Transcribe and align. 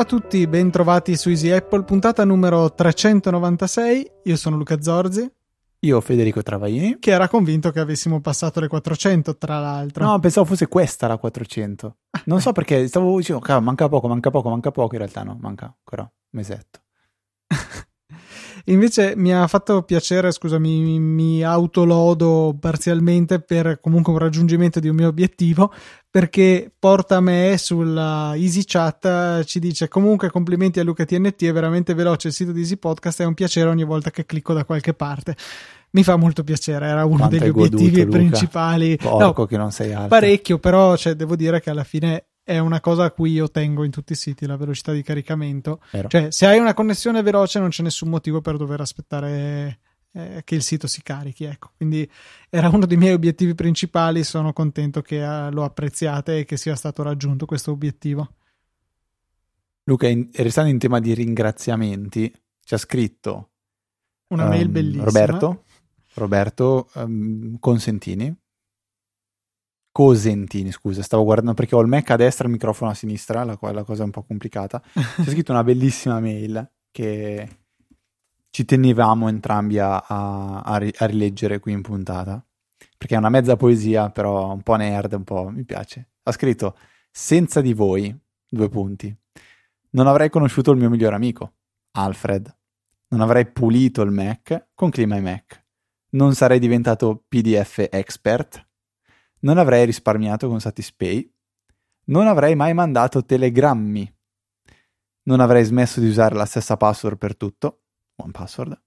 a 0.00 0.04
tutti, 0.04 0.46
bentrovati 0.46 1.16
su 1.16 1.30
Easy 1.30 1.50
Apple, 1.50 1.84
puntata 1.84 2.24
numero 2.24 2.72
396. 2.72 4.10
Io 4.24 4.36
sono 4.36 4.56
Luca 4.56 4.80
Zorzi. 4.80 5.30
Io 5.80 6.00
Federico 6.00 6.42
Travaini. 6.42 6.98
Che 6.98 7.10
era 7.10 7.28
convinto 7.28 7.70
che 7.70 7.80
avessimo 7.80 8.20
passato 8.20 8.60
le 8.60 8.68
400, 8.68 9.36
tra 9.36 9.58
l'altro. 9.58 10.04
No, 10.04 10.18
pensavo 10.18 10.46
fosse 10.46 10.68
questa 10.68 11.06
la 11.06 11.16
400. 11.16 11.96
Non 12.26 12.40
so 12.40 12.52
perché 12.52 12.86
stavo 12.86 13.16
dicendo, 13.16 13.42
manca 13.60 13.88
poco, 13.88 14.06
manca 14.08 14.30
poco, 14.30 14.48
manca 14.50 14.70
poco. 14.70 14.94
In 14.94 15.00
realtà 15.00 15.22
no, 15.22 15.36
manca 15.40 15.66
ancora 15.66 16.02
un 16.02 16.10
mesetto. 16.30 16.80
Invece 18.66 19.14
mi 19.16 19.32
ha 19.34 19.46
fatto 19.46 19.82
piacere, 19.82 20.30
scusami, 20.30 20.80
mi, 20.80 20.98
mi 21.00 21.42
autolodo 21.42 22.54
parzialmente 22.60 23.40
per 23.40 23.80
comunque 23.80 24.12
un 24.12 24.18
raggiungimento 24.18 24.80
di 24.80 24.88
un 24.88 24.96
mio 24.96 25.08
obiettivo, 25.08 25.72
perché 26.10 26.70
porta 26.78 27.20
me 27.20 27.56
sulla 27.58 28.32
Easy 28.36 28.62
Chat, 28.64 29.44
ci 29.44 29.58
dice 29.60 29.88
comunque 29.88 30.30
complimenti 30.30 30.78
a 30.78 30.84
Luca 30.84 31.04
TNT, 31.04 31.44
è 31.46 31.52
veramente 31.52 31.94
veloce 31.94 32.28
il 32.28 32.34
sito 32.34 32.52
di 32.52 32.60
Easy 32.60 32.76
Podcast, 32.76 33.22
è 33.22 33.24
un 33.24 33.34
piacere 33.34 33.68
ogni 33.70 33.84
volta 33.84 34.10
che 34.10 34.26
clicco 34.26 34.52
da 34.52 34.64
qualche 34.64 34.92
parte. 34.94 35.34
Mi 35.92 36.04
fa 36.04 36.14
molto 36.16 36.44
piacere, 36.44 36.86
era 36.86 37.04
uno 37.04 37.16
Quanto 37.16 37.38
degli 37.38 37.50
goduto, 37.50 37.76
obiettivi 37.76 38.04
Luca? 38.04 38.18
principali. 38.18 38.96
Porco 38.96 39.40
No, 39.40 39.46
che 39.46 39.56
non 39.56 39.72
sei 39.72 39.92
alto. 39.92 40.08
parecchio, 40.08 40.58
però 40.58 40.96
cioè, 40.96 41.14
devo 41.14 41.34
dire 41.34 41.60
che 41.60 41.70
alla 41.70 41.82
fine 41.82 42.26
è 42.50 42.58
una 42.58 42.80
cosa 42.80 43.04
a 43.04 43.10
cui 43.12 43.30
io 43.30 43.48
tengo 43.48 43.84
in 43.84 43.92
tutti 43.92 44.12
i 44.12 44.16
siti, 44.16 44.44
la 44.44 44.56
velocità 44.56 44.90
di 44.90 45.04
caricamento. 45.04 45.80
Vero. 45.92 46.08
Cioè, 46.08 46.32
se 46.32 46.46
hai 46.46 46.58
una 46.58 46.74
connessione 46.74 47.22
veloce 47.22 47.60
non 47.60 47.68
c'è 47.68 47.84
nessun 47.84 48.08
motivo 48.08 48.40
per 48.40 48.56
dover 48.56 48.80
aspettare 48.80 49.78
eh, 50.10 50.42
che 50.42 50.56
il 50.56 50.62
sito 50.62 50.88
si 50.88 51.00
carichi, 51.00 51.44
ecco. 51.44 51.70
Quindi 51.76 52.10
era 52.48 52.68
uno 52.68 52.86
dei 52.86 52.96
miei 52.96 53.12
obiettivi 53.12 53.54
principali, 53.54 54.24
sono 54.24 54.52
contento 54.52 55.00
che 55.00 55.22
eh, 55.22 55.52
lo 55.52 55.62
apprezziate 55.62 56.40
e 56.40 56.44
che 56.44 56.56
sia 56.56 56.74
stato 56.74 57.04
raggiunto 57.04 57.46
questo 57.46 57.70
obiettivo. 57.70 58.34
Luca, 59.84 60.08
in- 60.08 60.28
restando 60.32 60.70
in 60.70 60.78
tema 60.78 60.98
di 60.98 61.14
ringraziamenti, 61.14 62.34
ci 62.64 62.74
ha 62.74 62.78
scritto 62.78 63.50
Una 64.26 64.46
mail 64.46 64.66
ehm, 64.66 64.72
bellissima. 64.72 65.04
Roberto, 65.04 65.64
Roberto 66.14 66.90
ehm, 66.96 67.60
Consentini. 67.60 68.36
Cosentini, 69.92 70.70
scusa, 70.70 71.02
stavo 71.02 71.24
guardando 71.24 71.54
perché 71.54 71.74
ho 71.74 71.80
il 71.80 71.88
Mac 71.88 72.10
a 72.10 72.16
destra 72.16 72.44
e 72.44 72.46
il 72.48 72.52
microfono 72.54 72.90
a 72.90 72.94
sinistra, 72.94 73.44
la, 73.44 73.58
la 73.60 73.84
cosa 73.84 74.02
è 74.02 74.04
un 74.04 74.12
po' 74.12 74.22
complicata. 74.22 74.80
Ha 74.94 75.24
scritto 75.24 75.52
una 75.52 75.64
bellissima 75.64 76.20
mail 76.20 76.70
che 76.92 77.48
ci 78.50 78.64
tenevamo 78.64 79.28
entrambi 79.28 79.78
a, 79.78 79.96
a- 79.98 80.60
a 80.60 81.06
rileggere 81.06 81.58
qui 81.60 81.72
in 81.72 81.82
puntata, 81.82 82.44
perché 82.96 83.14
è 83.14 83.18
una 83.18 83.28
mezza 83.28 83.56
poesia, 83.56 84.10
però 84.10 84.52
un 84.52 84.62
po' 84.62 84.76
nerd, 84.76 85.12
un 85.12 85.24
po' 85.24 85.48
mi 85.50 85.64
piace. 85.64 86.10
Ha 86.22 86.32
scritto, 86.32 86.76
senza 87.10 87.60
di 87.60 87.72
voi, 87.72 88.16
due 88.48 88.68
punti, 88.68 89.14
non 89.90 90.06
avrei 90.06 90.30
conosciuto 90.30 90.70
il 90.70 90.78
mio 90.78 90.90
migliore 90.90 91.16
amico, 91.16 91.54
Alfred. 91.92 92.56
Non 93.08 93.22
avrei 93.22 93.50
pulito 93.50 94.02
il 94.02 94.12
Mac 94.12 94.68
con 94.74 94.90
Clima 94.90 95.16
e 95.16 95.20
Mac. 95.20 95.64
Non 96.10 96.34
sarei 96.34 96.60
diventato 96.60 97.24
PDF 97.28 97.88
expert. 97.90 98.64
Non 99.40 99.58
avrei 99.58 99.84
risparmiato 99.84 100.48
con 100.48 100.60
Satispay. 100.60 101.32
Non 102.06 102.26
avrei 102.26 102.54
mai 102.54 102.74
mandato 102.74 103.24
telegrammi. 103.24 104.14
Non 105.22 105.40
avrei 105.40 105.64
smesso 105.64 106.00
di 106.00 106.08
usare 106.08 106.34
la 106.34 106.44
stessa 106.44 106.76
password 106.76 107.16
per 107.16 107.36
tutto, 107.36 107.82
one 108.16 108.32
password. 108.32 108.80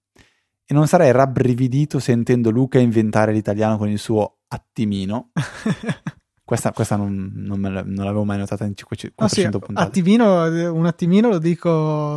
E 0.66 0.74
non 0.74 0.86
sarei 0.86 1.12
rabbrividito 1.12 1.98
sentendo 1.98 2.50
Luca 2.50 2.78
inventare 2.78 3.32
l'italiano 3.32 3.76
con 3.76 3.88
il 3.88 3.98
suo 3.98 4.38
attimino. 4.48 5.30
Questa, 6.46 6.72
questa 6.72 6.96
non, 6.96 7.32
non 7.34 7.58
me 7.58 7.70
non 7.70 8.04
l'avevo 8.04 8.24
mai 8.24 8.36
notata 8.36 8.64
in 8.66 8.76
500 8.76 9.14
Ah, 9.24 9.28
sì, 9.28 9.36
400 9.46 9.58
puntate. 9.60 9.88
attimino, 9.88 10.72
un 10.74 10.84
attimino 10.84 11.30
lo 11.30 11.38
dico 11.38 11.70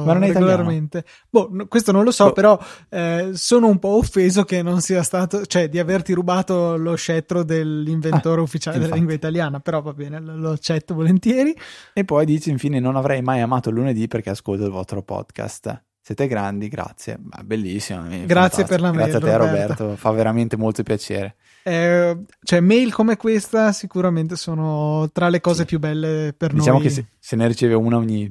Ma 0.06 0.12
non 0.12 0.24
è 0.24 0.34
regolarmente. 0.34 1.06
Boh, 1.30 1.48
no- 1.50 1.68
questo 1.68 1.94
non 1.94 2.04
lo 2.04 2.12
so, 2.12 2.26
Oh. 2.26 2.32
però 2.34 2.60
eh, 2.90 3.30
sono 3.36 3.68
un 3.68 3.80
po' 3.80 3.96
offeso 3.96 4.44
che 4.44 4.62
non 4.62 4.82
sia 4.82 5.02
stato, 5.02 5.46
cioè 5.46 5.70
di 5.70 5.80
averti 5.80 6.12
rubato 6.12 6.76
lo 6.76 6.96
scettro 6.96 7.44
dell'inventore 7.44 8.42
Ah, 8.42 8.44
ufficiale 8.44 8.80
della 8.80 8.96
infatti. 8.96 9.06
lingua 9.08 9.16
italiana, 9.16 9.60
però 9.62 9.82
va 9.82 9.94
bene, 9.94 10.20
lo, 10.20 10.52
accetto 10.52 10.94
volentieri. 10.94 11.56
E 11.94 12.04
poi 12.04 12.26
dice 12.26 12.50
infine: 12.50 12.82
Non 12.82 12.98
avrei 12.98 13.22
mai 13.22 13.40
amato 13.40 13.70
il 13.70 13.76
lunedì 13.76 14.08
perché 14.08 14.30
ascolto 14.32 14.66
il 14.66 14.72
vostro 14.72 15.02
podcast. 15.04 15.84
Siete 16.08 16.28
grandi, 16.28 16.70
grazie. 16.70 17.18
Ma 17.22 17.44
bellissimo. 17.44 18.04
Grazie 18.04 18.26
fantastico. 18.26 18.68
per 18.70 18.80
la 18.80 18.92
mail, 18.94 19.10
Grazie 19.10 19.18
a 19.18 19.20
te, 19.32 19.38
Roberto. 19.38 19.74
Roberto. 19.84 19.96
Fa 19.98 20.12
veramente 20.12 20.56
molto 20.56 20.82
piacere. 20.84 21.36
Eh, 21.64 22.18
cioè, 22.44 22.62
mail 22.62 22.94
come 22.94 23.18
questa 23.18 23.74
sicuramente 23.74 24.38
sono 24.38 25.10
tra 25.12 25.28
le 25.28 25.42
cose 25.42 25.60
Sì. 25.64 25.66
più 25.66 25.80
belle 25.80 26.34
per 26.38 26.54
Diciamo 26.54 26.78
noi. 26.78 26.88
che 26.88 26.94
se, 26.94 27.08
se 27.20 27.36
ne 27.36 27.46
riceve 27.46 27.74
una 27.74 27.98
ogni 27.98 28.24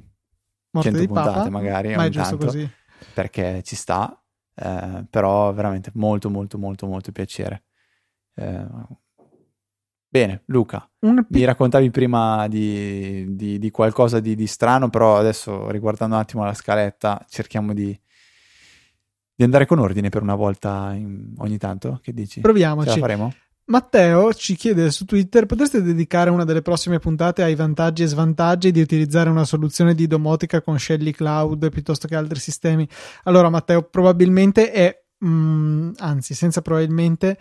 Morte 0.70 0.88
100 0.88 0.98
di 1.00 1.06
puntate, 1.06 1.36
Papa, 1.36 1.50
magari, 1.50 1.94
ma 1.94 2.06
è 2.06 2.08
giusto 2.08 2.30
tanto. 2.38 2.46
così. 2.46 2.70
perché 3.12 3.60
ci 3.62 3.76
sta, 3.76 4.22
eh, 4.54 5.04
però 5.10 5.52
veramente 5.52 5.90
molto, 5.96 6.30
molto, 6.30 6.56
molto, 6.56 6.86
molto 6.86 7.12
piacere. 7.12 7.64
Eh, 8.36 8.66
bene, 10.16 10.42
Luca, 10.46 10.88
Un 11.00 11.26
mi 11.28 11.44
raccontavi 11.44 11.90
prima 11.90 12.48
di, 12.48 13.36
di- 13.36 13.58
di 13.58 13.70
qualcosa 13.70 14.18
di, 14.20 14.34
di 14.34 14.46
strano, 14.46 14.88
però 14.88 15.18
adesso 15.18 15.70
riguardando 15.70 16.14
un 16.14 16.20
attimo 16.22 16.44
la 16.44 16.54
scaletta, 16.54 17.24
cerchiamo 17.28 17.74
di, 17.74 17.98
di 19.34 19.44
andare 19.44 19.66
con 19.66 19.78
ordine 19.78 20.08
per 20.08 20.22
una 20.22 20.34
volta 20.34 20.92
in- 20.94 21.34
ogni 21.38 21.58
tanto. 21.58 22.00
Che 22.02 22.12
dici? 22.14 22.34
Ce 22.36 22.40
Proviamoci. 22.40 22.88
la 22.88 22.96
faremo? 22.96 23.34
Matteo 23.68 24.32
ci 24.32 24.54
chiede 24.54 24.90
su 24.90 25.04
Twitter: 25.04 25.44
potreste 25.44 25.82
dedicare 25.82 26.30
una 26.30 26.44
delle 26.44 26.62
prossime 26.62 26.98
puntate 26.98 27.42
ai 27.42 27.54
vantaggi 27.54 28.04
e 28.04 28.06
svantaggi 28.06 28.70
di 28.70 28.80
utilizzare 28.80 29.28
una 29.28 29.44
soluzione 29.44 29.94
di 29.94 30.06
domotica 30.06 30.62
con 30.62 30.78
Shelly 30.78 31.10
Cloud 31.10 31.68
piuttosto 31.70 32.06
che 32.08 32.14
altri 32.14 32.38
sistemi? 32.38 32.88
Allora, 33.24 33.50
Matteo, 33.50 33.82
probabilmente 33.82 34.70
è, 34.70 35.02
mm, 35.24 35.92
anzi, 35.98 36.34
senza 36.34 36.62
probabilmente, 36.62 37.38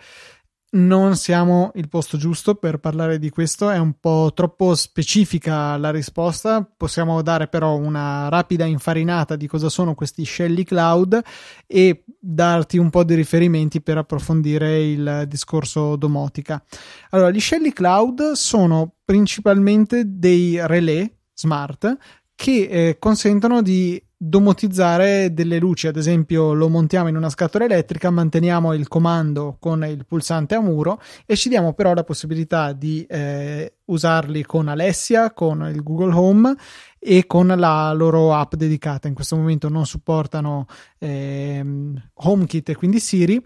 non 0.76 1.16
siamo 1.16 1.72
il 1.74 1.88
posto 1.88 2.18
giusto 2.18 2.54
per 2.54 2.78
parlare 2.78 3.18
di 3.18 3.30
questo, 3.30 3.70
è 3.70 3.78
un 3.78 3.94
po' 3.98 4.30
troppo 4.34 4.74
specifica 4.74 5.76
la 5.78 5.90
risposta. 5.90 6.68
Possiamo 6.76 7.22
dare 7.22 7.48
però 7.48 7.76
una 7.76 8.28
rapida 8.28 8.64
infarinata 8.64 9.36
di 9.36 9.46
cosa 9.46 9.68
sono 9.68 9.94
questi 9.94 10.24
Shelly 10.24 10.64
Cloud 10.64 11.20
e 11.66 12.04
darti 12.18 12.76
un 12.76 12.90
po' 12.90 13.04
di 13.04 13.14
riferimenti 13.14 13.80
per 13.80 13.96
approfondire 13.98 14.82
il 14.82 15.24
discorso 15.26 15.96
domotica. 15.96 16.62
Allora, 17.10 17.30
gli 17.30 17.40
Shelly 17.40 17.72
Cloud 17.72 18.32
sono 18.32 18.92
principalmente 19.04 20.02
dei 20.06 20.58
relè 20.66 21.10
smart 21.32 21.96
che 22.36 22.68
eh, 22.70 22.98
consentono 22.98 23.62
di 23.62 24.00
domotizzare 24.18 25.32
delle 25.34 25.58
luci, 25.58 25.88
ad 25.88 25.96
esempio 25.96 26.52
lo 26.52 26.68
montiamo 26.68 27.08
in 27.08 27.16
una 27.16 27.28
scatola 27.28 27.64
elettrica, 27.64 28.10
manteniamo 28.10 28.72
il 28.72 28.88
comando 28.88 29.56
con 29.58 29.84
il 29.84 30.06
pulsante 30.06 30.54
a 30.54 30.60
muro 30.60 31.00
e 31.26 31.34
ci 31.36 31.48
diamo 31.48 31.74
però 31.74 31.92
la 31.92 32.04
possibilità 32.04 32.72
di 32.72 33.04
eh, 33.08 33.76
usarli 33.86 34.42
con 34.44 34.68
Alessia, 34.68 35.32
con 35.32 35.68
il 35.72 35.82
Google 35.82 36.14
Home 36.14 36.54
e 36.98 37.26
con 37.26 37.46
la 37.46 37.92
loro 37.92 38.34
app 38.34 38.54
dedicata. 38.54 39.08
In 39.08 39.14
questo 39.14 39.36
momento 39.36 39.68
non 39.68 39.86
supportano 39.86 40.66
ehm, 40.98 42.10
HomeKit 42.14 42.68
e 42.70 42.74
quindi 42.74 43.00
Siri. 43.00 43.42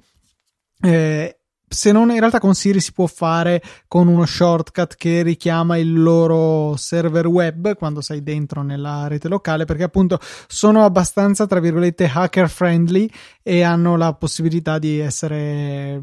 Eh, 0.83 1.40
se 1.73 1.93
non 1.93 2.11
in 2.11 2.19
realtà 2.19 2.41
con 2.41 2.53
Siri 2.53 2.81
si 2.81 2.93
può 2.93 3.07
fare 3.07 3.63
con 3.87 4.09
uno 4.09 4.27
shortcut 4.27 4.97
che 4.97 5.23
richiama 5.23 5.77
il 5.77 6.03
loro 6.03 6.75
server 6.77 7.29
web 7.29 7.77
quando 7.77 8.01
sei 8.01 8.25
dentro 8.25 8.63
nella 8.63 9.07
rete 9.07 9.29
locale 9.29 9.67
perché 9.67 9.85
appunto 9.85 10.19
sono 10.49 10.85
abbastanza 10.85 11.47
tra 11.47 11.61
virgolette 11.61 12.11
hacker 12.13 12.49
friendly 12.49 13.09
e 13.41 13.63
hanno 13.63 13.97
la 13.97 14.13
possibilità 14.15 14.81
di 14.81 14.99
essere 14.99 16.03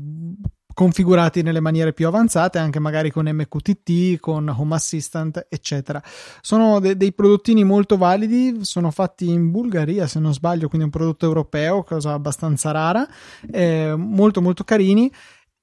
configurati 0.73 1.41
nelle 1.41 1.59
maniere 1.59 1.91
più 1.91 2.07
avanzate 2.07 2.59
anche 2.59 2.79
magari 2.79 3.11
con 3.11 3.25
MQTT 3.25 4.19
con 4.19 4.47
Home 4.47 4.75
Assistant 4.75 5.47
eccetera. 5.49 6.01
Sono 6.39 6.79
de- 6.79 6.95
dei 6.95 7.11
prodottini 7.11 7.65
molto 7.65 7.97
validi 7.97 8.59
sono 8.61 8.89
fatti 8.91 9.27
in 9.27 9.51
Bulgaria 9.51 10.07
se 10.07 10.19
non 10.19 10.33
sbaglio 10.33 10.69
quindi 10.69 10.85
un 10.85 10.91
prodotto 10.93 11.25
europeo 11.25 11.83
cosa 11.83 12.13
abbastanza 12.13 12.71
rara 12.71 13.05
eh, 13.51 13.95
molto 13.97 14.41
molto 14.41 14.63
carini 14.63 15.11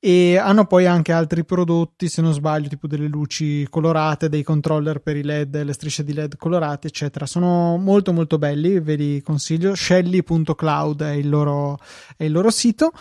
e 0.06 0.36
hanno 0.36 0.66
poi 0.66 0.84
anche 0.84 1.12
altri 1.12 1.46
prodotti 1.46 2.10
se 2.10 2.20
non 2.20 2.34
sbaglio 2.34 2.68
tipo 2.68 2.86
delle 2.86 3.06
luci 3.06 3.66
colorate 3.70 4.28
dei 4.28 4.42
controller 4.42 4.98
per 4.98 5.16
i 5.16 5.22
led 5.22 5.62
le 5.62 5.72
strisce 5.72 6.04
di 6.04 6.12
led 6.12 6.36
colorate 6.36 6.88
eccetera. 6.88 7.24
Sono 7.24 7.78
molto 7.78 8.12
molto 8.12 8.36
belli 8.36 8.80
ve 8.80 8.96
li 8.96 9.22
consiglio. 9.22 9.74
Shelly.cloud 9.74 11.02
è 11.04 11.12
il 11.12 11.30
loro, 11.30 11.78
è 12.18 12.24
il 12.24 12.32
loro 12.32 12.50
sito. 12.50 12.92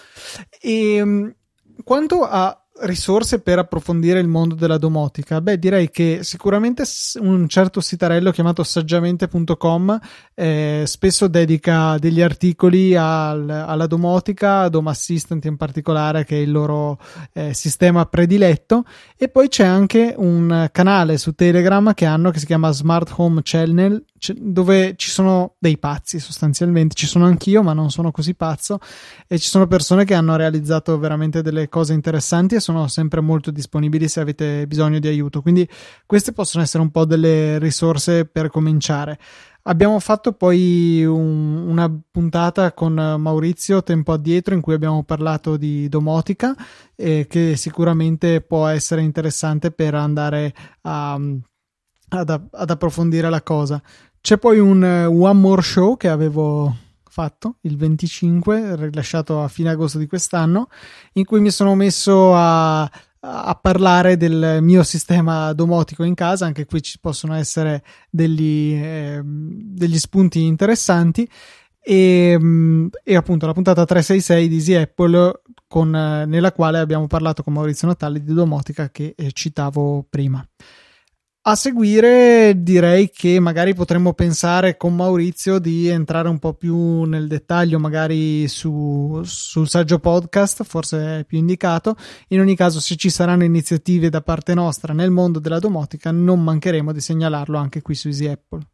E 0.62 1.04
mh, 1.04 1.36
quanto 1.84 2.22
a 2.22 2.63
risorse 2.82 3.40
per 3.40 3.60
approfondire 3.60 4.20
il 4.20 4.28
mondo 4.28 4.56
della 4.56 4.78
domotica? 4.78 5.42
Beh, 5.42 5.60
direi 5.60 5.90
che 5.90 6.20
sicuramente 6.22 6.84
un 7.20 7.48
certo 7.48 7.80
sitarello 7.80 8.32
chiamato 8.32 8.64
saggiamente.com 8.64 10.00
eh, 10.34 10.84
spesso 10.86 11.28
dedica 11.28 11.98
degli 11.98 12.22
articoli 12.22 12.96
al, 12.96 13.50
alla 13.50 13.88
domotica, 13.88 14.62
a 14.62 14.70
Dome 14.70 14.90
Assistant 14.90 15.46
in 15.46 15.58
particolare, 15.58 16.26
che 16.26 16.36
è 16.36 16.40
il 16.40 16.52
loro 16.52 17.00
eh, 17.34 17.54
sistema 17.54 18.06
prediletto. 18.06 18.86
E 19.18 19.30
poi 19.30 19.48
c'è 19.48 19.66
anche 19.66 20.14
un 20.18 20.70
canale 20.72 21.18
su 21.18 21.34
Telegram 21.34 21.94
che 21.94 22.06
hanno 22.06 22.32
che 22.32 22.40
si 22.40 22.46
chiama 22.46 22.72
Smart 22.72 23.14
Home 23.18 23.42
Channel, 23.44 24.04
dove 24.32 24.94
ci 24.96 25.10
sono 25.10 25.56
dei 25.60 25.78
pazzi 25.78 26.20
sostanzialmente. 26.20 26.96
Ci 26.96 27.08
sono 27.08 27.26
anch'io, 27.26 27.62
ma 27.64 27.74
non 27.74 27.92
sono 27.92 28.12
così 28.12 28.36
pazzo. 28.36 28.80
E 29.28 29.38
ci 29.40 29.50
sono 29.50 29.68
persone 29.68 30.06
che 30.06 30.14
hanno 30.14 30.36
realizzato 30.36 30.98
veramente 30.98 31.42
delle 31.42 31.68
cose 31.68 31.94
interessanti 31.94 32.56
e 32.56 32.60
sono 32.62 32.88
sempre 32.88 33.20
molto 33.20 33.52
disponibili 33.52 34.08
se 34.08 34.22
avete 34.22 34.66
bisogno 34.68 35.00
di 35.00 35.08
aiuto. 35.08 35.42
Quindi 35.42 35.68
queste 36.06 36.32
possono 36.32 36.64
essere 36.64 36.84
un 36.84 36.92
po' 36.92 37.04
delle 37.04 37.60
risorse 37.60 38.26
per 38.26 38.50
cominciare. 38.50 39.20
Abbiamo 39.66 39.98
fatto 40.00 40.34
poi 40.34 41.06
un, 41.06 41.56
una 41.70 41.90
puntata 42.12 42.74
con 42.74 42.94
Maurizio 42.94 43.82
tempo 43.82 44.12
addietro 44.12 44.54
in 44.54 44.60
cui 44.60 44.74
abbiamo 44.74 45.04
parlato 45.04 45.56
di 45.56 45.88
domotica 45.88 46.54
eh, 46.96 47.28
che 47.30 47.56
sicuramente 47.56 48.42
può 48.42 48.68
essere 48.68 49.02
interessante 49.02 49.72
per 49.72 49.96
andare 49.96 50.54
a, 50.82 51.18
ad, 52.10 52.48
ad 52.52 52.70
approfondire 52.70 53.30
la 53.30 53.42
cosa. 53.42 53.82
C'è 54.24 54.38
poi 54.38 54.58
un 54.58 54.82
One 54.82 55.38
More 55.38 55.62
Show 55.62 55.98
che 55.98 56.08
avevo 56.08 56.74
fatto 57.10 57.58
il 57.64 57.76
25, 57.76 58.78
rilasciato 58.78 59.44
a 59.44 59.50
fine 59.50 59.72
agosto 59.72 59.98
di 59.98 60.08
quest'anno, 60.08 60.70
in 61.16 61.26
cui 61.26 61.42
mi 61.42 61.52
sono 61.52 61.76
messo 61.76 62.34
a, 62.34 62.84
a 62.84 63.60
parlare 63.62 64.16
del 64.16 64.60
mio 64.62 64.82
sistema 64.84 65.52
domotico 65.52 66.04
in 66.04 66.14
casa. 66.14 66.46
Anche 66.46 66.64
qui 66.64 66.82
ci 66.82 67.00
possono 67.02 67.34
essere 67.34 67.84
degli, 68.10 68.74
eh, 68.82 69.20
degli 69.26 70.00
spunti 70.00 70.46
interessanti. 70.46 71.30
E, 71.82 72.38
mm, 72.40 72.88
e, 73.04 73.16
appunto 73.18 73.46
la 73.46 73.52
puntata 73.52 73.84
366 73.84 74.48
di 74.48 74.56
Easy 74.56 74.74
Apple 74.76 75.42
con, 75.68 75.90
nella 75.90 76.54
quale 76.54 76.80
abbiamo 76.80 77.08
parlato 77.08 77.44
con 77.44 77.52
Maurizio 77.52 77.90
Natali 77.90 78.24
di 78.24 78.34
domotica 78.34 78.90
che 78.90 79.16
eh, 79.18 79.34
citavo 79.34 80.06
prima. 80.10 80.48
A 81.46 81.56
seguire 81.56 82.54
direi 82.64 83.10
che 83.10 83.38
magari 83.42 83.74
potremmo 83.74 84.14
pensare 84.14 84.78
con 84.78 84.96
Maurizio 84.96 85.60
di 85.60 85.90
entrare 85.90 86.30
un 86.30 86.40
po' 86.40 86.54
più 86.54 87.04
nel 87.04 87.28
dettaglio 87.28 87.80
magari 87.80 88.48
su, 88.48 89.20
sul 89.26 89.68
saggio 89.68 90.00
podcast, 90.00 90.64
forse 90.64 91.20
è 91.20 91.26
più 91.26 91.38
indicato. 91.38 91.98
In 92.30 92.40
ogni 92.40 92.56
caso 92.56 92.80
se 92.80 92.96
ci 92.96 93.10
saranno 93.10 93.44
iniziative 93.44 94.08
da 94.08 94.22
parte 94.22 94.54
nostra 94.54 94.94
nel 94.94 95.12
mondo 95.12 95.40
della 95.40 95.60
domotica 95.60 96.12
non 96.12 96.42
mancheremo 96.42 96.94
di 96.94 97.02
segnalarlo 97.02 97.58
anche 97.58 97.82
qui 97.82 97.96
su 97.96 98.08
Easy 98.08 98.28
Apple. 98.28 98.66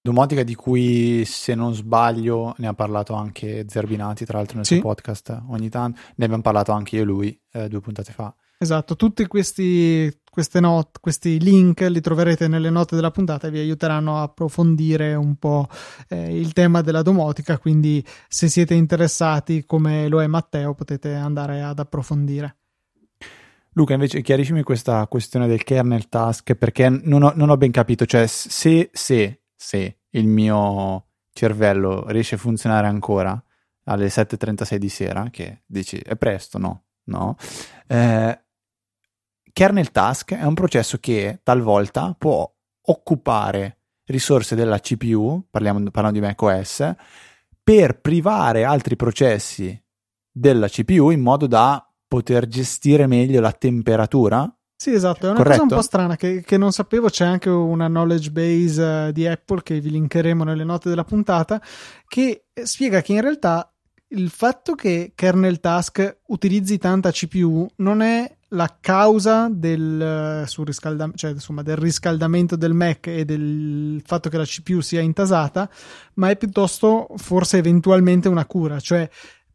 Domotica 0.00 0.42
di 0.44 0.54
cui 0.54 1.26
se 1.26 1.54
non 1.54 1.74
sbaglio 1.74 2.54
ne 2.56 2.68
ha 2.68 2.72
parlato 2.72 3.12
anche 3.12 3.66
Zerbinati 3.68 4.24
tra 4.24 4.38
l'altro 4.38 4.56
nel 4.56 4.64
sì. 4.64 4.76
suo 4.76 4.84
podcast 4.84 5.42
ogni 5.48 5.68
tanto, 5.68 6.00
ne 6.14 6.24
abbiamo 6.24 6.42
parlato 6.42 6.72
anche 6.72 6.96
io 6.96 7.02
e 7.02 7.04
lui 7.04 7.40
eh, 7.52 7.68
due 7.68 7.80
puntate 7.80 8.12
fa. 8.12 8.34
Esatto, 8.62 8.94
tutti 8.94 9.26
questi, 9.26 10.14
not- 10.60 11.00
questi, 11.00 11.40
link 11.40 11.80
li 11.80 12.02
troverete 12.02 12.46
nelle 12.46 12.68
note 12.68 12.94
della 12.94 13.10
puntata 13.10 13.46
e 13.46 13.50
vi 13.50 13.58
aiuteranno 13.58 14.18
a 14.18 14.22
approfondire 14.24 15.14
un 15.14 15.36
po' 15.36 15.66
eh, 16.08 16.38
il 16.38 16.52
tema 16.52 16.82
della 16.82 17.00
domotica, 17.00 17.56
quindi 17.56 18.04
se 18.28 18.48
siete 18.48 18.74
interessati 18.74 19.64
come 19.64 20.08
lo 20.08 20.20
è 20.20 20.26
Matteo 20.26 20.74
potete 20.74 21.14
andare 21.14 21.62
ad 21.62 21.78
approfondire. 21.78 22.56
Luca, 23.70 23.94
invece 23.94 24.20
chiariscimi 24.20 24.62
questa 24.62 25.06
questione 25.06 25.46
del 25.46 25.64
kernel 25.64 26.10
task 26.10 26.52
perché 26.52 26.90
non 26.90 27.22
ho, 27.22 27.32
non 27.34 27.48
ho 27.48 27.56
ben 27.56 27.70
capito, 27.70 28.04
cioè 28.04 28.26
se, 28.26 28.90
se, 28.92 29.40
se 29.56 30.00
il 30.10 30.26
mio 30.26 31.06
cervello 31.32 32.04
riesce 32.08 32.34
a 32.34 32.38
funzionare 32.38 32.88
ancora 32.88 33.42
alle 33.84 34.08
7.36 34.08 34.76
di 34.76 34.88
sera, 34.90 35.28
che 35.30 35.62
dici 35.64 35.96
è 35.96 36.14
presto, 36.16 36.58
no? 36.58 36.82
No? 37.04 37.36
Eh, 37.86 38.38
kernel 39.52 39.90
task 39.90 40.34
è 40.34 40.44
un 40.44 40.54
processo 40.54 40.98
che 40.98 41.40
talvolta 41.42 42.14
può 42.18 42.50
occupare 42.82 43.78
risorse 44.06 44.54
della 44.54 44.80
CPU, 44.80 45.46
parliamo, 45.50 45.90
parlando 45.90 46.18
di 46.18 46.24
macOS, 46.24 46.94
per 47.62 48.00
privare 48.00 48.64
altri 48.64 48.96
processi 48.96 49.80
della 50.30 50.68
CPU 50.68 51.10
in 51.10 51.20
modo 51.20 51.46
da 51.46 51.84
poter 52.06 52.46
gestire 52.46 53.06
meglio 53.06 53.40
la 53.40 53.52
temperatura. 53.52 54.52
Sì, 54.74 54.92
esatto, 54.92 55.26
è 55.26 55.30
una 55.30 55.36
Corretto? 55.36 55.62
cosa 55.62 55.74
un 55.74 55.80
po' 55.80 55.86
strana 55.86 56.16
che, 56.16 56.42
che, 56.42 56.56
non 56.56 56.72
sapevo, 56.72 57.08
c'è 57.08 57.26
anche 57.26 57.50
una 57.50 57.86
knowledge 57.86 58.30
base 58.30 58.82
uh, 58.82 59.12
di 59.12 59.26
Apple 59.26 59.62
che 59.62 59.78
vi 59.78 59.90
linkeremo 59.90 60.42
nelle 60.42 60.64
note 60.64 60.88
della 60.88 61.04
puntata, 61.04 61.62
che 62.06 62.46
spiega 62.62 63.02
che 63.02 63.12
in 63.12 63.20
realtà 63.20 63.72
il 64.08 64.30
fatto 64.30 64.74
che 64.74 65.12
kernel 65.14 65.60
task 65.60 66.20
utilizzi 66.28 66.78
tanta 66.78 67.12
CPU 67.12 67.68
non 67.76 68.00
è 68.00 68.38
la 68.50 68.76
causa 68.80 69.48
del, 69.50 70.44
surriscaldam- 70.46 71.14
cioè, 71.14 71.32
insomma, 71.32 71.62
del 71.62 71.76
riscaldamento 71.76 72.56
del 72.56 72.72
Mac 72.72 73.06
e 73.06 73.24
del 73.24 74.02
fatto 74.04 74.28
che 74.28 74.36
la 74.36 74.44
CPU 74.44 74.80
sia 74.80 75.00
intasata, 75.00 75.68
ma 76.14 76.30
è 76.30 76.36
piuttosto 76.36 77.08
forse 77.16 77.58
eventualmente 77.58 78.28
una 78.28 78.46
cura, 78.46 78.80
cioè 78.80 79.08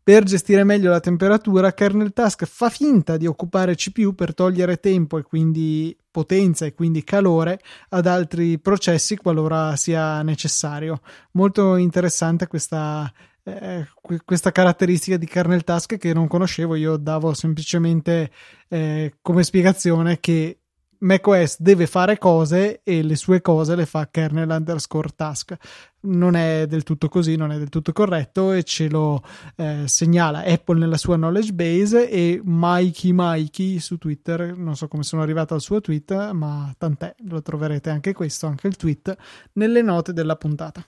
per 0.05 0.23
gestire 0.23 0.63
meglio 0.63 0.91
la 0.91 0.99
temperatura, 0.99 1.73
kernel 1.73 2.13
task 2.13 2.45
fa 2.45 2.69
finta 2.69 3.17
di 3.17 3.25
occupare 3.25 3.73
CPU 3.73 4.13
per 4.13 4.35
togliere 4.35 4.79
tempo 4.79 5.17
e 5.17 5.23
quindi 5.23 5.97
potenza 6.11 6.65
e 6.65 6.75
quindi 6.75 7.03
calore 7.03 7.59
ad 7.89 8.05
altri 8.05 8.59
processi 8.59 9.17
qualora 9.17 9.75
sia 9.75 10.21
necessario. 10.21 11.01
Molto 11.31 11.75
interessante 11.75 12.45
questa 12.45 13.11
eh, 13.45 13.87
questa 14.25 14.51
caratteristica 14.51 15.17
di 15.17 15.27
kernel 15.27 15.63
task 15.63 15.97
che 15.97 16.13
non 16.13 16.27
conoscevo, 16.27 16.75
io 16.75 16.97
davo 16.97 17.33
semplicemente 17.33 18.31
eh, 18.67 19.13
come 19.21 19.43
spiegazione 19.43 20.19
che 20.19 20.59
macOS 20.97 21.59
deve 21.59 21.85
fare 21.85 22.17
cose 22.17 22.81
e 22.83 23.03
le 23.03 23.15
sue 23.15 23.41
cose 23.41 23.75
le 23.75 23.85
fa 23.85 24.09
kernel 24.09 24.49
underscore 24.49 25.09
task. 25.15 25.55
Non 26.01 26.35
è 26.35 26.65
del 26.67 26.83
tutto 26.83 27.07
così, 27.07 27.35
non 27.35 27.51
è 27.51 27.57
del 27.57 27.69
tutto 27.69 27.91
corretto 27.91 28.51
e 28.51 28.63
ce 28.63 28.89
lo 28.89 29.23
eh, 29.55 29.83
segnala 29.85 30.43
Apple 30.43 30.79
nella 30.79 30.97
sua 30.97 31.15
knowledge 31.15 31.53
base 31.53 32.09
e 32.09 32.41
Mikey 32.43 33.11
Mikey 33.13 33.79
su 33.79 33.97
Twitter. 33.97 34.57
Non 34.57 34.75
so 34.75 34.87
come 34.87 35.03
sono 35.03 35.21
arrivato 35.21 35.53
al 35.53 35.61
suo 35.61 35.81
tweet, 35.81 36.31
ma 36.31 36.73
tant'è, 36.77 37.15
lo 37.25 37.41
troverete 37.41 37.89
anche 37.89 38.13
questo, 38.13 38.47
anche 38.47 38.67
il 38.67 38.75
tweet, 38.75 39.15
nelle 39.53 39.81
note 39.81 40.13
della 40.13 40.35
puntata. 40.35 40.83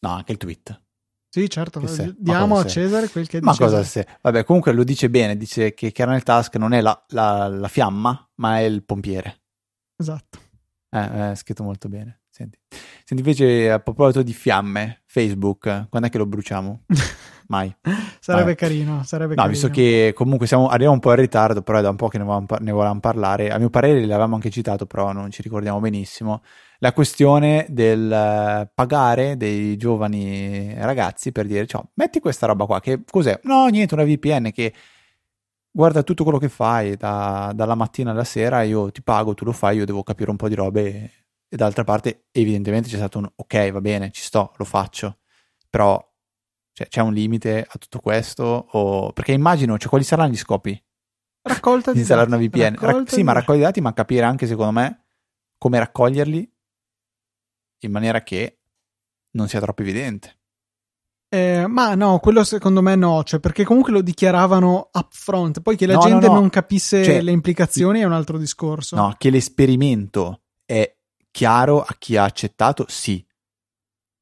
No, 0.00 0.10
anche 0.10 0.32
il 0.32 0.38
tweet. 0.38 0.80
Sì, 1.32 1.48
certo, 1.48 1.80
diamo 2.18 2.58
a 2.58 2.66
Cesare 2.66 3.08
quel 3.08 3.28
che 3.28 3.40
ma 3.40 3.52
dice. 3.52 3.62
Ma 3.62 3.68
cosa 3.70 3.84
se? 3.84 4.04
Vabbè, 4.20 4.42
comunque 4.42 4.72
lo 4.72 4.82
dice 4.82 5.08
bene, 5.08 5.36
dice 5.36 5.74
che 5.74 5.92
kernel 5.92 6.24
task 6.24 6.56
non 6.56 6.72
è 6.72 6.80
la, 6.80 7.04
la, 7.10 7.46
la 7.46 7.68
fiamma, 7.68 8.28
ma 8.36 8.58
è 8.58 8.62
il 8.62 8.82
pompiere. 8.82 9.42
Esatto. 9.96 10.40
Eh, 10.90 11.30
è 11.30 11.34
scritto 11.36 11.62
molto 11.62 11.88
bene. 11.88 12.22
Senti. 12.28 12.58
Senti, 12.68 13.22
invece, 13.22 13.70
a 13.70 13.78
proposito 13.78 14.22
di 14.22 14.32
fiamme, 14.32 15.02
Facebook, 15.06 15.86
quando 15.88 16.08
è 16.08 16.10
che 16.10 16.18
lo 16.18 16.26
bruciamo? 16.26 16.84
Mai. 17.50 17.74
sarebbe 18.20 18.44
Vabbè. 18.44 18.54
carino, 18.54 19.02
sarebbe 19.02 19.34
no, 19.34 19.42
carino. 19.42 19.52
visto 19.52 19.68
che 19.70 20.12
comunque 20.14 20.46
siamo, 20.46 20.68
arriviamo 20.68 20.94
un 20.94 21.00
po' 21.00 21.10
in 21.10 21.16
ritardo, 21.16 21.62
però 21.62 21.78
è 21.78 21.82
da 21.82 21.90
un 21.90 21.96
po' 21.96 22.06
che 22.06 22.18
ne 22.18 22.24
volevamo, 22.24 22.46
ne 22.60 22.70
volevamo 22.70 23.00
parlare. 23.00 23.50
A 23.50 23.58
mio 23.58 23.70
parere 23.70 24.00
l'avevamo 24.00 24.36
anche 24.36 24.50
citato, 24.50 24.86
però 24.86 25.12
non 25.12 25.30
ci 25.30 25.42
ricordiamo 25.42 25.80
benissimo 25.80 26.42
la 26.78 26.92
questione 26.92 27.66
del 27.68 28.10
eh, 28.10 28.70
pagare 28.72 29.36
dei 29.36 29.76
giovani 29.76 30.74
ragazzi 30.78 31.32
per 31.32 31.46
dire, 31.46 31.66
ciao, 31.66 31.90
metti 31.94 32.20
questa 32.20 32.46
roba 32.46 32.66
qua, 32.66 32.80
che 32.80 33.02
cos'è? 33.04 33.38
No, 33.42 33.66
niente, 33.66 33.94
una 33.94 34.04
VPN 34.04 34.50
che 34.52 34.72
guarda 35.70 36.02
tutto 36.02 36.22
quello 36.22 36.38
che 36.38 36.48
fai 36.48 36.96
da, 36.96 37.52
dalla 37.54 37.74
mattina 37.74 38.12
alla 38.12 38.24
sera, 38.24 38.62
io 38.62 38.90
ti 38.92 39.02
pago, 39.02 39.34
tu 39.34 39.44
lo 39.44 39.52
fai, 39.52 39.76
io 39.76 39.84
devo 39.84 40.02
capire 40.04 40.30
un 40.30 40.36
po' 40.36 40.48
di 40.48 40.54
robe 40.54 40.82
e, 40.86 41.10
e 41.48 41.56
d'altra 41.56 41.84
parte 41.84 42.26
evidentemente 42.30 42.88
c'è 42.88 42.96
stato 42.96 43.18
un 43.18 43.28
ok, 43.34 43.72
va 43.72 43.80
bene, 43.80 44.10
ci 44.12 44.22
sto, 44.22 44.52
lo 44.56 44.64
faccio, 44.64 45.18
però 45.68 46.02
cioè, 46.80 46.88
c'è 46.88 47.00
un 47.02 47.12
limite 47.12 47.66
a 47.68 47.78
tutto 47.78 47.98
questo? 47.98 48.42
O... 48.70 49.12
Perché 49.12 49.32
immagino, 49.32 49.76
cioè, 49.76 49.90
quali 49.90 50.04
saranno 50.04 50.32
gli 50.32 50.36
scopi? 50.36 50.82
Raccolta 51.42 51.92
di 51.92 51.98
installare 51.98 52.28
una 52.28 52.38
VPN. 52.38 52.76
Rac- 52.78 53.10
sì, 53.10 53.22
ma 53.22 53.32
raccogli 53.32 53.60
dati, 53.60 53.82
ma 53.82 53.92
capire 53.92 54.24
anche, 54.24 54.46
secondo 54.46 54.72
me, 54.72 55.04
come 55.58 55.78
raccoglierli 55.78 56.52
in 57.82 57.90
maniera 57.92 58.22
che 58.22 58.60
non 59.32 59.48
sia 59.48 59.60
troppo 59.60 59.82
evidente. 59.82 60.38
Eh, 61.28 61.66
ma 61.66 61.94
no, 61.94 62.18
quello 62.18 62.42
secondo 62.42 62.82
me 62.82 62.96
no, 62.96 63.22
cioè 63.22 63.38
perché 63.38 63.62
comunque 63.62 63.92
lo 63.92 64.00
dichiaravano 64.00 64.88
upfront, 64.92 65.60
poi 65.60 65.76
che 65.76 65.86
la 65.86 65.94
no, 65.94 66.00
gente 66.00 66.26
no, 66.26 66.32
no. 66.32 66.40
non 66.40 66.48
capisse 66.48 67.04
cioè, 67.04 67.22
le 67.22 67.30
implicazioni 67.30 68.00
è 68.00 68.04
un 68.04 68.12
altro 68.12 68.36
discorso. 68.36 68.96
No, 68.96 69.14
che 69.16 69.30
l'esperimento 69.30 70.42
è 70.64 70.96
chiaro 71.30 71.82
a 71.82 71.94
chi 71.98 72.16
ha 72.16 72.24
accettato, 72.24 72.86
sì. 72.88 73.24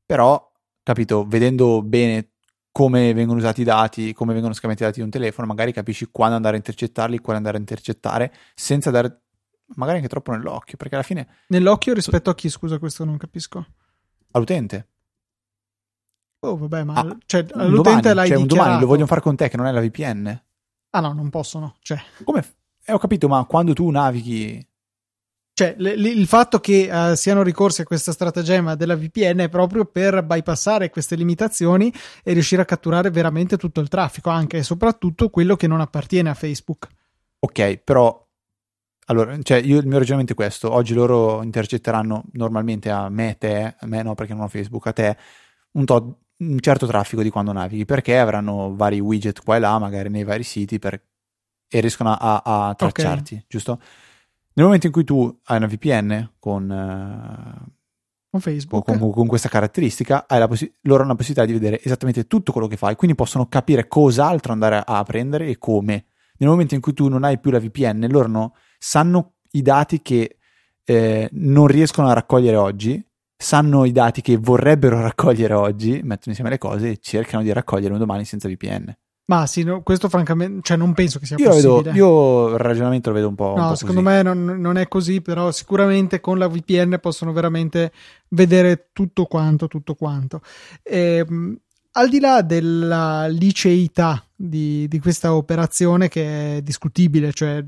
Però, 0.04 0.52
capito, 0.82 1.24
vedendo 1.24 1.82
bene 1.82 2.32
come 2.78 3.12
vengono 3.12 3.40
usati 3.40 3.62
i 3.62 3.64
dati, 3.64 4.12
come 4.12 4.32
vengono 4.32 4.54
scambiati 4.54 4.84
i 4.84 4.86
dati 4.86 4.98
di 5.00 5.04
un 5.04 5.10
telefono, 5.10 5.48
magari 5.48 5.72
capisci 5.72 6.10
quando 6.12 6.36
andare 6.36 6.54
a 6.54 6.58
intercettarli, 6.58 7.18
quando 7.18 7.38
andare 7.38 7.56
a 7.56 7.58
intercettare, 7.58 8.32
senza 8.54 8.92
dare 8.92 9.22
magari 9.74 9.96
anche 9.96 10.08
troppo 10.08 10.30
nell'occhio, 10.30 10.76
perché 10.76 10.94
alla 10.94 11.02
fine... 11.02 11.26
Nell'occhio 11.48 11.92
rispetto 11.92 12.30
a 12.30 12.36
chi, 12.36 12.48
scusa, 12.48 12.78
questo 12.78 13.04
non 13.04 13.16
capisco. 13.16 13.66
All'utente. 14.30 14.88
Oh, 16.38 16.56
vabbè, 16.56 16.84
ma 16.84 16.94
ah, 16.94 17.16
cioè, 17.26 17.44
all'utente 17.54 18.12
domani, 18.12 18.14
l'hai 18.14 18.28
cioè, 18.28 18.46
domani 18.46 18.80
lo 18.80 18.86
vogliono 18.86 19.06
fare 19.06 19.22
con 19.22 19.34
te 19.34 19.48
che 19.48 19.56
non 19.56 19.66
è 19.66 19.72
la 19.72 19.80
VPN. 19.80 20.42
Ah 20.90 21.00
no, 21.00 21.12
non 21.12 21.30
possono. 21.30 21.74
Cioè. 21.80 22.00
Come? 22.22 22.44
Eh, 22.84 22.92
ho 22.92 22.98
capito, 22.98 23.26
ma 23.26 23.44
quando 23.46 23.72
tu 23.72 23.90
navighi 23.90 24.64
cioè, 25.58 25.74
l- 25.76 25.88
l- 25.88 26.06
il 26.06 26.26
fatto 26.28 26.60
che 26.60 26.88
uh, 26.88 27.16
siano 27.16 27.42
ricorsi 27.42 27.80
a 27.80 27.84
questa 27.84 28.12
stratagemma 28.12 28.76
della 28.76 28.94
VPN 28.94 29.38
è 29.38 29.48
proprio 29.48 29.86
per 29.86 30.22
bypassare 30.22 30.88
queste 30.88 31.16
limitazioni 31.16 31.92
e 32.22 32.32
riuscire 32.32 32.62
a 32.62 32.64
catturare 32.64 33.10
veramente 33.10 33.56
tutto 33.56 33.80
il 33.80 33.88
traffico, 33.88 34.30
anche 34.30 34.58
e 34.58 34.62
soprattutto 34.62 35.30
quello 35.30 35.56
che 35.56 35.66
non 35.66 35.80
appartiene 35.80 36.30
a 36.30 36.34
Facebook. 36.34 36.86
Ok, 37.40 37.78
però 37.78 38.24
allora, 39.06 39.36
cioè 39.42 39.58
io, 39.58 39.80
il 39.80 39.86
mio 39.88 39.98
ragionamento 39.98 40.34
è 40.34 40.36
questo: 40.36 40.72
oggi 40.72 40.94
loro 40.94 41.42
intercetteranno 41.42 42.26
normalmente 42.34 42.88
a 42.88 43.08
me, 43.08 43.34
te, 43.36 43.74
a 43.76 43.86
me 43.86 44.04
no 44.04 44.14
perché 44.14 44.34
non 44.34 44.44
ho 44.44 44.48
Facebook, 44.48 44.86
a 44.86 44.92
te 44.92 45.16
un, 45.72 45.84
to- 45.84 46.18
un 46.36 46.60
certo 46.60 46.86
traffico 46.86 47.20
di 47.20 47.30
quando 47.30 47.50
navighi, 47.50 47.84
perché 47.84 48.16
avranno 48.16 48.76
vari 48.76 49.00
widget 49.00 49.42
qua 49.42 49.56
e 49.56 49.58
là, 49.58 49.76
magari 49.80 50.08
nei 50.08 50.22
vari 50.22 50.44
siti, 50.44 50.78
per... 50.78 51.02
e 51.68 51.80
riescono 51.80 52.12
a, 52.12 52.42
a 52.44 52.74
tracciarti, 52.76 53.34
okay. 53.34 53.46
giusto? 53.48 53.80
Nel 54.58 54.66
momento 54.66 54.86
in 54.86 54.92
cui 54.92 55.04
tu 55.04 55.38
hai 55.44 55.56
una 55.56 55.68
VPN 55.68 56.32
con, 56.40 56.68
uh, 56.68 57.70
con 58.28 58.40
Facebook, 58.40 58.84
con, 58.84 59.12
con, 59.12 59.26
questa 59.28 59.48
caratteristica, 59.48 60.26
possi- 60.48 60.72
loro 60.82 61.02
hanno 61.02 61.12
la 61.12 61.14
possibilità 61.14 61.46
di 61.46 61.52
vedere 61.52 61.80
esattamente 61.80 62.26
tutto 62.26 62.50
quello 62.50 62.66
che 62.66 62.76
fai, 62.76 62.96
quindi 62.96 63.14
possono 63.16 63.46
capire 63.46 63.86
cos'altro 63.86 64.52
andare 64.52 64.78
a, 64.78 64.82
a 64.84 65.04
prendere 65.04 65.46
e 65.46 65.58
come. 65.58 66.06
Nel 66.38 66.48
momento 66.48 66.74
in 66.74 66.80
cui 66.80 66.92
tu 66.92 67.06
non 67.06 67.22
hai 67.22 67.38
più 67.38 67.52
la 67.52 67.60
VPN, 67.60 68.08
loro 68.10 68.26
no, 68.26 68.54
sanno 68.80 69.34
i 69.52 69.62
dati 69.62 70.02
che 70.02 70.38
eh, 70.84 71.28
non 71.34 71.68
riescono 71.68 72.08
a 72.08 72.12
raccogliere 72.12 72.56
oggi, 72.56 73.00
sanno 73.36 73.84
i 73.84 73.92
dati 73.92 74.22
che 74.22 74.38
vorrebbero 74.38 74.98
raccogliere 75.02 75.54
oggi, 75.54 76.00
mettono 76.02 76.30
insieme 76.30 76.50
le 76.50 76.58
cose 76.58 76.90
e 76.90 76.98
cercano 77.00 77.44
di 77.44 77.52
raccogliere 77.52 77.92
un 77.92 78.00
domani 78.00 78.24
senza 78.24 78.48
VPN. 78.48 78.92
Ma 79.28 79.46
sì, 79.46 79.62
no, 79.62 79.82
questo 79.82 80.08
francamente, 80.08 80.60
cioè 80.62 80.78
non 80.78 80.94
penso 80.94 81.18
che 81.18 81.26
sia 81.26 81.36
io 81.38 81.50
possibile. 81.50 81.82
Vedo, 81.82 81.96
io 81.96 82.48
il 82.54 82.58
ragionamento 82.58 83.10
lo 83.10 83.14
vedo 83.14 83.28
un 83.28 83.34
po'. 83.34 83.54
No, 83.54 83.62
un 83.62 83.68
po 83.68 83.74
secondo 83.74 84.02
così. 84.02 84.14
me 84.14 84.22
non, 84.22 84.44
non, 84.58 84.78
è 84.78 84.88
così, 84.88 85.20
però 85.20 85.50
sicuramente 85.50 86.20
con 86.20 86.38
la 86.38 86.48
VPN 86.48 86.98
possono 86.98 87.32
veramente 87.32 87.92
vedere 88.28 88.88
tutto 88.94 89.26
quanto, 89.26 89.68
tutto 89.68 89.94
quanto. 89.94 90.40
E, 90.82 91.24
ehm, 91.26 91.58
al 91.98 92.08
di 92.08 92.20
là 92.20 92.42
della 92.42 93.26
liceità 93.26 94.24
di, 94.34 94.86
di, 94.86 95.00
questa 95.00 95.34
operazione 95.34 96.08
che 96.08 96.58
è 96.58 96.62
discutibile, 96.62 97.32
cioè 97.32 97.64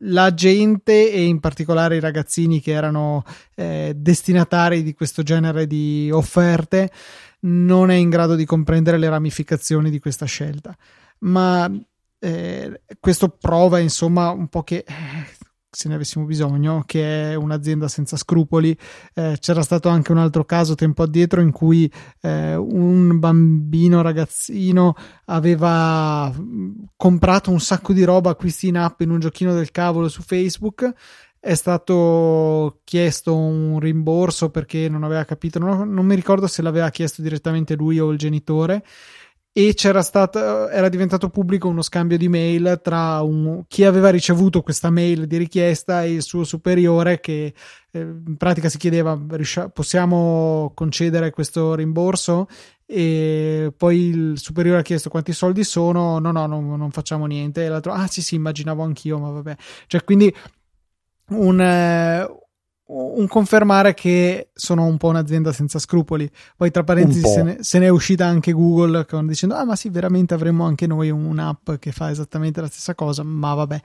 la 0.00 0.34
gente 0.34 1.12
e 1.12 1.22
in 1.22 1.38
particolare 1.38 1.96
i 1.96 2.00
ragazzini 2.00 2.60
che 2.60 2.72
erano 2.72 3.22
eh, 3.54 3.92
destinatari 3.96 4.82
di 4.82 4.94
questo 4.94 5.22
genere 5.22 5.68
di 5.68 6.10
offerte 6.12 6.90
non 7.42 7.92
è 7.92 7.94
in 7.94 8.10
grado 8.10 8.34
di 8.34 8.44
comprendere 8.44 8.98
le 8.98 9.08
ramificazioni 9.08 9.90
di 9.90 10.00
questa 10.00 10.26
scelta. 10.26 10.76
Ma 11.20 11.70
eh, 12.18 12.80
questo 12.98 13.28
prova 13.28 13.78
insomma 13.78 14.30
un 14.30 14.48
po' 14.48 14.64
che 14.64 14.84
eh, 14.86 14.94
se 15.74 15.88
ne 15.88 15.94
avessimo 15.94 16.26
bisogno, 16.26 16.82
che 16.84 17.30
è 17.30 17.34
un'azienda 17.34 17.88
senza 17.88 18.18
scrupoli. 18.18 18.76
Eh, 19.14 19.38
c'era 19.40 19.62
stato 19.62 19.88
anche 19.88 20.12
un 20.12 20.18
altro 20.18 20.44
caso 20.44 20.74
tempo 20.74 21.02
addietro 21.02 21.40
in 21.40 21.50
cui 21.50 21.90
eh, 22.20 22.54
un 22.54 23.18
bambino 23.18 24.02
ragazzino 24.02 24.94
aveva 25.26 26.30
mm, 26.30 26.72
comprato 26.94 27.50
un 27.50 27.58
sacco 27.58 27.94
di 27.94 28.04
roba 28.04 28.30
acquisti 28.30 28.68
in 28.68 28.76
app 28.76 29.00
in 29.00 29.10
un 29.10 29.18
giochino 29.18 29.54
del 29.54 29.70
cavolo 29.70 30.08
su 30.08 30.20
Facebook 30.20 30.92
è 31.44 31.54
stato 31.54 32.82
chiesto 32.84 33.34
un 33.34 33.80
rimborso 33.80 34.50
perché 34.50 34.88
non 34.88 35.02
aveva 35.02 35.24
capito, 35.24 35.58
non, 35.58 35.92
non 35.92 36.06
mi 36.06 36.14
ricordo 36.14 36.46
se 36.46 36.62
l'aveva 36.62 36.88
chiesto 36.90 37.20
direttamente 37.20 37.74
lui 37.74 37.98
o 37.98 38.10
il 38.12 38.18
genitore 38.18 38.84
e 39.54 39.74
c'era 39.74 40.00
stato, 40.00 40.68
era 40.68 40.88
diventato 40.88 41.28
pubblico 41.28 41.68
uno 41.68 41.82
scambio 41.82 42.16
di 42.16 42.28
mail 42.28 42.80
tra 42.82 43.20
un, 43.20 43.64
chi 43.68 43.84
aveva 43.84 44.08
ricevuto 44.08 44.62
questa 44.62 44.88
mail 44.88 45.26
di 45.26 45.36
richiesta 45.36 46.04
e 46.04 46.12
il 46.12 46.22
suo 46.22 46.44
superiore 46.44 47.20
che 47.20 47.52
eh, 47.90 48.00
in 48.00 48.36
pratica 48.38 48.70
si 48.70 48.78
chiedeva 48.78 49.18
possiamo 49.70 50.72
concedere 50.74 51.30
questo 51.30 51.74
rimborso? 51.74 52.46
E 52.86 53.72
poi 53.76 54.08
il 54.08 54.38
superiore 54.38 54.80
ha 54.80 54.82
chiesto 54.82 55.10
quanti 55.10 55.32
soldi 55.32 55.64
sono 55.64 56.18
no 56.18 56.30
no, 56.30 56.46
no 56.46 56.76
non 56.76 56.90
facciamo 56.90 57.26
niente. 57.26 57.64
E 57.64 57.68
l'altro 57.68 57.92
ah 57.92 58.06
sì 58.06 58.22
sì 58.22 58.36
immaginavo 58.36 58.82
anch'io 58.82 59.18
ma 59.18 59.30
vabbè. 59.30 59.54
Cioè 59.86 60.02
quindi 60.04 60.34
un, 61.28 61.60
eh, 61.60 62.41
un 62.92 63.26
confermare 63.26 63.94
che 63.94 64.50
sono 64.52 64.84
un 64.84 64.96
po' 64.98 65.08
un'azienda 65.08 65.52
senza 65.52 65.78
scrupoli. 65.78 66.30
Poi, 66.56 66.70
tra 66.70 66.84
parentesi, 66.84 67.26
se 67.26 67.42
ne, 67.42 67.56
se 67.60 67.78
ne, 67.78 67.86
è 67.86 67.90
uscita 67.90 68.26
anche 68.26 68.52
Google 68.52 69.06
con, 69.06 69.26
dicendo: 69.26 69.54
Ah, 69.54 69.64
ma 69.64 69.76
sì, 69.76 69.88
veramente 69.88 70.34
avremmo 70.34 70.64
anche 70.64 70.86
noi 70.86 71.10
un'app 71.10 71.72
che 71.78 71.92
fa 71.92 72.10
esattamente 72.10 72.60
la 72.60 72.68
stessa 72.68 72.94
cosa. 72.94 73.22
Ma 73.22 73.54
vabbè. 73.54 73.80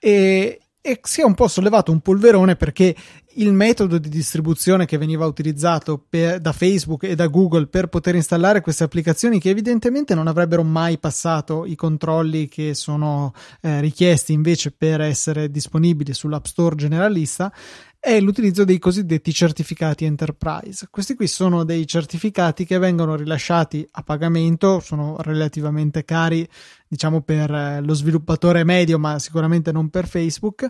E, 0.00 0.60
e 0.80 1.00
si 1.02 1.20
è 1.20 1.24
un 1.24 1.34
po' 1.34 1.48
sollevato 1.48 1.90
un 1.90 2.00
polverone 2.00 2.56
perché 2.56 2.94
il 3.38 3.52
metodo 3.52 3.98
di 3.98 4.08
distribuzione 4.08 4.86
che 4.86 4.98
veniva 4.98 5.26
utilizzato 5.26 6.02
per, 6.08 6.40
da 6.40 6.52
Facebook 6.52 7.04
e 7.04 7.14
da 7.14 7.26
Google 7.26 7.66
per 7.66 7.88
poter 7.88 8.14
installare 8.14 8.60
queste 8.60 8.84
applicazioni 8.84 9.38
che 9.38 9.50
evidentemente 9.50 10.14
non 10.14 10.26
avrebbero 10.26 10.62
mai 10.62 10.98
passato 10.98 11.64
i 11.64 11.74
controlli 11.74 12.48
che 12.48 12.74
sono 12.74 13.32
eh, 13.60 13.80
richiesti 13.80 14.32
invece 14.32 14.70
per 14.70 15.00
essere 15.00 15.50
disponibili 15.50 16.14
sull'App 16.14 16.44
Store 16.44 16.74
generalista 16.74 17.52
è 18.00 18.20
l'utilizzo 18.20 18.64
dei 18.64 18.78
cosiddetti 18.78 19.32
certificati 19.32 20.04
enterprise. 20.04 20.86
Questi 20.90 21.14
qui 21.14 21.26
sono 21.26 21.64
dei 21.64 21.86
certificati 21.86 22.64
che 22.64 22.78
vengono 22.78 23.16
rilasciati 23.16 23.86
a 23.92 24.02
pagamento, 24.02 24.80
sono 24.80 25.16
relativamente 25.20 26.04
cari, 26.04 26.48
diciamo 26.86 27.22
per 27.22 27.50
eh, 27.50 27.80
lo 27.80 27.94
sviluppatore 27.94 28.64
medio, 28.64 28.98
ma 28.98 29.18
sicuramente 29.18 29.72
non 29.72 29.90
per 29.90 30.06
Facebook, 30.06 30.68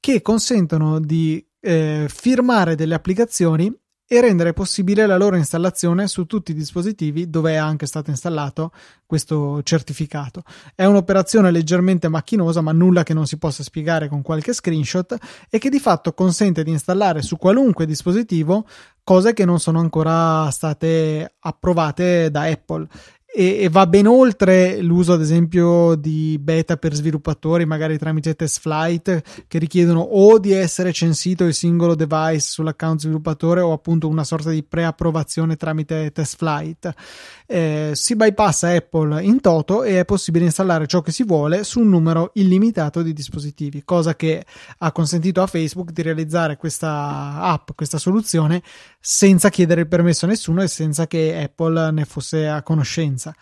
che 0.00 0.22
consentono 0.22 0.98
di 0.98 1.44
eh, 1.60 2.06
firmare 2.08 2.74
delle 2.74 2.94
applicazioni 2.94 3.72
e 4.12 4.20
rendere 4.20 4.52
possibile 4.52 5.06
la 5.06 5.16
loro 5.16 5.36
installazione 5.36 6.06
su 6.06 6.26
tutti 6.26 6.50
i 6.50 6.54
dispositivi 6.54 7.30
dove 7.30 7.52
è 7.52 7.56
anche 7.56 7.86
stato 7.86 8.10
installato 8.10 8.70
questo 9.06 9.62
certificato. 9.62 10.42
È 10.74 10.84
un'operazione 10.84 11.50
leggermente 11.50 12.08
macchinosa, 12.08 12.60
ma 12.60 12.72
nulla 12.72 13.04
che 13.04 13.14
non 13.14 13.26
si 13.26 13.38
possa 13.38 13.62
spiegare 13.62 14.08
con 14.08 14.20
qualche 14.20 14.52
screenshot 14.52 15.16
e 15.48 15.58
che 15.58 15.70
di 15.70 15.80
fatto 15.80 16.12
consente 16.12 16.62
di 16.62 16.70
installare 16.70 17.22
su 17.22 17.38
qualunque 17.38 17.86
dispositivo 17.86 18.66
cose 19.02 19.32
che 19.32 19.46
non 19.46 19.58
sono 19.58 19.80
ancora 19.80 20.50
state 20.50 21.36
approvate 21.38 22.30
da 22.30 22.42
Apple 22.42 22.86
e, 23.34 23.60
e, 23.62 23.68
va 23.70 23.86
ben 23.86 24.06
oltre 24.06 24.82
l'uso, 24.82 25.14
ad 25.14 25.22
esempio, 25.22 25.94
di 25.94 26.38
beta 26.38 26.76
per 26.76 26.94
sviluppatori, 26.94 27.64
magari 27.64 27.96
tramite 27.96 28.34
test 28.34 28.60
flight, 28.60 29.22
che 29.48 29.58
richiedono 29.58 30.00
o 30.00 30.38
di 30.38 30.52
essere 30.52 30.92
censito 30.92 31.44
il 31.44 31.54
singolo 31.54 31.94
device 31.94 32.40
sull'account 32.40 33.00
sviluppatore 33.00 33.62
o 33.62 33.72
appunto 33.72 34.06
una 34.06 34.24
sorta 34.24 34.50
di 34.50 34.62
preapprovazione 34.62 35.56
tramite 35.56 36.12
test 36.12 36.36
flight. 36.36 36.92
Eh, 37.46 37.92
si 37.94 38.16
bypassa 38.16 38.68
Apple 38.68 39.22
in 39.22 39.40
toto 39.40 39.82
e 39.82 40.00
è 40.00 40.04
possibile 40.04 40.44
installare 40.44 40.86
ciò 40.86 41.00
che 41.00 41.12
si 41.12 41.24
vuole 41.24 41.64
su 41.64 41.80
un 41.80 41.88
numero 41.88 42.32
illimitato 42.34 43.00
di 43.00 43.14
dispositivi, 43.14 43.82
cosa 43.82 44.14
che 44.14 44.44
ha 44.78 44.92
consentito 44.92 45.40
a 45.40 45.46
Facebook 45.46 45.90
di 45.90 46.02
realizzare 46.02 46.58
questa 46.58 47.40
app, 47.40 47.70
questa 47.74 47.96
soluzione, 47.96 48.62
senza 49.04 49.48
chiedere 49.48 49.80
il 49.80 49.88
permesso 49.88 50.26
a 50.26 50.28
nessuno 50.28 50.62
e 50.62 50.68
senza 50.68 51.08
che 51.08 51.36
Apple 51.42 51.90
ne 51.90 52.04
fosse 52.04 52.46
a 52.46 52.62
conoscenza. 52.62 53.34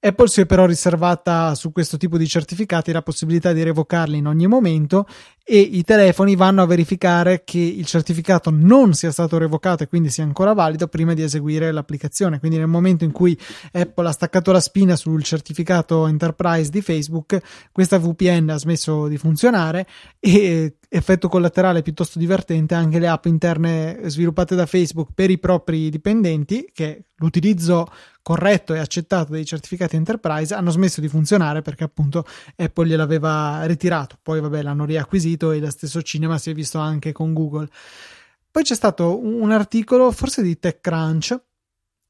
Apple 0.00 0.26
si 0.26 0.40
è 0.40 0.46
però 0.46 0.66
riservata 0.66 1.54
su 1.54 1.70
questo 1.70 1.96
tipo 1.96 2.18
di 2.18 2.26
certificati 2.26 2.90
la 2.90 3.02
possibilità 3.02 3.52
di 3.52 3.62
revocarli 3.62 4.18
in 4.18 4.26
ogni 4.26 4.48
momento 4.48 5.06
e 5.48 5.60
i 5.60 5.84
telefoni 5.84 6.34
vanno 6.34 6.62
a 6.62 6.66
verificare 6.66 7.44
che 7.44 7.60
il 7.60 7.86
certificato 7.86 8.50
non 8.50 8.94
sia 8.94 9.12
stato 9.12 9.38
revocato 9.38 9.84
e 9.84 9.86
quindi 9.86 10.10
sia 10.10 10.24
ancora 10.24 10.54
valido 10.54 10.88
prima 10.88 11.14
di 11.14 11.22
eseguire 11.22 11.70
l'applicazione. 11.70 12.40
Quindi 12.40 12.58
nel 12.58 12.66
momento 12.66 13.04
in 13.04 13.12
cui 13.12 13.38
Apple 13.70 14.08
ha 14.08 14.10
staccato 14.10 14.50
la 14.50 14.58
spina 14.58 14.96
sul 14.96 15.22
certificato 15.22 16.08
Enterprise 16.08 16.68
di 16.68 16.80
Facebook, 16.80 17.38
questa 17.70 17.96
VPN 17.96 18.50
ha 18.50 18.58
smesso 18.58 19.06
di 19.06 19.18
funzionare 19.18 19.86
e 20.18 20.78
effetto 20.88 21.28
collaterale 21.28 21.82
piuttosto 21.82 22.18
divertente 22.18 22.74
anche 22.74 22.98
le 22.98 23.08
app 23.08 23.26
interne 23.26 24.00
sviluppate 24.06 24.54
da 24.54 24.66
Facebook 24.66 25.10
per 25.14 25.30
i 25.30 25.38
propri 25.38 25.90
dipendenti 25.90 26.70
che 26.72 27.04
l'utilizzo 27.16 27.86
corretto 28.22 28.74
e 28.74 28.78
accettato 28.78 29.32
dei 29.32 29.44
certificati 29.44 29.96
enterprise 29.96 30.54
hanno 30.54 30.70
smesso 30.70 31.00
di 31.00 31.08
funzionare 31.08 31.62
perché 31.62 31.84
appunto 31.84 32.24
Apple 32.56 32.86
gliel'aveva 32.86 33.64
ritirato 33.66 34.18
poi 34.20 34.40
vabbè 34.40 34.62
l'hanno 34.62 34.84
riacquisito 34.84 35.35
e 35.36 35.58
lo 35.58 35.70
stesso 35.70 36.02
cinema 36.02 36.38
si 36.38 36.50
è 36.50 36.54
visto 36.54 36.78
anche 36.78 37.12
con 37.12 37.32
Google 37.32 37.68
poi 38.50 38.62
c'è 38.64 38.74
stato 38.74 39.22
un 39.22 39.50
articolo 39.50 40.10
forse 40.12 40.42
di 40.42 40.58
TechCrunch 40.58 41.38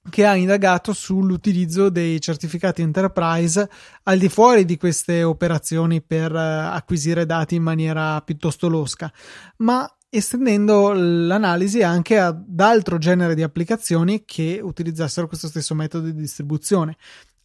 che 0.09 0.25
ha 0.25 0.37
indagato 0.37 0.93
sull'utilizzo 0.93 1.89
dei 1.89 2.21
certificati 2.21 2.83
enterprise 2.83 3.69
al 4.05 4.19
di 4.19 4.29
fuori 4.29 4.65
di 4.65 4.77
queste 4.77 5.23
operazioni 5.23 6.01
per 6.03 6.33
eh, 6.35 6.39
acquisire 6.39 7.27
dati 7.27 7.57
in 7.57 7.63
maniera 7.63 8.21
piuttosto 8.23 8.69
losca, 8.69 9.13
ma 9.59 9.91
estendendo 10.09 10.93
l'analisi 10.93 11.83
anche 11.83 12.19
ad 12.19 12.59
altro 12.61 12.99
genere 12.99 13.35
di 13.35 13.43
applicazioni 13.43 14.25
che 14.25 14.61
utilizzassero 14.63 15.27
questo 15.27 15.49
stesso 15.49 15.75
metodo 15.75 16.07
di 16.07 16.15
distribuzione. 16.15 16.97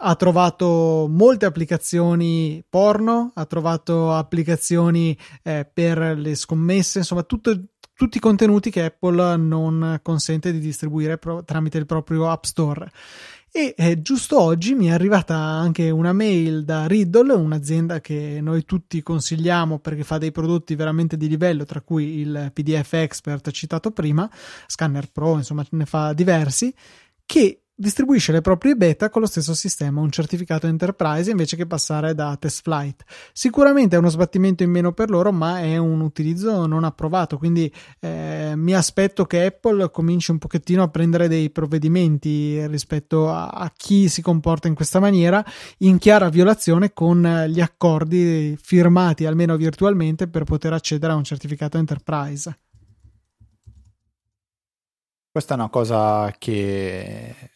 Ha 0.03 0.15
trovato 0.15 1.07
molte 1.09 1.45
applicazioni 1.45 2.63
porno, 2.67 3.31
ha 3.35 3.45
trovato 3.45 4.11
applicazioni 4.11 5.15
eh, 5.43 5.69
per 5.71 6.17
le 6.17 6.33
scommesse, 6.33 6.99
insomma, 6.99 7.23
tutto, 7.23 7.55
tutti 7.93 8.17
i 8.17 8.21
contenuti 8.21 8.71
che 8.71 8.85
Apple 8.85 9.37
non 9.37 9.99
consente 10.01 10.51
di 10.51 10.59
distribuire 10.59 11.19
pro- 11.19 11.43
tramite 11.43 11.77
il 11.77 11.85
proprio 11.85 12.29
App 12.29 12.45
Store. 12.45 12.89
E 13.53 13.73
eh, 13.77 14.01
giusto 14.01 14.39
oggi 14.39 14.75
mi 14.75 14.85
è 14.85 14.91
arrivata 14.91 15.35
anche 15.35 15.89
una 15.89 16.13
mail 16.13 16.63
da 16.63 16.87
Riddle, 16.87 17.33
un'azienda 17.33 17.99
che 17.99 18.39
noi 18.41 18.63
tutti 18.63 19.03
consigliamo 19.03 19.77
perché 19.79 20.05
fa 20.05 20.17
dei 20.17 20.31
prodotti 20.31 20.73
veramente 20.73 21.17
di 21.17 21.27
livello, 21.27 21.65
tra 21.65 21.81
cui 21.81 22.19
il 22.19 22.51
PDF 22.53 22.93
Expert 22.93 23.51
citato 23.51 23.91
prima, 23.91 24.29
Scanner 24.67 25.11
Pro, 25.11 25.35
insomma 25.35 25.65
ne 25.71 25.85
fa 25.85 26.13
diversi, 26.13 26.73
che 27.25 27.60
distribuisce 27.81 28.31
le 28.31 28.41
proprie 28.41 28.75
beta 28.75 29.09
con 29.09 29.21
lo 29.21 29.27
stesso 29.27 29.53
sistema, 29.53 29.99
un 29.99 30.11
certificato 30.11 30.67
enterprise 30.67 31.29
invece 31.29 31.57
che 31.57 31.65
passare 31.65 32.13
da 32.15 32.37
test 32.39 32.61
flight. 32.61 33.03
Sicuramente 33.33 33.95
è 33.95 33.99
uno 33.99 34.09
sbattimento 34.09 34.63
in 34.63 34.69
meno 34.69 34.93
per 34.93 35.09
loro, 35.09 35.31
ma 35.31 35.59
è 35.59 35.75
un 35.77 35.99
utilizzo 35.99 36.65
non 36.67 36.83
approvato, 36.83 37.37
quindi 37.37 37.71
eh, 37.99 38.53
mi 38.55 38.73
aspetto 38.73 39.25
che 39.25 39.45
Apple 39.45 39.89
cominci 39.91 40.31
un 40.31 40.37
pochettino 40.37 40.83
a 40.83 40.87
prendere 40.87 41.27
dei 41.27 41.49
provvedimenti 41.49 42.65
rispetto 42.67 43.29
a, 43.29 43.47
a 43.47 43.71
chi 43.75 44.07
si 44.07 44.21
comporta 44.21 44.67
in 44.67 44.75
questa 44.75 44.99
maniera, 44.99 45.43
in 45.79 45.97
chiara 45.97 46.29
violazione 46.29 46.93
con 46.93 47.45
gli 47.49 47.59
accordi 47.59 48.55
firmati 48.61 49.25
almeno 49.25 49.57
virtualmente 49.57 50.27
per 50.27 50.43
poter 50.43 50.73
accedere 50.73 51.11
a 51.13 51.15
un 51.15 51.23
certificato 51.23 51.77
enterprise. 51.77 52.57
Questa 55.31 55.53
è 55.53 55.57
una 55.57 55.69
cosa 55.69 56.35
che 56.37 57.50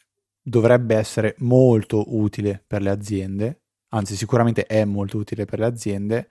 dovrebbe 0.48 0.96
essere 0.96 1.34
molto 1.40 2.16
utile 2.16 2.64
per 2.68 2.84
le 2.84 2.92
aziende, 2.92 3.64
anzi 3.90 4.16
sicuramente 4.16 4.68
è 4.68 4.86
molto 4.86 5.18
utile 5.18 5.46
per 5.46 5.58
le 5.58 5.66
aziende, 5.66 6.30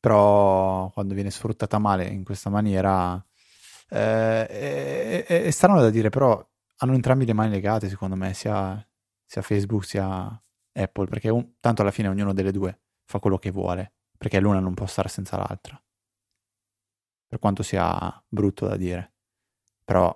però 0.00 0.90
quando 0.90 1.14
viene 1.14 1.30
sfruttata 1.30 1.78
male 1.78 2.06
in 2.06 2.24
questa 2.24 2.50
maniera 2.50 3.24
eh, 3.88 4.46
è, 4.48 5.24
è, 5.26 5.42
è, 5.44 5.50
strano 5.50 5.80
da 5.80 5.90
dire, 5.90 6.08
però 6.08 6.44
hanno 6.78 6.94
entrambi 6.94 7.24
le 7.24 7.32
mani 7.32 7.50
legate 7.50 7.88
secondo 7.88 8.16
me, 8.16 8.34
sia, 8.34 8.84
sia 9.24 9.42
Facebook 9.42 9.84
sia 9.84 10.42
Apple, 10.72 11.06
perché 11.06 11.28
un, 11.28 11.52
tanto 11.60 11.82
alla 11.82 11.92
fine 11.92 12.08
ognuno 12.08 12.32
delle 12.32 12.50
due 12.50 12.80
fa 13.04 13.20
quello 13.20 13.38
che 13.38 13.52
vuole, 13.52 13.92
perché 14.18 14.40
l'una 14.40 14.58
non 14.58 14.74
può 14.74 14.86
stare 14.86 15.08
senza 15.08 15.36
l'altra, 15.36 15.80
per 17.28 17.38
quanto 17.38 17.62
sia 17.62 18.20
brutto 18.26 18.66
da 18.66 18.76
dire, 18.76 19.12
però 19.84 20.12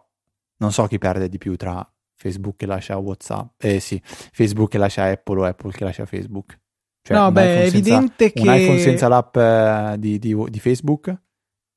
non 0.56 0.72
so 0.72 0.86
chi 0.88 0.98
perde 0.98 1.28
di 1.28 1.38
più 1.38 1.56
tra 1.56 1.88
Facebook 2.24 2.56
che 2.56 2.64
lascia 2.64 2.96
WhatsApp, 2.96 3.62
eh 3.62 3.80
sì, 3.80 4.00
Facebook 4.02 4.70
che 4.70 4.78
lascia 4.78 5.04
Apple 5.04 5.40
o 5.40 5.44
Apple 5.44 5.72
che 5.72 5.84
lascia 5.84 6.06
Facebook. 6.06 6.58
Cioè, 7.02 7.18
no, 7.18 7.30
beh, 7.30 7.64
è 7.64 7.66
evidente 7.66 8.32
che... 8.32 8.40
Un 8.40 8.54
iPhone 8.54 8.78
senza 8.78 9.08
l'app 9.08 9.36
eh, 9.36 9.96
di, 9.98 10.18
di, 10.18 10.34
di, 10.48 10.58
Facebook 10.58 11.14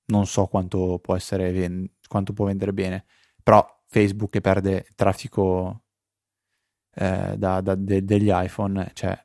non 0.05 0.25
so 0.25 0.45
quanto 0.45 0.99
può 0.99 1.17
essere, 1.17 1.89
quanto 2.07 2.31
può 2.31 2.45
vendere 2.45 2.71
bene, 2.71 3.03
però 3.43 3.65
Facebook 3.87 4.31
che 4.31 4.39
perde 4.39 4.87
traffico 4.95 5.83
eh, 6.95 7.35
da, 7.37 7.59
da, 7.59 7.75
de- 7.75 8.05
degli 8.05 8.29
iPhone, 8.31 8.89
cioè, 8.93 9.21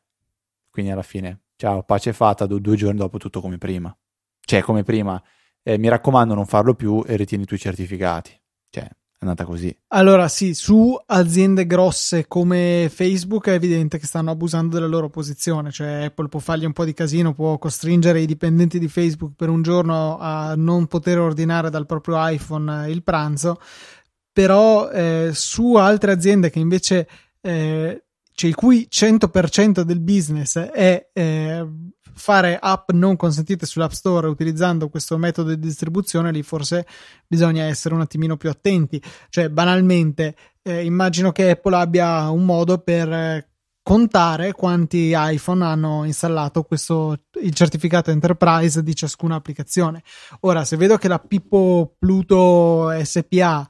quindi 0.71 0.91
alla 0.91 1.03
fine, 1.03 1.43
ciao, 1.55 1.85
pace 1.85 2.13
fatta, 2.13 2.47
do- 2.47 2.59
due 2.59 2.75
giorni 2.75 2.99
dopo 2.99 3.19
tutto 3.19 3.41
come 3.41 3.59
prima. 3.59 3.97
Cioè, 4.41 4.61
come 4.63 4.83
prima, 4.83 5.23
eh, 5.63 5.79
mi 5.79 5.87
raccomando 5.87 6.35
non 6.35 6.47
farlo 6.47 6.75
più 6.75 7.05
e 7.07 7.15
ritieni 7.15 7.45
i 7.45 7.47
tuoi 7.47 7.61
certificati. 7.61 8.37
Cioè, 8.71 8.91
è 9.23 9.29
andata 9.29 9.45
così. 9.45 9.75
Allora, 9.89 10.27
sì, 10.27 10.53
su 10.53 11.01
aziende 11.07 11.65
grosse 11.65 12.27
come 12.27 12.91
Facebook 12.93 13.47
è 13.47 13.53
evidente 13.53 13.99
che 13.99 14.07
stanno 14.07 14.33
abusando 14.33 14.75
della 14.75 14.89
loro 14.89 15.09
posizione, 15.11 15.71
cioè 15.71 16.05
Apple 16.05 16.29
può 16.29 16.41
fargli 16.41 16.65
un 16.65 16.73
po' 16.73 16.85
di 16.85 16.93
casino, 16.93 17.33
può 17.33 17.57
costringere 17.59 18.21
i 18.21 18.27
dipendenti 18.27 18.81
di 18.81 18.89
Facebook 18.89 19.35
per 19.37 19.49
un 19.49 19.63
giorno 19.63 20.19
a 20.19 20.55
non 20.57 20.89
poter 20.89 21.21
ordinare 21.21 21.71
dal 21.71 21.87
proprio 21.87 22.17
iPhone 22.19 22.91
il 22.91 23.05
pranzo, 23.05 23.61
però 24.33 24.91
eh, 24.91 25.31
su 25.33 25.75
altre 25.75 26.11
aziende 26.11 26.51
che 26.51 26.59
invece 26.59 27.09
eh, 27.41 28.03
cioè 28.35 28.49
il 28.49 28.57
cui 28.57 28.89
100% 28.91 29.83
del 29.83 30.01
business 30.01 30.59
è 30.59 31.11
eh, 31.13 31.67
fare 32.15 32.59
app 32.61 32.91
non 32.91 33.17
consentite 33.17 33.67
sull'App 33.67 33.91
Store 33.91 34.29
utilizzando 34.29 34.89
questo 34.89 35.17
metodo 35.19 35.51
di 35.51 35.59
distribuzione, 35.59 36.33
lì 36.33 36.43
forse 36.43 36.87
bisogna 37.27 37.65
essere 37.65 37.95
un 37.95 38.01
attimino 38.01 38.37
più 38.37 38.51
attenti. 38.51 39.03
Cioè, 39.29 39.49
banalmente, 39.49 40.37
eh, 40.63 40.85
immagino 40.85 41.33
che 41.33 41.51
Apple 41.51 41.77
abbia 41.77 42.31
un 42.31 42.45
modo 42.45 42.79
per 42.79 43.13
eh, 43.13 43.49
contare 43.83 44.53
quanti 44.53 45.13
iPhone 45.15 45.65
hanno 45.65 46.05
installato 46.05 46.63
questo, 46.63 47.25
il 47.41 47.53
certificato 47.53 48.11
enterprise 48.11 48.83
di 48.83 48.95
ciascuna 48.95 49.35
applicazione. 49.35 50.03
Ora, 50.41 50.65
se 50.65 50.77
vedo 50.77 50.97
che 50.97 51.09
la 51.09 51.19
Pippo 51.19 51.97
Pluto 51.99 52.93
SPA, 53.03 53.69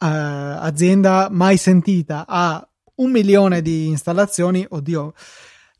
eh, 0.00 0.06
azienda 0.06 1.28
mai 1.30 1.56
sentita, 1.56 2.24
ha 2.26 2.66
un 2.96 3.10
milione 3.10 3.62
di 3.62 3.86
installazioni, 3.86 4.66
oddio, 4.68 5.14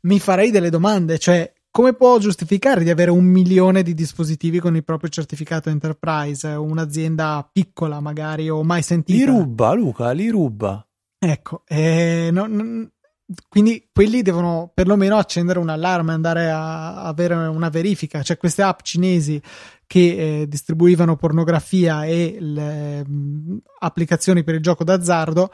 mi 0.01 0.19
farei 0.19 0.51
delle 0.51 0.69
domande, 0.69 1.17
cioè 1.17 1.51
come 1.75 1.91
può 1.91 2.17
giustificare 2.19 2.85
di 2.85 2.89
avere 2.89 3.11
un 3.11 3.25
milione 3.25 3.83
di 3.83 3.93
dispositivi 3.93 4.59
con 4.59 4.77
il 4.77 4.85
proprio 4.85 5.09
certificato 5.09 5.69
enterprise? 5.69 6.47
Un'azienda 6.47 7.45
piccola, 7.51 7.99
magari, 7.99 8.49
o 8.49 8.63
mai 8.63 8.81
sentita? 8.81 9.17
Li 9.19 9.25
ruba, 9.25 9.73
Luca, 9.73 10.11
li 10.11 10.29
ruba. 10.29 10.87
Ecco, 11.19 11.63
eh, 11.67 12.29
no, 12.31 12.45
no, 12.47 12.91
quindi 13.49 13.89
quelli 13.91 14.21
devono 14.21 14.71
perlomeno 14.73 15.17
accendere 15.17 15.59
un 15.59 15.67
allarme, 15.67 16.13
andare 16.13 16.49
a, 16.49 16.95
a 16.95 17.07
avere 17.07 17.35
una 17.35 17.67
verifica. 17.67 18.23
Cioè, 18.23 18.37
queste 18.37 18.61
app 18.61 18.79
cinesi 18.81 19.41
che 19.85 19.99
eh, 20.43 20.47
distribuivano 20.47 21.17
pornografia 21.17 22.05
e 22.05 22.37
le, 22.39 23.05
mh, 23.05 23.11
mm, 23.11 23.57
applicazioni 23.79 24.45
per 24.45 24.55
il 24.55 24.61
gioco 24.61 24.85
d'azzardo 24.85 25.51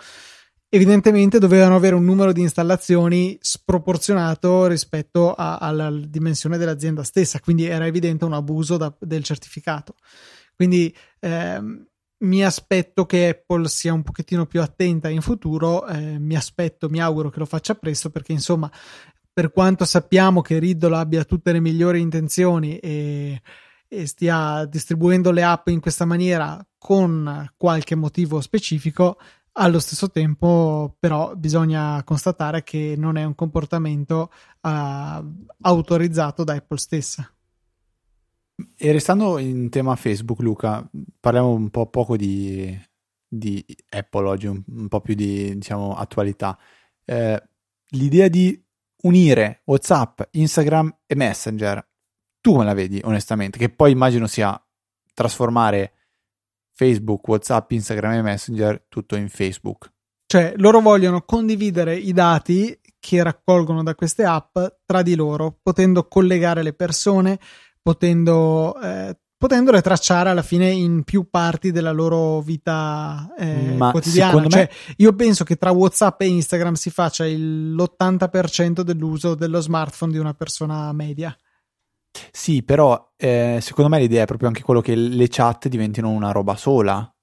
evidentemente 0.74 1.38
dovevano 1.38 1.76
avere 1.76 1.96
un 1.96 2.06
numero 2.06 2.32
di 2.32 2.40
installazioni 2.40 3.38
sproporzionato 3.42 4.68
rispetto 4.68 5.34
a, 5.34 5.58
alla 5.58 5.92
dimensione 5.92 6.58
dell'azienda 6.58 7.04
stessa, 7.04 7.42
quindi 7.42 7.66
era 7.66 7.86
evidente 7.86 8.24
un 8.24 8.32
abuso 8.32 8.78
da, 8.78 8.96
del 8.98 9.22
certificato. 9.22 9.96
Quindi 10.56 10.96
ehm, 11.20 11.86
mi 12.20 12.46
aspetto 12.46 13.06
che 13.06 13.28
Apple 13.28 13.68
sia 13.68 13.92
un 13.92 14.02
pochettino 14.02 14.46
più 14.46 14.62
attenta 14.62 15.10
in 15.10 15.20
futuro, 15.20 15.86
eh, 15.88 16.18
mi 16.18 16.38
aspetto, 16.38 16.88
mi 16.88 17.02
auguro 17.02 17.30
che 17.30 17.40
lo 17.40 17.46
faccia 17.46 17.76
presto 17.76 18.10
perché 18.10 18.32
insomma, 18.32 18.72
per 19.34 19.52
quanto 19.52 19.84
sappiamo 19.84 20.40
che 20.40 20.58
Riddle 20.58 20.96
abbia 20.96 21.26
tutte 21.26 21.52
le 21.52 21.60
migliori 21.60 22.00
intenzioni 22.00 22.78
e, 22.78 23.42
e 23.90 24.08
stia 24.08 24.64
distribuendo 24.64 25.32
le 25.32 25.44
app 25.44 25.68
in 25.68 25.82
questa 25.82 26.06
maniera 26.06 26.66
con 26.78 27.52
qualche 27.58 27.96
motivo 27.96 28.40
specifico, 28.40 29.18
allo 29.54 29.80
stesso 29.80 30.10
tempo, 30.10 30.96
però, 31.00 31.36
bisogna 31.36 32.02
constatare 32.04 32.64
che 32.64 32.96
non 32.98 33.18
è 33.18 33.24
un 33.24 33.36
comportamento 33.36 34.32
uh, 34.62 34.70
autorizzato 35.62 36.44
da 36.44 36.54
Apple 36.54 36.78
stessa. 36.78 37.30
E 38.78 38.92
restando 38.92 39.38
in 39.40 39.70
tema 39.70 39.96
Facebook, 39.96 40.40
Luca, 40.40 40.88
parliamo 41.20 41.52
un 41.52 41.70
po' 41.70 41.88
poco 41.88 42.16
di, 42.16 42.80
di 43.28 43.66
Apple 43.90 44.28
oggi, 44.28 44.48
un, 44.48 44.62
un, 44.68 44.88
po' 44.88 45.02
più 45.02 45.16
di 45.16 45.56
diciamo, 45.56 45.96
attualità. 45.96 46.58
Eh, 47.04 47.42
l'idea 47.90 48.28
di 48.28 48.64
unire 49.04 49.62
WhatsApp, 49.66 50.22
Instagram 50.32 51.00
e 51.08 51.16
Messenger, 51.16 51.88
tu 52.40 52.52
come 52.54 52.66
la 52.66 52.74
vedi 52.74 53.02
onestamente? 53.04 53.58
Che 53.58 53.70
poi 53.70 53.92
immagino 53.92 54.28
sia 54.28 54.62
trasformare 55.14 55.94
Facebook, 56.82 57.28
WhatsApp, 57.28 57.70
Instagram 57.70 58.14
e 58.14 58.22
Messenger, 58.24 58.86
tutto 58.90 59.16
in 59.16 59.30
Facebook. 59.30 59.92
Cioè, 60.26 60.54
loro 60.56 60.80
vogliono 60.80 61.22
condividere 61.22 61.96
i 61.96 62.12
dati 62.12 62.76
che 63.00 63.22
raccolgono 63.22 63.84
da 63.84 63.94
queste 63.94 64.24
app 64.24 64.58
tra 64.84 65.04
di 65.04 65.14
loro, 65.14 65.60
potendo 65.62 66.08
collegare 66.08 66.64
le 66.64 66.74
persone, 66.74 67.38
potendo, 67.84 68.82
eh, 68.82 69.16
potendole 69.38 69.82
tracciare 69.82 70.30
alla 70.30 70.42
fine 70.42 70.72
in 70.72 71.04
più 71.04 71.30
parti 71.30 71.72
della 71.72 71.92
loro 71.92 72.42
vita 72.42 73.32
eh, 73.38 73.76
quotidiana. 73.78 74.48
Cioè, 74.48 74.70
me... 74.72 74.94
io 74.98 75.14
penso 75.14 75.44
che 75.44 75.58
tra 75.58 75.70
WhatsApp 75.70 76.20
e 76.22 76.30
Instagram 76.30 76.74
si 76.74 76.90
faccia 76.90 77.28
il, 77.28 77.76
l'80% 77.76 78.82
dell'uso 78.82 79.36
dello 79.36 79.62
smartphone 79.62 80.14
di 80.14 80.18
una 80.18 80.34
persona 80.34 80.92
media. 80.94 81.36
Sì, 82.32 82.64
però 82.64 83.14
eh, 83.18 83.60
secondo 83.62 83.90
me 83.90 84.00
l'idea 84.00 84.24
è 84.24 84.28
proprio 84.28 84.48
anche 84.48 84.62
quello 84.62 84.82
che 84.82 84.96
le 84.96 85.28
chat 85.30 85.68
diventino 85.68 86.10
una 86.10 86.32
roba 86.32 86.56
sola. 86.56 87.14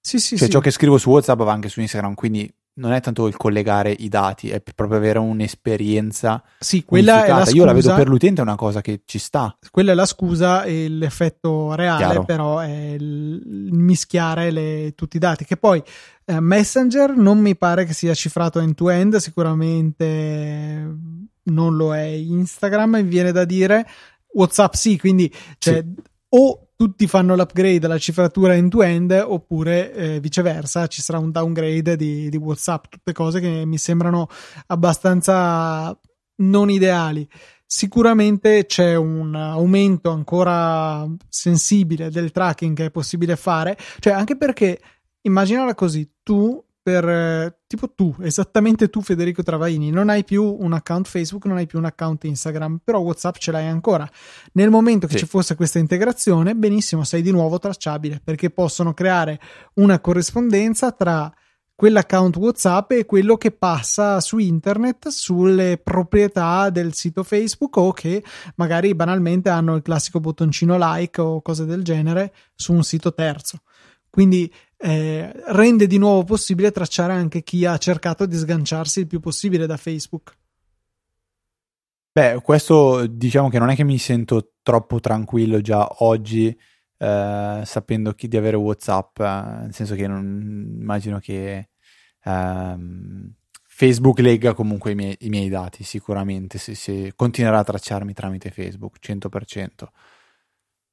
Sì, 0.00 0.18
sì, 0.18 0.36
cioè 0.36 0.46
sì. 0.46 0.52
ciò 0.52 0.60
che 0.60 0.70
scrivo 0.70 0.98
su 0.98 1.10
WhatsApp 1.10 1.40
va 1.40 1.52
anche 1.52 1.68
su 1.68 1.80
Instagram, 1.80 2.14
quindi 2.14 2.52
non 2.76 2.92
è 2.92 3.00
tanto 3.00 3.26
il 3.26 3.36
collegare 3.36 3.90
i 3.92 4.08
dati, 4.08 4.50
è 4.50 4.60
proprio 4.60 4.98
avere 4.98 5.18
un'esperienza. 5.18 6.42
Sì, 6.58 6.84
quella 6.84 7.24
è 7.24 7.28
la 7.28 7.44
scusa. 7.44 7.56
Io 7.56 7.64
la 7.64 7.72
vedo 7.72 7.94
per 7.94 8.08
l'utente, 8.08 8.40
è 8.40 8.44
una 8.44 8.56
cosa 8.56 8.80
che 8.80 9.02
ci 9.04 9.18
sta. 9.18 9.56
Quella 9.70 9.92
è 9.92 9.94
la 9.94 10.06
scusa 10.06 10.64
e 10.64 10.88
l'effetto 10.88 11.74
reale, 11.74 12.04
Chiaro. 12.04 12.24
però 12.24 12.58
è 12.58 12.96
il 12.98 13.68
mischiare 13.70 14.50
le, 14.50 14.92
tutti 14.96 15.16
i 15.16 15.20
dati. 15.20 15.44
Che 15.44 15.56
poi 15.56 15.82
eh, 16.24 16.40
Messenger 16.40 17.16
non 17.16 17.38
mi 17.38 17.56
pare 17.56 17.84
che 17.84 17.92
sia 17.92 18.14
cifrato 18.14 18.58
end-to-end, 18.58 19.16
sicuramente 19.16 20.96
non 21.44 21.76
lo 21.76 21.94
è 21.94 22.04
Instagram, 22.04 22.96
mi 22.96 23.02
viene 23.02 23.32
da 23.32 23.44
dire. 23.44 23.86
WhatsApp 24.32 24.74
sì, 24.74 24.98
quindi 24.98 25.32
cioè, 25.58 25.82
sì. 25.82 26.02
o 26.30 26.68
tutti 26.76 27.06
fanno 27.06 27.36
l'upgrade 27.36 27.86
alla 27.86 27.98
cifratura 27.98 28.54
end-to-end 28.54 29.24
oppure 29.26 29.92
eh, 29.92 30.20
viceversa 30.20 30.86
ci 30.88 31.02
sarà 31.02 31.18
un 31.18 31.30
downgrade 31.30 31.96
di, 31.96 32.28
di 32.28 32.36
WhatsApp, 32.36 32.86
tutte 32.88 33.12
cose 33.12 33.40
che 33.40 33.64
mi 33.64 33.78
sembrano 33.78 34.28
abbastanza 34.66 35.98
non 36.36 36.70
ideali. 36.70 37.28
Sicuramente 37.66 38.66
c'è 38.66 38.94
un 38.96 39.34
aumento 39.34 40.10
ancora 40.10 41.06
sensibile 41.28 42.10
del 42.10 42.30
tracking 42.30 42.76
che 42.76 42.86
è 42.86 42.90
possibile 42.90 43.36
fare, 43.36 43.76
cioè 44.00 44.12
anche 44.12 44.36
perché 44.36 44.80
immaginala 45.22 45.74
così, 45.74 46.08
tu 46.22 46.62
per 46.84 47.08
eh, 47.08 47.60
tipo 47.66 47.90
tu, 47.94 48.14
esattamente 48.20 48.90
tu 48.90 49.00
Federico 49.00 49.42
Travaini, 49.42 49.88
non 49.88 50.10
hai 50.10 50.22
più 50.22 50.44
un 50.44 50.74
account 50.74 51.08
Facebook, 51.08 51.46
non 51.46 51.56
hai 51.56 51.64
più 51.64 51.78
un 51.78 51.86
account 51.86 52.24
Instagram, 52.24 52.80
però 52.84 52.98
WhatsApp 52.98 53.36
ce 53.36 53.52
l'hai 53.52 53.66
ancora. 53.68 54.06
Nel 54.52 54.68
momento 54.68 55.06
che 55.06 55.14
sì. 55.14 55.20
ci 55.20 55.26
fosse 55.26 55.54
questa 55.54 55.78
integrazione, 55.78 56.54
benissimo, 56.54 57.02
sei 57.02 57.22
di 57.22 57.30
nuovo 57.30 57.58
tracciabile 57.58 58.20
perché 58.22 58.50
possono 58.50 58.92
creare 58.92 59.40
una 59.76 59.98
corrispondenza 59.98 60.92
tra 60.92 61.32
quell'account 61.74 62.36
WhatsApp 62.36 62.90
e 62.90 63.06
quello 63.06 63.38
che 63.38 63.50
passa 63.50 64.20
su 64.20 64.36
internet 64.36 65.08
sulle 65.08 65.80
proprietà 65.82 66.68
del 66.68 66.92
sito 66.92 67.22
Facebook 67.22 67.78
o 67.78 67.92
che 67.92 68.22
magari 68.56 68.94
banalmente 68.94 69.48
hanno 69.48 69.74
il 69.74 69.82
classico 69.82 70.20
bottoncino 70.20 70.76
like 70.78 71.18
o 71.18 71.40
cose 71.40 71.64
del 71.64 71.82
genere 71.82 72.34
su 72.54 72.74
un 72.74 72.84
sito 72.84 73.14
terzo. 73.14 73.62
Quindi 74.10 74.52
eh, 74.84 75.32
rende 75.46 75.86
di 75.86 75.96
nuovo 75.96 76.24
possibile 76.24 76.70
tracciare 76.70 77.14
anche 77.14 77.42
chi 77.42 77.64
ha 77.64 77.78
cercato 77.78 78.26
di 78.26 78.36
sganciarsi 78.36 79.00
il 79.00 79.06
più 79.06 79.18
possibile 79.18 79.66
da 79.66 79.78
Facebook. 79.78 80.36
Beh, 82.12 82.42
questo 82.42 83.06
diciamo 83.06 83.48
che 83.48 83.58
non 83.58 83.70
è 83.70 83.74
che 83.74 83.82
mi 83.82 83.96
sento 83.96 84.52
troppo 84.62 85.00
tranquillo 85.00 85.62
già 85.62 85.88
oggi 86.00 86.54
eh, 86.98 87.62
sapendo 87.64 88.12
chi, 88.12 88.28
di 88.28 88.36
avere 88.36 88.56
WhatsApp, 88.56 89.20
eh, 89.20 89.42
nel 89.62 89.72
senso 89.72 89.94
che 89.94 90.06
non 90.06 90.76
immagino 90.78 91.18
che 91.18 91.70
ehm, 92.22 93.32
Facebook 93.66 94.18
legga 94.18 94.52
comunque 94.52 94.90
i 94.90 94.94
miei, 94.94 95.16
i 95.20 95.30
miei 95.30 95.48
dati 95.48 95.82
sicuramente, 95.82 96.58
se, 96.58 96.74
se 96.74 97.14
continuerà 97.16 97.60
a 97.60 97.64
tracciarmi 97.64 98.12
tramite 98.12 98.50
Facebook 98.50 98.98
100% 99.02 99.68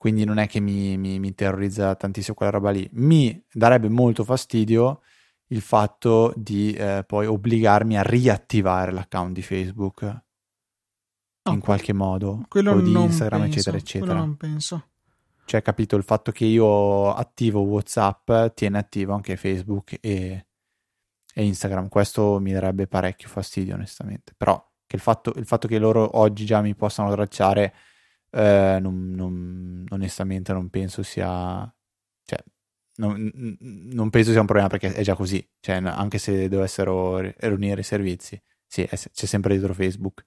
quindi 0.02 0.24
non 0.24 0.40
è 0.40 0.48
che 0.48 0.60
mi, 0.60 0.98
mi, 0.98 1.20
mi 1.20 1.36
terrorizza 1.36 1.94
tantissimo 1.94 2.34
quella 2.34 2.52
roba 2.52 2.72
lì. 2.72 2.90
Mi 2.94 3.40
darebbe 3.54 3.88
molto 3.88 4.24
fastidio 4.24 5.02
il 5.50 5.62
fatto 5.62 6.34
di 6.36 6.74
eh, 6.74 7.04
poi 7.06 7.28
obbligarmi 7.28 8.00
a 8.00 8.02
riattivare 8.02 8.92
l'account 8.92 9.32
di 9.32 9.44
Facebook 9.44 10.02
no, 10.02 11.54
in 11.54 11.60
qualche 11.60 11.94
modo 11.94 12.48
o 12.50 12.82
di 12.82 12.92
Instagram 12.92 13.42
penso, 13.42 13.54
eccetera 13.54 13.78
eccetera. 13.78 14.14
non 14.16 14.38
penso. 14.38 14.88
Cioè 15.46 15.62
capito 15.62 15.96
il 15.98 16.04
fatto 16.04 16.32
che 16.32 16.46
io 16.46 17.14
attivo 17.14 17.60
Whatsapp 17.60 18.56
tiene 18.56 18.80
attivo 18.80 19.14
anche 19.14 19.38
Facebook 19.38 20.00
e, 20.02 20.48
e 21.32 21.46
Instagram. 21.46 21.90
Questo 21.90 22.40
mi 22.40 22.52
darebbe 22.54 22.88
parecchio 22.88 23.30
fastidio 23.30 23.76
onestamente. 23.76 24.34
Però 24.36 24.60
che 24.88 24.96
il 24.96 25.02
fatto, 25.04 25.32
il 25.36 25.46
fatto 25.46 25.68
che 25.68 25.78
loro 25.78 26.18
oggi 26.18 26.44
già 26.44 26.60
mi 26.62 26.74
possano 26.74 27.12
tracciare 27.12 27.72
eh, 28.32 28.78
non, 28.82 29.12
non, 29.12 29.86
onestamente 29.90 30.54
non 30.54 30.70
penso 30.70 31.04
sia 31.04 31.74
cioè, 32.24 32.40
non, 32.96 33.32
non, 33.60 34.10
penso 34.10 34.32
sia 34.32 34.40
un 34.40 34.46
problema 34.46 34.70
perché 34.70 34.94
è 34.94 35.04
già 35.04 35.16
così 35.16 35.46
cioè, 35.60 35.76
anche 35.76 36.18
se 36.18 36.48
dovessero 36.48 37.20
riunire 37.20 37.82
i 37.82 37.86
servizi 37.86 38.42
sì, 38.66 38.84
è, 38.84 38.98
c'è 38.98 39.26
sempre 39.26 39.54
dietro 39.54 39.74
Facebook 39.74 40.26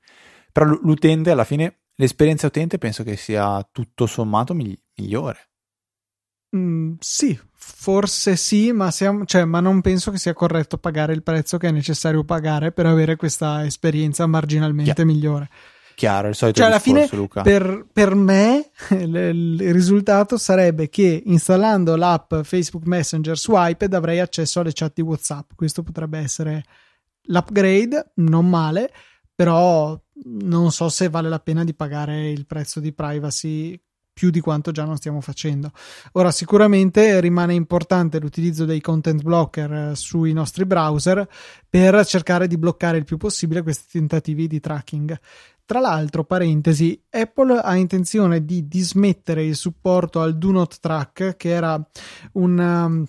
però 0.52 0.66
l'utente 0.82 1.30
alla 1.30 1.44
fine 1.44 1.80
l'esperienza 1.94 2.46
utente 2.46 2.78
penso 2.78 3.02
che 3.02 3.16
sia 3.16 3.66
tutto 3.72 4.06
sommato 4.06 4.54
migli- 4.54 4.80
migliore 4.96 5.48
Mm, 6.54 6.94
sì, 7.00 7.38
forse 7.52 8.36
sì, 8.36 8.70
ma, 8.70 8.92
siamo, 8.92 9.24
cioè, 9.24 9.44
ma, 9.44 9.58
non 9.58 9.80
penso 9.80 10.12
che 10.12 10.18
sia 10.18 10.32
corretto 10.32 10.78
pagare 10.78 11.12
il 11.12 11.24
prezzo 11.24 11.58
che 11.58 11.66
è 11.66 11.72
necessario 11.72 12.22
pagare 12.22 12.70
per 12.70 12.86
avere 12.86 13.16
questa 13.16 13.66
esperienza 13.66 14.24
marginalmente 14.26 15.02
yeah. 15.02 15.04
migliore. 15.04 15.48
Chiaro, 15.94 16.28
il 16.28 16.34
solito 16.34 16.58
cioè, 16.58 16.66
alla 16.66 16.80
discorso, 16.82 17.06
fine, 17.08 17.20
Luca. 17.20 17.42
Per, 17.42 17.86
per 17.92 18.14
me 18.14 18.70
il, 18.90 19.14
il, 19.14 19.72
risultato 19.72 20.36
sarebbe 20.36 20.88
che 20.88 21.22
installando 21.26 21.96
l'app 21.96 22.34
Facebook 22.42 22.86
Messenger 22.86 23.38
su 23.38 23.52
iPad 23.54 23.94
avrei 23.94 24.20
accesso 24.20 24.60
alle 24.60 24.72
chat 24.72 24.92
di 24.94 25.02
WhatsApp. 25.02 25.52
Questo 25.54 25.82
potrebbe 25.82 26.18
essere 26.18 26.64
l'upgrade, 27.26 28.12
non 28.14 28.48
male, 28.48 28.92
però 29.34 29.98
non 30.24 30.72
so 30.72 30.88
se 30.88 31.08
vale 31.08 31.28
la 31.28 31.40
pena 31.40 31.64
di 31.64 31.74
pagare 31.74 32.30
il 32.30 32.46
prezzo 32.46 32.80
di 32.80 32.92
privacy 32.92 33.80
più 34.14 34.30
di 34.30 34.38
quanto 34.38 34.70
già 34.70 34.84
non 34.84 34.96
stiamo 34.96 35.20
facendo. 35.20 35.72
Ora, 36.12 36.30
sicuramente 36.30 37.20
rimane 37.20 37.52
importante 37.52 38.20
l'utilizzo 38.20 38.64
dei 38.64 38.80
content 38.80 39.20
blocker 39.20 39.72
eh, 39.72 39.96
sui 39.96 40.32
nostri 40.32 40.64
browser 40.64 41.28
per 41.68 42.06
cercare 42.06 42.46
di 42.46 42.56
bloccare 42.56 42.96
il 42.96 43.04
più 43.04 43.16
possibile 43.16 43.62
questi 43.62 43.98
tentativi 43.98 44.46
di 44.46 44.60
tracking. 44.60 45.18
Tra 45.66 45.80
l'altro, 45.80 46.24
parentesi, 46.24 47.00
Apple 47.08 47.58
ha 47.58 47.74
intenzione 47.76 48.44
di 48.44 48.68
dismettere 48.68 49.44
il 49.44 49.56
supporto 49.56 50.20
al 50.20 50.36
Do 50.36 50.50
Not 50.50 50.78
Track, 50.78 51.36
che 51.36 51.48
era 51.48 51.82
un, 52.32 52.58
um, 52.58 53.06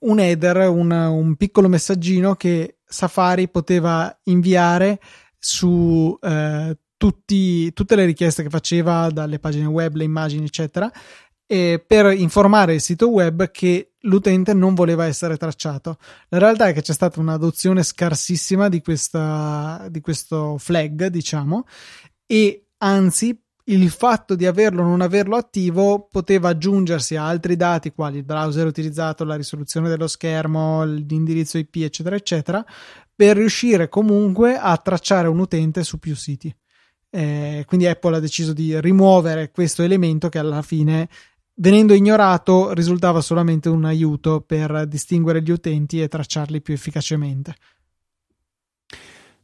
un 0.00 0.18
header, 0.20 0.68
un, 0.68 0.90
un, 0.90 1.36
piccolo 1.36 1.68
messaggino 1.68 2.34
che 2.34 2.80
Safari 2.84 3.48
poteva 3.48 4.14
inviare 4.24 5.00
su 5.38 6.16
eh, 6.20 6.76
tutti, 6.98 7.72
tutte 7.72 7.96
le 7.96 8.04
richieste 8.04 8.42
che 8.42 8.50
faceva 8.50 9.08
dalle 9.08 9.38
pagine 9.38 9.66
web, 9.66 9.94
le 9.94 10.04
immagini, 10.04 10.44
eccetera, 10.44 10.92
per 11.46 12.12
informare 12.12 12.74
il 12.74 12.80
sito 12.80 13.08
web 13.08 13.50
che 13.50 13.93
l'utente 14.04 14.54
non 14.54 14.74
voleva 14.74 15.06
essere 15.06 15.36
tracciato. 15.36 15.98
La 16.28 16.38
realtà 16.38 16.68
è 16.68 16.72
che 16.72 16.82
c'è 16.82 16.92
stata 16.92 17.20
un'adozione 17.20 17.82
scarsissima 17.82 18.68
di, 18.68 18.80
questa, 18.80 19.86
di 19.90 20.00
questo 20.00 20.56
flag, 20.58 21.06
diciamo, 21.06 21.66
e 22.26 22.66
anzi 22.78 23.38
il 23.68 23.90
fatto 23.90 24.34
di 24.34 24.44
averlo 24.44 24.82
o 24.82 24.86
non 24.86 25.00
averlo 25.00 25.36
attivo 25.36 26.08
poteva 26.10 26.50
aggiungersi 26.50 27.16
a 27.16 27.26
altri 27.26 27.56
dati 27.56 27.92
quali 27.92 28.18
il 28.18 28.24
browser 28.24 28.66
utilizzato, 28.66 29.24
la 29.24 29.36
risoluzione 29.36 29.88
dello 29.88 30.06
schermo, 30.06 30.84
l'indirizzo 30.84 31.56
IP, 31.56 31.76
eccetera, 31.76 32.16
eccetera, 32.16 32.64
per 33.14 33.36
riuscire 33.36 33.88
comunque 33.88 34.56
a 34.56 34.76
tracciare 34.76 35.28
un 35.28 35.38
utente 35.38 35.82
su 35.82 35.98
più 35.98 36.14
siti. 36.14 36.54
Eh, 37.08 37.62
quindi 37.66 37.86
Apple 37.86 38.16
ha 38.16 38.20
deciso 38.20 38.52
di 38.52 38.78
rimuovere 38.80 39.52
questo 39.52 39.82
elemento 39.82 40.28
che 40.28 40.40
alla 40.40 40.62
fine 40.62 41.08
venendo 41.54 41.94
ignorato 41.94 42.72
risultava 42.72 43.20
solamente 43.20 43.68
un 43.68 43.84
aiuto 43.84 44.40
per 44.40 44.86
distinguere 44.86 45.42
gli 45.42 45.50
utenti 45.50 46.00
e 46.00 46.08
tracciarli 46.08 46.60
più 46.60 46.74
efficacemente. 46.74 47.54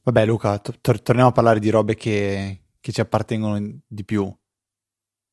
Vabbè 0.03 0.27
Luca, 0.27 0.59
to- 0.59 0.75
torniamo 0.81 1.29
a 1.29 1.33
parlare 1.33 1.61
di 1.61 1.70
robe 1.70 1.94
che, 1.94 2.62
che 2.81 2.92
ci 2.92 3.01
appartengono 3.01 3.81
di 3.87 4.05
più. 4.05 4.33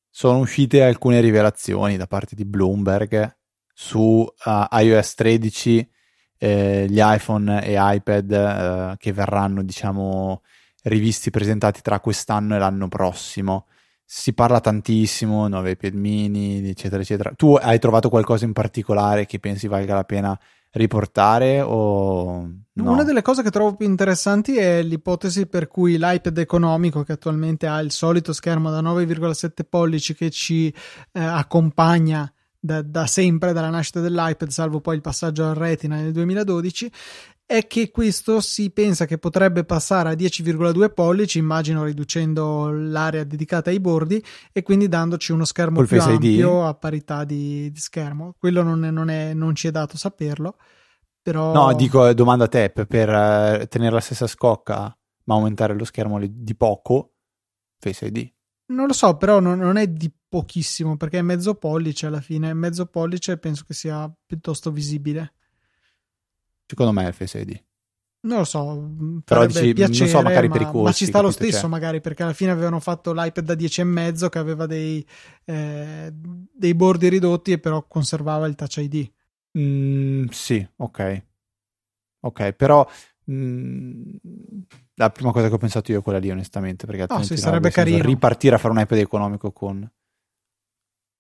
Sono 0.10 0.40
uscite 0.40 0.84
alcune 0.84 1.22
rivelazioni 1.22 1.96
da 1.96 2.08
parte 2.08 2.36
di 2.36 2.44
Bloomberg 2.44 3.36
su 3.74 4.00
uh, 4.00 4.78
iOS 4.78 5.14
13, 5.14 5.92
eh, 6.40 6.86
gli 6.90 7.00
iPhone 7.00 7.64
e 7.64 7.76
iPad 7.78 8.32
eh, 8.32 8.96
che 8.98 9.14
verranno, 9.14 9.64
diciamo, 9.64 10.42
rivisti 10.84 11.30
presentati 11.30 11.82
tra 11.82 12.00
quest'anno 12.00 12.56
e 12.56 12.60
l'anno 12.60 12.88
prossimo 12.88 13.68
si 14.10 14.32
parla 14.32 14.62
tantissimo, 14.62 15.50
nuovi 15.50 15.72
iPad 15.72 15.94
mini, 15.94 16.66
eccetera, 16.70 17.02
eccetera. 17.02 17.34
Tu 17.36 17.56
hai 17.56 17.78
trovato 17.78 18.08
qualcosa 18.08 18.46
in 18.46 18.54
particolare 18.54 19.26
che 19.26 19.38
pensi 19.38 19.68
valga 19.68 19.96
la 19.96 20.06
pena 20.06 20.40
riportare 20.72 21.60
o 21.60 22.50
no? 22.72 22.92
Una 22.92 23.04
delle 23.04 23.22
cose 23.22 23.44
che 23.44 23.50
trovo 23.50 23.76
più 23.76 23.86
interessanti 23.86 24.56
è 24.56 24.82
l'ipotesi 24.82 25.46
per 25.48 25.68
cui 25.68 25.98
l'iPad 25.98 26.38
economico 26.38 27.04
che 27.04 27.12
attualmente 27.14 27.68
ha 27.68 27.80
il 27.82 27.92
solito 27.92 28.32
schermo 28.32 28.70
da 28.70 28.82
9,7 28.82 29.50
pollici 29.68 30.16
che 30.16 30.30
ci 30.30 30.68
eh, 30.68 31.20
accompagna 31.20 32.32
da, 32.58 32.82
da, 32.82 33.08
sempre 33.08 33.52
dalla 33.52 33.70
nascita 33.70 34.00
dell'iPad, 34.00 34.48
salvo 34.48 34.80
poi 34.80 34.96
il 34.96 35.02
passaggio 35.02 35.46
al 35.46 35.56
Retina 35.56 35.98
nel 35.98 36.14
2012, 36.14 36.92
è 37.48 37.66
che 37.66 37.92
questo 37.92 38.42
si 38.42 38.72
pensa 38.72 39.06
che 39.06 39.18
potrebbe 39.18 39.64
passare 39.64 40.10
a 40.10 40.12
10,2 40.12 40.94
pollici, 40.94 41.38
immagino 41.38 41.86
riducendo 41.86 42.70
l'area 42.70 43.24
dedicata 43.24 43.70
ai 43.70 43.80
bordi 43.80 44.22
e 44.52 44.62
quindi 44.64 44.90
dandoci 44.90 45.32
uno 45.32 45.46
schermo 45.46 45.78
Col 45.78 45.88
più 45.88 46.02
ampio 46.02 46.68
a 46.68 46.74
parità 46.74 47.24
di, 47.24 47.72
di, 47.72 47.80
schermo. 47.80 48.36
Quello 48.38 48.64
non, 48.64 48.84
è, 48.84 48.92
non, 48.92 49.10
è, 49.10 49.34
non 49.34 49.56
ci 49.56 49.70
è 49.70 49.72
dato 49.72 49.96
saperlo, 49.96 50.58
però... 51.22 51.54
No, 51.54 51.74
dico 51.74 52.14
domanda 52.14 52.44
a 52.44 52.50
te, 52.50 52.70
per, 52.70 52.86
per 52.86 53.10
uh, 53.10 53.66
tenere 53.68 53.94
la 53.94 54.02
stessa 54.02 54.28
scocca 54.28 54.94
ma 55.24 55.36
aumentare 55.36 55.74
lo 55.74 55.86
schermo 55.86 56.20
di 56.22 56.56
poco, 56.56 57.14
Face 57.80 58.08
ID. 58.08 58.30
Non 58.74 58.88
lo 58.88 58.94
so, 58.94 59.16
però 59.16 59.40
non, 59.40 59.58
non, 59.60 59.78
è 59.78 59.88
di 59.88 60.12
pochissimo 60.28 60.98
perché 60.98 61.20
è 61.20 61.22
mezzo 61.22 61.56
pollice 61.56 62.08
alla 62.08 62.20
fine. 62.20 62.54
Mezzo 62.54 62.86
pollice 62.88 63.38
penso 63.38 63.64
che 63.66 63.74
sia 63.74 64.12
piuttosto 64.26 64.72
visibile. 64.72 65.36
Secondo 66.68 66.92
me 66.92 67.08
è 67.08 67.38
ID. 67.38 67.64
Non 68.20 68.40
lo 68.40 68.44
so, 68.44 68.92
però 69.24 69.46
dici, 69.46 69.74
piacere, 69.74 70.00
non 70.00 70.08
so, 70.10 70.22
magari 70.22 70.48
ma, 70.48 70.54
per 70.54 70.62
i 70.64 70.66
costi. 70.66 70.84
Ma 70.84 70.92
ci 70.92 71.06
sta 71.06 71.22
lo 71.22 71.32
stesso, 71.32 71.60
cioè. 71.60 71.70
magari 71.70 72.02
perché 72.02 72.24
alla 72.24 72.34
fine 72.34 72.52
avevano 72.52 72.80
fatto 72.80 73.14
l'iPad 73.14 73.46
da 73.46 73.54
10,5 73.54 74.30
che 74.30 74.38
aveva 74.38 74.66
dei, 74.66 75.06
eh, 75.46 76.12
dei 76.12 76.74
bordi 76.74 77.08
ridotti 77.08 77.54
e 77.54 77.60
però 77.60 77.86
conservava 77.88 78.48
il 78.48 78.56
Touch 78.56 78.78
ID. 78.78 79.10
Mm, 79.58 80.26
sì, 80.30 80.68
ok. 80.76 81.24
Ok, 82.22 82.52
però 82.52 82.86
mm, 83.32 84.02
la 84.96 85.10
prima 85.10 85.32
cosa 85.32 85.48
che 85.48 85.54
ho 85.54 85.60
pensato 85.60 85.92
io 85.92 86.00
è 86.00 86.02
quella 86.02 86.20
lì, 86.20 86.30
onestamente, 86.30 86.86
perché 86.86 87.06
no, 87.08 87.24
sì, 87.24 87.38
sarebbe 87.38 87.70
carino 87.70 88.04
ripartire 88.04 88.56
a 88.56 88.58
fare 88.58 88.74
un 88.74 88.80
iPad 88.82 88.98
economico 88.98 89.52
con 89.52 89.90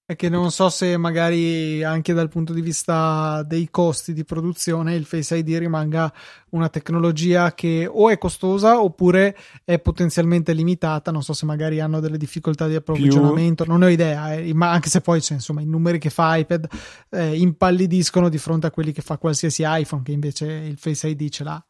è 0.09 0.15
che 0.15 0.29
non 0.29 0.51
so 0.51 0.69
se 0.69 0.95
magari 0.95 1.83
anche 1.83 2.13
dal 2.13 2.29
punto 2.29 2.53
di 2.53 2.61
vista 2.61 3.43
dei 3.43 3.67
costi 3.69 4.13
di 4.13 4.23
produzione 4.23 4.95
il 4.95 5.03
Face 5.03 5.35
ID 5.35 5.57
rimanga 5.57 6.13
una 6.51 6.69
tecnologia 6.69 7.53
che 7.53 7.85
o 7.91 8.09
è 8.09 8.17
costosa 8.17 8.81
oppure 8.81 9.35
è 9.65 9.79
potenzialmente 9.79 10.53
limitata. 10.53 11.11
Non 11.11 11.23
so 11.23 11.33
se 11.33 11.45
magari 11.45 11.81
hanno 11.81 11.99
delle 11.99 12.17
difficoltà 12.17 12.69
di 12.69 12.75
approvvigionamento, 12.75 13.65
Più... 13.65 13.73
non 13.73 13.81
ho 13.81 13.89
idea, 13.89 14.33
eh, 14.33 14.53
ma 14.53 14.71
anche 14.71 14.87
se 14.87 15.01
poi 15.01 15.21
cioè, 15.21 15.35
insomma, 15.35 15.59
i 15.59 15.65
numeri 15.65 15.99
che 15.99 16.09
fa 16.09 16.37
iPad 16.37 16.69
eh, 17.09 17.35
impallidiscono 17.35 18.29
di 18.29 18.37
fronte 18.37 18.67
a 18.67 18.71
quelli 18.71 18.93
che 18.93 19.01
fa 19.01 19.17
qualsiasi 19.17 19.63
iPhone, 19.65 20.03
che 20.03 20.13
invece 20.13 20.45
il 20.45 20.77
Face 20.77 21.05
ID 21.05 21.27
ce 21.27 21.43
l'ha. 21.43 21.65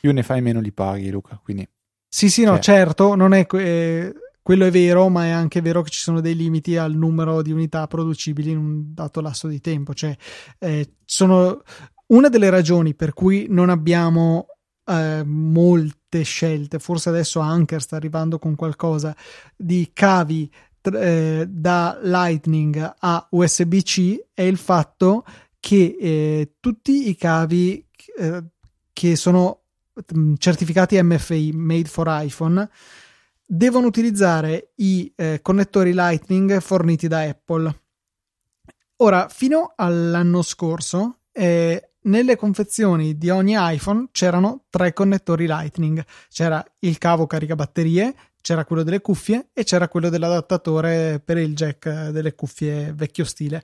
Più 0.00 0.12
ne 0.12 0.22
fai 0.22 0.42
meno 0.42 0.60
li 0.60 0.70
paghi, 0.70 1.08
Luca. 1.08 1.40
Quindi... 1.42 1.66
Sì, 2.06 2.28
sì, 2.28 2.44
no, 2.44 2.60
cioè... 2.60 2.60
certo, 2.60 3.14
non 3.14 3.32
è. 3.32 3.46
Eh, 3.50 4.14
quello 4.44 4.66
è 4.66 4.70
vero, 4.70 5.08
ma 5.08 5.24
è 5.24 5.30
anche 5.30 5.62
vero 5.62 5.80
che 5.80 5.88
ci 5.88 6.00
sono 6.00 6.20
dei 6.20 6.36
limiti 6.36 6.76
al 6.76 6.94
numero 6.94 7.40
di 7.40 7.50
unità 7.50 7.86
producibili 7.86 8.50
in 8.50 8.58
un 8.58 8.92
dato 8.92 9.22
lasso 9.22 9.48
di 9.48 9.58
tempo. 9.58 9.94
Cioè, 9.94 10.14
eh, 10.58 10.96
sono 11.06 11.62
una 12.08 12.28
delle 12.28 12.50
ragioni 12.50 12.94
per 12.94 13.14
cui 13.14 13.46
non 13.48 13.70
abbiamo 13.70 14.48
eh, 14.84 15.22
molte 15.24 16.24
scelte. 16.24 16.78
Forse 16.78 17.08
adesso 17.08 17.40
Anker 17.40 17.80
sta 17.80 17.96
arrivando 17.96 18.38
con 18.38 18.54
qualcosa 18.54 19.16
di 19.56 19.92
cavi 19.94 20.52
eh, 20.82 21.46
da 21.48 21.98
Lightning 22.02 22.96
a 22.98 23.26
USB-C 23.30 24.26
è 24.34 24.42
il 24.42 24.58
fatto 24.58 25.24
che 25.58 25.96
eh, 25.98 26.56
tutti 26.60 27.08
i 27.08 27.16
cavi 27.16 27.82
eh, 28.18 28.44
che 28.92 29.16
sono 29.16 29.62
mm, 30.14 30.34
certificati 30.36 31.02
MFI, 31.02 31.52
made 31.54 31.88
for 31.88 32.08
iPhone, 32.10 32.68
devono 33.44 33.86
utilizzare 33.86 34.72
i 34.76 35.12
eh, 35.14 35.40
connettori 35.42 35.92
Lightning 35.92 36.60
forniti 36.60 37.08
da 37.08 37.20
Apple. 37.20 37.82
Ora, 38.96 39.28
fino 39.28 39.72
all'anno 39.76 40.42
scorso, 40.42 41.18
eh, 41.32 41.90
nelle 42.02 42.36
confezioni 42.36 43.16
di 43.16 43.30
ogni 43.30 43.54
iPhone 43.56 44.08
c'erano 44.12 44.64
tre 44.70 44.92
connettori 44.92 45.46
Lightning. 45.46 46.04
C'era 46.28 46.64
il 46.80 46.98
cavo 46.98 47.26
caricabatterie, 47.26 48.14
c'era 48.40 48.64
quello 48.64 48.82
delle 48.82 49.00
cuffie 49.00 49.48
e 49.52 49.64
c'era 49.64 49.88
quello 49.88 50.10
dell'adattatore 50.10 51.20
per 51.24 51.38
il 51.38 51.54
jack 51.54 52.10
delle 52.10 52.34
cuffie 52.34 52.92
vecchio 52.94 53.24
stile. 53.24 53.62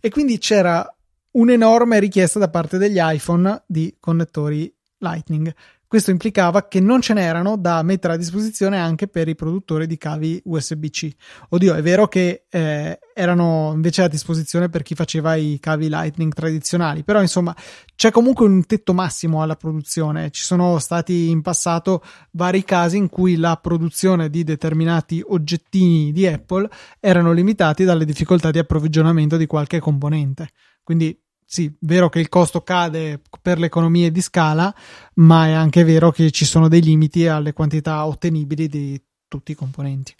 E 0.00 0.08
quindi 0.08 0.38
c'era 0.38 0.86
un'enorme 1.32 1.98
richiesta 2.00 2.38
da 2.38 2.48
parte 2.48 2.78
degli 2.78 2.98
iPhone 2.98 3.62
di 3.66 3.94
connettori 4.00 4.74
Lightning. 4.98 5.54
Questo 5.92 6.10
implicava 6.10 6.68
che 6.68 6.80
non 6.80 7.02
ce 7.02 7.12
n'erano 7.12 7.58
da 7.58 7.82
mettere 7.82 8.14
a 8.14 8.16
disposizione 8.16 8.78
anche 8.78 9.08
per 9.08 9.28
i 9.28 9.34
produttori 9.34 9.86
di 9.86 9.98
cavi 9.98 10.40
USB-C. 10.42 11.10
Oddio, 11.50 11.74
è 11.74 11.82
vero 11.82 12.08
che 12.08 12.46
eh, 12.48 12.98
erano 13.12 13.72
invece 13.74 14.00
a 14.00 14.08
disposizione 14.08 14.70
per 14.70 14.80
chi 14.84 14.94
faceva 14.94 15.34
i 15.34 15.58
cavi 15.60 15.90
Lightning 15.90 16.32
tradizionali, 16.32 17.04
però 17.04 17.20
insomma 17.20 17.54
c'è 17.94 18.10
comunque 18.10 18.46
un 18.46 18.64
tetto 18.64 18.94
massimo 18.94 19.42
alla 19.42 19.54
produzione. 19.54 20.30
Ci 20.30 20.44
sono 20.44 20.78
stati 20.78 21.28
in 21.28 21.42
passato 21.42 22.02
vari 22.30 22.64
casi 22.64 22.96
in 22.96 23.10
cui 23.10 23.36
la 23.36 23.58
produzione 23.58 24.30
di 24.30 24.44
determinati 24.44 25.22
oggettini 25.22 26.10
di 26.10 26.26
Apple 26.26 26.70
erano 27.00 27.32
limitati 27.32 27.84
dalle 27.84 28.06
difficoltà 28.06 28.50
di 28.50 28.58
approvvigionamento 28.58 29.36
di 29.36 29.44
qualche 29.44 29.78
componente. 29.78 30.52
Quindi 30.82 31.14
sì, 31.52 31.70
vero 31.80 32.08
che 32.08 32.18
il 32.18 32.30
costo 32.30 32.62
cade 32.62 33.20
per 33.42 33.58
le 33.58 33.66
economie 33.66 34.10
di 34.10 34.22
scala, 34.22 34.74
ma 35.16 35.48
è 35.48 35.52
anche 35.52 35.84
vero 35.84 36.10
che 36.10 36.30
ci 36.30 36.46
sono 36.46 36.66
dei 36.66 36.80
limiti 36.80 37.26
alle 37.26 37.52
quantità 37.52 38.06
ottenibili 38.06 38.68
di 38.68 38.98
tutti 39.28 39.52
i 39.52 39.54
componenti. 39.54 40.14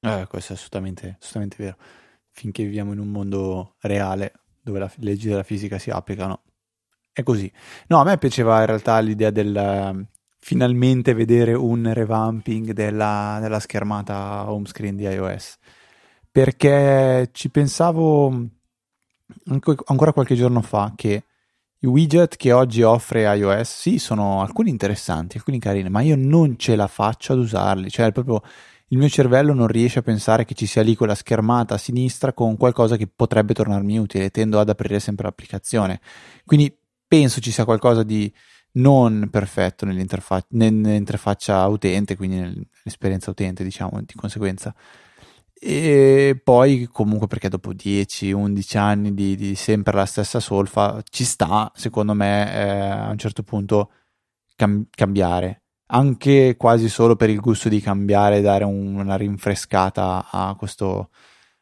Eh, 0.00 0.26
questo 0.28 0.54
è 0.54 0.56
assolutamente, 0.56 1.18
assolutamente 1.20 1.56
vero. 1.62 1.76
Finché 2.32 2.64
viviamo 2.64 2.92
in 2.92 2.98
un 2.98 3.12
mondo 3.12 3.76
reale 3.82 4.32
dove 4.60 4.80
le 4.80 4.90
leggi 4.96 5.28
della 5.28 5.44
fisica 5.44 5.78
si 5.78 5.90
applicano, 5.90 6.42
è 7.12 7.22
così. 7.22 7.48
No, 7.86 8.00
a 8.00 8.04
me 8.04 8.18
piaceva 8.18 8.58
in 8.58 8.66
realtà 8.66 8.98
l'idea 8.98 9.30
del 9.30 9.94
uh, 9.94 10.04
finalmente 10.40 11.14
vedere 11.14 11.54
un 11.54 11.92
revamping 11.92 12.72
della, 12.72 13.38
della 13.40 13.60
schermata 13.60 14.50
home 14.50 14.66
screen 14.66 14.96
di 14.96 15.04
iOS 15.04 15.58
perché 16.36 17.30
ci 17.32 17.48
pensavo 17.48 18.48
ancora 19.86 20.12
qualche 20.12 20.34
giorno 20.34 20.62
fa 20.62 20.92
che 20.96 21.24
i 21.80 21.86
widget 21.86 22.36
che 22.36 22.52
oggi 22.52 22.82
offre 22.82 23.22
iOS, 23.36 23.80
sì, 23.80 23.98
sono 23.98 24.40
alcuni 24.40 24.70
interessanti, 24.70 25.36
alcuni 25.36 25.58
carini, 25.58 25.90
ma 25.90 26.00
io 26.00 26.16
non 26.16 26.58
ce 26.58 26.74
la 26.74 26.86
faccio 26.86 27.32
ad 27.34 27.38
usarli, 27.38 27.90
cioè 27.90 28.12
proprio 28.12 28.42
il 28.88 28.98
mio 28.98 29.08
cervello 29.08 29.52
non 29.52 29.66
riesce 29.66 29.98
a 29.98 30.02
pensare 30.02 30.44
che 30.44 30.54
ci 30.54 30.66
sia 30.66 30.82
lì 30.82 30.94
quella 30.94 31.14
schermata 31.14 31.74
a 31.74 31.78
sinistra 31.78 32.32
con 32.32 32.56
qualcosa 32.56 32.96
che 32.96 33.08
potrebbe 33.08 33.52
tornarmi 33.52 33.98
utile, 33.98 34.30
tendo 34.30 34.58
ad 34.58 34.68
aprire 34.68 35.00
sempre 35.00 35.26
l'applicazione. 35.26 36.00
Quindi 36.44 36.74
penso 37.06 37.40
ci 37.40 37.50
sia 37.50 37.64
qualcosa 37.64 38.02
di 38.02 38.32
non 38.72 39.28
perfetto 39.30 39.84
nell'interfa- 39.84 40.44
nell'interfaccia 40.50 41.66
utente, 41.66 42.16
quindi 42.16 42.38
nell'esperienza 42.38 43.30
utente, 43.30 43.64
diciamo, 43.64 44.00
di 44.02 44.14
conseguenza. 44.14 44.74
E 45.58 46.38
poi 46.42 46.86
comunque 46.92 47.26
perché 47.26 47.48
dopo 47.48 47.72
10-11 47.72 48.76
anni 48.76 49.14
di, 49.14 49.36
di, 49.36 49.54
sempre 49.54 49.94
la 49.94 50.04
stessa 50.04 50.38
solfa 50.38 51.02
ci 51.08 51.24
sta, 51.24 51.72
secondo 51.74 52.12
me, 52.12 52.54
eh, 52.54 52.68
a 52.68 53.10
un 53.10 53.18
certo 53.18 53.42
punto 53.42 53.90
cam- 54.54 54.86
cambiare. 54.90 55.62
Anche 55.88 56.56
quasi 56.58 56.88
solo 56.88 57.16
per 57.16 57.30
il 57.30 57.40
gusto 57.40 57.68
di 57.68 57.80
cambiare 57.80 58.38
e 58.38 58.40
dare 58.42 58.64
un, 58.64 58.96
una 58.96 59.16
rinfrescata 59.16 60.28
a 60.30 60.54
questo, 60.56 61.10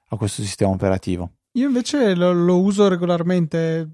a 0.08 0.16
questo 0.16 0.42
sistema 0.42 0.72
operativo. 0.72 1.30
Io 1.52 1.68
invece 1.68 2.16
lo, 2.16 2.32
lo, 2.32 2.60
uso 2.60 2.88
regolarmente, 2.88 3.90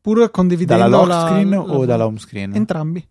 pur 0.00 0.30
condividendo 0.30 0.82
dalla 0.82 0.96
lock 0.96 1.08
la, 1.08 1.26
screen 1.26 1.50
la, 1.50 1.60
o 1.60 1.84
dalla 1.84 2.06
home 2.06 2.18
screen? 2.18 2.54
Entrambi. 2.54 3.06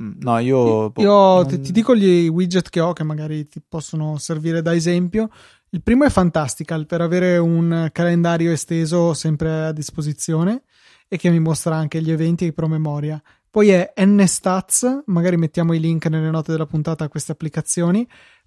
Mm, 0.00 0.12
no, 0.20 0.38
io, 0.38 0.92
io 0.96 1.12
non... 1.12 1.46
ti, 1.46 1.60
ti, 1.60 1.72
dico 1.72 1.94
gli 1.94 2.28
widget 2.28 2.70
che 2.70 2.80
ho 2.80 2.92
che 2.92 3.04
magari 3.04 3.46
ti 3.46 3.60
possono 3.66 4.18
servire 4.18 4.62
da 4.62 4.74
esempio. 4.74 5.30
Il 5.72 5.84
primo 5.84 6.04
è 6.04 6.10
Fantastical 6.10 6.84
per 6.84 7.00
avere 7.00 7.38
un 7.38 7.90
calendario 7.92 8.50
esteso 8.50 9.14
sempre 9.14 9.66
a 9.66 9.72
disposizione 9.72 10.64
e 11.06 11.16
che 11.16 11.30
mi 11.30 11.38
mostra 11.38 11.76
anche 11.76 12.02
gli 12.02 12.10
eventi 12.10 12.42
e 12.42 12.48
i 12.48 12.52
promemoria. 12.52 13.22
Poi 13.48 13.68
è 13.68 13.92
NStats, 13.96 15.02
magari 15.06 15.36
mettiamo 15.36 15.72
i 15.72 15.78
link 15.78 16.06
nelle 16.06 16.30
note 16.30 16.50
della 16.50 16.66
puntata 16.66 17.04
a 17.04 17.08
queste 17.08 17.30
applicazioni. 17.30 18.04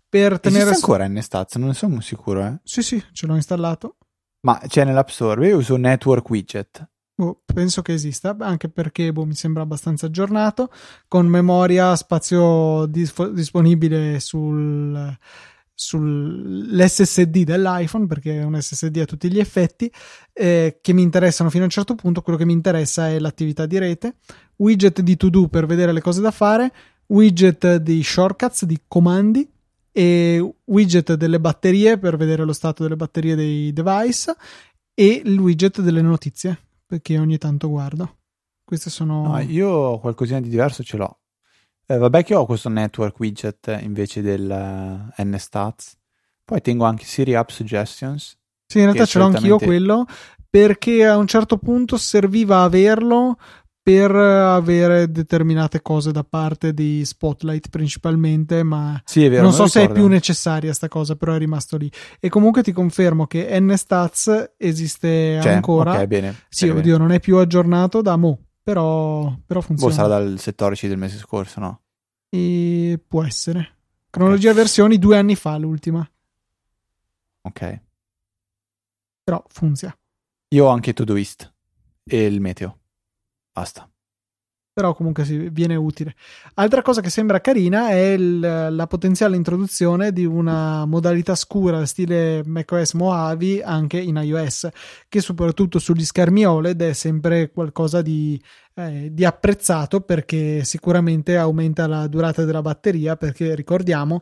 Per 0.09 0.37
tenere 0.41 0.63
Esiste 0.63 0.85
ancora 0.85 1.07
NStats? 1.07 1.55
Non 1.55 1.69
ne 1.69 1.73
sono 1.73 2.01
sicuro, 2.01 2.45
eh? 2.45 2.59
Sì, 2.61 2.83
sì, 2.83 3.01
ce 3.13 3.25
l'ho 3.25 3.35
installato. 3.35 3.95
Ma 4.41 4.59
c'è 4.67 4.83
nell'App 4.83 5.07
Store, 5.07 5.47
io 5.47 5.57
uso 5.57 5.77
Network 5.77 6.29
Widget. 6.29 6.89
Oh, 7.15 7.41
penso 7.45 7.81
che 7.81 7.93
esista, 7.93 8.35
anche 8.37 8.67
perché 8.67 9.13
boh, 9.13 9.23
mi 9.23 9.35
sembra 9.35 9.63
abbastanza 9.63 10.07
aggiornato, 10.07 10.69
con 11.07 11.25
memoria, 11.27 11.95
spazio 11.95 12.85
dis- 12.85 13.29
disponibile 13.29 14.19
sul 14.19 15.17
sull'SSD 15.75 17.43
dell'iPhone 17.43 18.05
perché 18.05 18.39
è 18.39 18.43
un 18.43 18.59
SSD 18.59 18.97
a 18.97 19.05
tutti 19.05 19.31
gli 19.31 19.39
effetti 19.39 19.91
eh, 20.31 20.79
che 20.81 20.93
mi 20.93 21.01
interessano 21.01 21.49
fino 21.49 21.63
a 21.63 21.65
un 21.65 21.71
certo 21.71 21.95
punto. 21.95 22.21
Quello 22.21 22.37
che 22.37 22.45
mi 22.45 22.53
interessa 22.53 23.09
è 23.09 23.19
l'attività 23.19 23.65
di 23.65 23.77
rete 23.77 24.15
widget 24.57 25.01
di 25.01 25.17
to 25.17 25.29
do 25.29 25.47
per 25.47 25.65
vedere 25.65 25.91
le 25.91 26.01
cose 26.01 26.21
da 26.21 26.31
fare 26.31 26.71
widget 27.07 27.77
di 27.77 28.01
shortcuts 28.03 28.65
di 28.65 28.81
comandi 28.87 29.49
e 29.91 30.55
widget 30.65 31.13
delle 31.15 31.39
batterie 31.39 31.97
per 31.97 32.17
vedere 32.17 32.43
lo 32.43 32.53
stato 32.53 32.83
delle 32.83 32.95
batterie 32.95 33.35
dei 33.35 33.73
device 33.73 34.35
e 34.93 35.21
il 35.23 35.39
widget 35.39 35.81
delle 35.81 36.01
notizie 36.01 36.57
perché 36.85 37.17
ogni 37.17 37.37
tanto 37.37 37.69
guardo. 37.69 38.17
Queste 38.63 38.89
sono 38.89 39.27
no, 39.27 39.39
io 39.39 39.99
qualcosina 39.99 40.39
di 40.39 40.49
diverso 40.49 40.83
ce 40.83 40.97
l'ho 40.97 41.22
eh, 41.85 41.97
vabbè 41.97 42.23
che 42.23 42.35
ho 42.35 42.45
questo 42.45 42.69
network 42.69 43.19
widget 43.19 43.79
invece 43.81 44.21
del 44.21 44.49
uh, 44.49 45.13
eh, 45.15 45.23
NStats. 45.25 45.97
Poi 46.45 46.61
tengo 46.61 46.85
anche 46.85 47.05
Siri 47.05 47.35
App 47.35 47.49
Suggestions. 47.49 48.37
Sì, 48.65 48.79
in 48.79 48.85
realtà 48.85 49.05
ce 49.05 49.19
l'ho 49.19 49.25
anch'io 49.25 49.57
quello 49.57 50.05
perché 50.49 51.05
a 51.05 51.17
un 51.17 51.27
certo 51.27 51.57
punto 51.57 51.97
serviva 51.97 52.61
averlo 52.61 53.37
per 53.83 54.15
avere 54.15 55.11
determinate 55.11 55.81
cose 55.81 56.13
da 56.13 56.23
parte 56.23 56.73
di 56.73 57.03
Spotlight 57.03 57.67
principalmente, 57.69 58.63
ma 58.63 58.99
sì, 59.03 59.27
vero, 59.27 59.43
non 59.43 59.51
so 59.51 59.67
se 59.67 59.83
è 59.83 59.91
più 59.91 60.07
necessaria 60.07 60.71
sta 60.71 60.87
cosa, 60.87 61.17
però 61.17 61.33
è 61.33 61.37
rimasto 61.37 61.75
lì. 61.75 61.91
E 62.17 62.29
comunque 62.29 62.63
ti 62.63 62.71
confermo 62.71 63.27
che 63.27 63.59
NStats 63.59 64.53
esiste 64.57 65.39
Cioè, 65.41 65.51
ancora. 65.51 65.99
Ok, 65.99 66.05
bene. 66.05 66.35
Sì, 66.47 66.67
bene, 66.67 66.79
oddio, 66.79 66.97
non 66.97 67.11
è 67.11 67.19
più 67.19 67.35
aggiornato 67.37 68.01
da 68.01 68.15
mo', 68.15 68.39
però, 68.63 69.35
però 69.45 69.59
Boh, 69.59 69.65
funziona. 69.65 69.93
sarà 69.93 70.07
dal 70.07 70.39
14 70.41 70.87
del 70.87 70.97
mese 70.97 71.17
scorso, 71.17 71.59
no? 71.59 71.81
E 72.29 72.99
può 73.05 73.23
essere. 73.23 73.75
Cronologia 74.09 74.53
versioni 74.53 74.97
due 74.97 75.17
anni 75.17 75.35
fa 75.35 75.57
l'ultima, 75.57 76.07
Ok. 77.45 77.81
però 79.23 79.43
funziona. 79.49 79.97
Io 80.49 80.65
ho 80.65 80.69
anche 80.69 80.93
Todoist 80.93 81.51
e 82.03 82.25
il 82.25 82.39
meteo. 82.39 82.79
Basta. 83.51 83.89
Però 84.73 84.95
comunque 84.95 85.23
sì, 85.23 85.49
viene 85.51 85.75
utile. 85.75 86.15
Altra 86.55 86.81
cosa 86.81 86.99
che 86.99 87.11
sembra 87.11 87.39
carina 87.41 87.89
è 87.89 88.13
il, 88.13 88.39
la 88.39 88.87
potenziale 88.87 89.35
introduzione 89.35 90.11
di 90.11 90.25
una 90.25 90.85
modalità 90.85 91.35
scura 91.35 91.85
stile 91.85 92.41
macOS 92.43 92.93
Mojave 92.93 93.61
anche 93.61 93.99
in 93.99 94.15
iOS, 94.15 94.67
che 95.07 95.21
soprattutto 95.21 95.77
sugli 95.77 96.03
schermi 96.03 96.45
OLED 96.45 96.81
è 96.81 96.93
sempre 96.93 97.51
qualcosa 97.51 98.01
di, 98.01 98.41
eh, 98.73 99.09
di 99.11 99.23
apprezzato 99.23 100.01
perché 100.01 100.63
sicuramente 100.63 101.37
aumenta 101.37 101.85
la 101.85 102.07
durata 102.07 102.43
della 102.43 102.63
batteria, 102.63 103.15
perché 103.15 103.53
ricordiamo, 103.53 104.21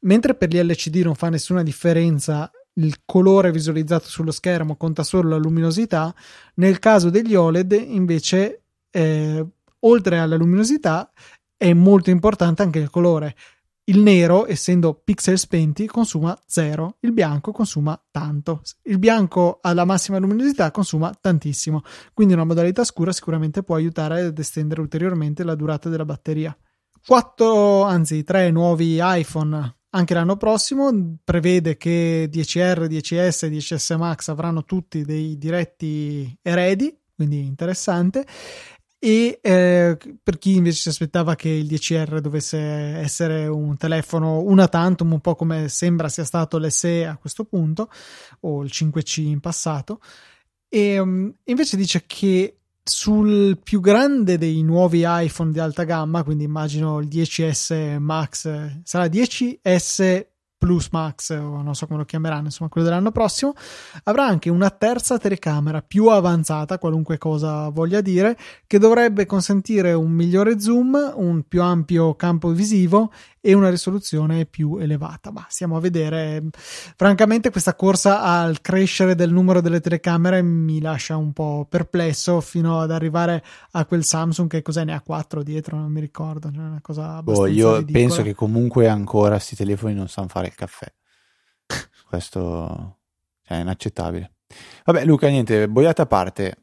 mentre 0.00 0.34
per 0.34 0.48
gli 0.48 0.60
LCD 0.60 0.96
non 1.04 1.14
fa 1.14 1.28
nessuna 1.28 1.62
differenza 1.62 2.50
il 2.76 3.02
colore 3.04 3.52
visualizzato 3.52 4.08
sullo 4.08 4.30
schermo 4.32 4.76
conta 4.76 5.04
solo 5.04 5.28
la 5.28 5.36
luminosità, 5.36 6.12
nel 6.54 6.80
caso 6.80 7.08
degli 7.08 7.36
OLED 7.36 7.72
invece 7.72 8.62
eh, 8.90 9.46
oltre 9.82 10.18
alla 10.18 10.36
luminosità 10.36 11.10
è 11.56 11.72
molto 11.72 12.10
importante 12.10 12.62
anche 12.62 12.78
il 12.78 12.90
colore. 12.90 13.36
Il 13.84 13.98
nero, 13.98 14.46
essendo 14.46 14.94
pixel 14.94 15.38
spenti, 15.38 15.86
consuma 15.86 16.38
zero, 16.46 16.98
il 17.00 17.12
bianco 17.12 17.50
consuma 17.50 18.00
tanto. 18.10 18.62
Il 18.82 18.98
bianco 18.98 19.58
alla 19.60 19.84
massima 19.84 20.18
luminosità 20.18 20.70
consuma 20.70 21.12
tantissimo, 21.20 21.82
quindi 22.14 22.34
una 22.34 22.44
modalità 22.44 22.84
scura 22.84 23.12
sicuramente 23.12 23.62
può 23.62 23.74
aiutare 23.74 24.22
ad 24.22 24.38
estendere 24.38 24.80
ulteriormente 24.80 25.42
la 25.42 25.56
durata 25.56 25.88
della 25.88 26.04
batteria. 26.04 26.56
4, 27.04 27.82
anzi 27.82 28.22
3 28.22 28.50
nuovi 28.52 28.98
iPhone 29.00 29.80
anche 29.94 30.14
l'anno 30.14 30.36
prossimo 30.36 31.18
prevede 31.22 31.76
che 31.76 32.28
10R, 32.32 32.86
10S 32.86 33.44
e 33.44 33.50
10S 33.50 33.96
Max 33.98 34.28
avranno 34.28 34.64
tutti 34.64 35.04
dei 35.04 35.36
diretti 35.36 36.34
eredi, 36.40 36.96
quindi 37.14 37.44
interessante 37.44 38.24
e 39.04 39.40
eh, 39.42 39.98
per 40.22 40.38
chi 40.38 40.54
invece 40.54 40.82
si 40.82 40.88
aspettava 40.88 41.34
che 41.34 41.48
il 41.48 41.66
10R 41.66 42.18
dovesse 42.18 42.56
essere 42.56 43.48
un 43.48 43.76
telefono 43.76 44.42
una 44.42 44.68
tantum, 44.68 45.10
un 45.10 45.20
po' 45.20 45.34
come 45.34 45.68
sembra 45.68 46.08
sia 46.08 46.22
stato 46.22 46.56
l'SE 46.58 47.04
a 47.04 47.16
questo 47.16 47.42
punto, 47.42 47.90
o 48.42 48.62
il 48.62 48.70
5C 48.72 49.22
in 49.22 49.40
passato, 49.40 49.98
e 50.68 51.00
um, 51.00 51.34
invece 51.46 51.76
dice 51.76 52.04
che 52.06 52.58
sul 52.80 53.58
più 53.60 53.80
grande 53.80 54.38
dei 54.38 54.62
nuovi 54.62 55.02
iPhone 55.04 55.50
di 55.50 55.58
alta 55.58 55.82
gamma, 55.82 56.22
quindi 56.22 56.44
immagino 56.44 57.00
il 57.00 57.08
10S 57.08 57.98
Max, 57.98 58.82
sarà 58.84 59.06
10S 59.06 60.26
Plus 60.62 60.90
Max, 60.92 61.30
o 61.30 61.60
non 61.60 61.74
so 61.74 61.88
come 61.88 61.98
lo 61.98 62.04
chiameranno, 62.04 62.44
insomma, 62.44 62.70
quello 62.70 62.86
dell'anno 62.86 63.10
prossimo, 63.10 63.52
avrà 64.04 64.26
anche 64.26 64.48
una 64.48 64.70
terza 64.70 65.18
telecamera 65.18 65.82
più 65.82 66.06
avanzata, 66.06 66.78
qualunque 66.78 67.18
cosa 67.18 67.68
voglia 67.70 68.00
dire, 68.00 68.38
che 68.68 68.78
dovrebbe 68.78 69.26
consentire 69.26 69.92
un 69.92 70.12
migliore 70.12 70.60
zoom, 70.60 71.14
un 71.16 71.42
più 71.48 71.62
ampio 71.62 72.14
campo 72.14 72.50
visivo 72.50 73.10
e 73.44 73.54
una 73.54 73.70
risoluzione 73.70 74.46
più 74.46 74.76
elevata. 74.76 75.32
Ma 75.32 75.44
stiamo 75.48 75.76
a 75.76 75.80
vedere. 75.80 76.44
Francamente, 76.52 77.50
questa 77.50 77.74
corsa 77.74 78.22
al 78.22 78.60
crescere 78.60 79.16
del 79.16 79.32
numero 79.32 79.60
delle 79.60 79.80
telecamere 79.80 80.42
mi 80.42 80.80
lascia 80.80 81.16
un 81.16 81.32
po' 81.32 81.66
perplesso 81.68 82.40
fino 82.40 82.78
ad 82.78 82.92
arrivare 82.92 83.42
a 83.72 83.84
quel 83.84 84.04
Samsung 84.04 84.48
che 84.48 84.62
cos'è 84.62 84.84
ne 84.84 84.94
ha 84.94 85.00
4 85.00 85.42
dietro, 85.42 85.76
non 85.76 85.90
mi 85.90 85.98
ricordo. 85.98 86.52
Cioè 86.52 86.62
una 86.62 86.78
cosa 86.80 87.16
abbastanza 87.16 87.50
Boh, 87.50 87.56
io 87.56 87.76
ridicola. 87.78 88.04
penso 88.04 88.22
che 88.22 88.34
comunque 88.34 88.86
ancora 88.86 89.30
questi 89.30 89.56
telefoni 89.56 89.94
non 89.94 90.06
sanno 90.06 90.28
fare 90.28 90.51
il 90.52 90.58
caffè. 90.58 90.92
Questo 92.08 92.98
è 93.42 93.54
inaccettabile. 93.56 94.34
Vabbè, 94.84 95.04
Luca, 95.04 95.28
niente, 95.28 95.68
boiata 95.68 96.02
a 96.02 96.06
parte. 96.06 96.56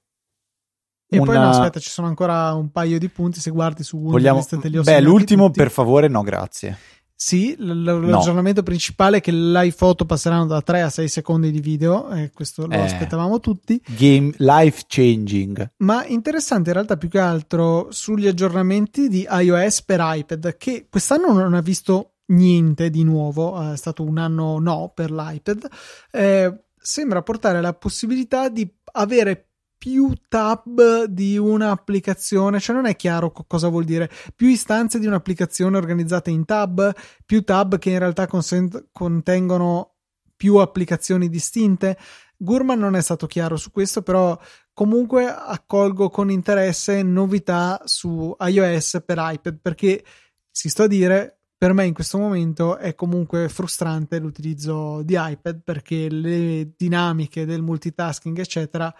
E 1.11 1.17
poi 1.17 1.29
Una- 1.29 1.45
no, 1.45 1.49
aspetta, 1.49 1.79
ci 1.79 1.89
sono 1.89 2.07
ancora 2.07 2.53
un 2.53 2.69
paio 2.71 2.99
di 2.99 3.09
punti. 3.09 3.39
Se 3.39 3.49
guardi 3.49 3.83
su 3.83 3.97
Google, 3.97 4.11
Vogliamo... 4.19 4.37
lista 4.37 4.57
te 4.57 4.67
li 4.69 4.77
ho 4.77 4.83
Beh, 4.83 5.01
l'ultimo, 5.01 5.47
tutti. 5.47 5.57
per 5.57 5.71
favore, 5.71 6.07
no, 6.07 6.21
grazie. 6.21 6.77
Sì, 7.15 7.53
l- 7.57 7.65
l- 7.83 8.07
l'aggiornamento 8.09 8.61
principale 8.63 9.17
è 9.17 9.21
che 9.21 9.31
le 9.31 9.59
live 9.63 9.75
photo 9.75 10.05
passeranno 10.05 10.45
da 10.45 10.61
3 10.61 10.83
a 10.83 10.89
6 10.89 11.07
secondi 11.09 11.51
di 11.51 11.59
video, 11.59 12.09
e 12.11 12.29
questo 12.31 12.67
lo 12.67 12.73
Eh. 12.73 12.79
aspettavamo 12.79 13.39
tutti. 13.41 13.81
Game 13.87 14.31
life 14.37 14.83
changing. 14.87 15.73
Ma 15.77 16.05
interessante 16.05 16.69
in 16.69 16.75
realtà 16.75 16.95
più 16.95 17.09
che 17.09 17.19
altro 17.19 17.87
sugli 17.89 18.27
aggiornamenti 18.27 19.09
di 19.09 19.27
iOS 19.29 19.81
per 19.81 19.99
iPad, 20.01 20.55
che 20.57 20.87
quest'anno 20.89 21.33
non 21.33 21.55
ha 21.55 21.61
visto 21.61 22.18
niente 22.29 22.89
di 22.89 23.03
nuovo, 23.03 23.71
è 23.71 23.77
stato 23.77 24.03
un 24.03 24.17
anno 24.17 24.59
no 24.59 24.91
per 24.93 25.11
l'iPad. 25.11 25.67
Eh, 26.11 26.63
sembra 26.75 27.21
portare 27.21 27.61
la 27.61 27.73
possibilità 27.73 28.49
di 28.49 28.69
avere 28.93 29.49
più 29.77 30.13
tab 30.27 31.05
di 31.05 31.37
un'applicazione, 31.37 32.59
cioè 32.59 32.75
non 32.75 32.85
è 32.85 32.95
chiaro 32.97 33.31
co- 33.31 33.45
cosa 33.47 33.69
vuol 33.69 33.85
dire, 33.85 34.09
più 34.35 34.47
istanze 34.49 34.99
di 34.99 35.07
un'applicazione 35.07 35.77
organizzate 35.77 36.29
in 36.29 36.43
tab, 36.43 36.93
più 37.25 37.43
tab 37.43 37.77
che 37.77 37.91
in 37.91 37.99
realtà 37.99 38.27
consent- 38.27 38.87
contengono 38.91 39.95
più 40.35 40.57
applicazioni 40.57 41.29
distinte. 41.29 41.97
Gurman 42.35 42.79
non 42.79 42.95
è 42.95 43.01
stato 43.01 43.25
chiaro 43.25 43.55
su 43.55 43.71
questo, 43.71 44.01
però 44.01 44.37
comunque 44.73 45.25
accolgo 45.27 46.09
con 46.09 46.29
interesse 46.29 47.01
novità 47.03 47.81
su 47.85 48.35
iOS 48.37 49.03
per 49.05 49.17
iPad 49.19 49.59
perché 49.61 50.03
si 50.49 50.69
sto 50.69 50.83
a 50.83 50.87
dire 50.87 51.38
per 51.59 51.73
me 51.73 51.85
in 51.85 51.93
questo 51.93 52.17
momento 52.17 52.77
è 52.77 52.95
comunque 52.95 53.49
frustrante 53.49 54.17
l'utilizzo 54.17 55.01
di 55.03 55.17
iPad 55.17 55.61
perché 55.61 56.09
le 56.09 56.71
dinamiche 56.77 57.45
del 57.45 57.61
multitasking 57.61 58.39
eccetera 58.39 58.95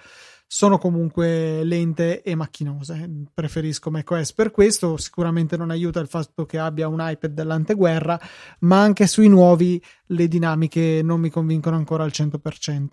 sono 0.46 0.78
comunque 0.78 1.64
lente 1.64 2.22
e 2.22 2.36
macchinose. 2.36 3.28
Preferisco 3.34 3.92
macOS 3.92 4.34
per 4.34 4.52
questo. 4.52 4.98
Sicuramente 4.98 5.56
non 5.56 5.70
aiuta 5.70 6.02
il 6.02 6.08
fatto 6.08 6.46
che 6.46 6.58
abbia 6.58 6.90
un 6.90 6.98
iPad 7.00 7.32
dell'anteguerra, 7.32 8.20
ma 8.62 8.82
anche 8.82 9.08
sui 9.08 9.30
nuovi 9.30 9.82
le 10.08 10.28
dinamiche 10.28 11.02
non 11.02 11.22
mi 11.22 11.30
convincono 11.30 11.78
ancora 11.78 12.04
al 12.04 12.12
100%. 12.12 12.88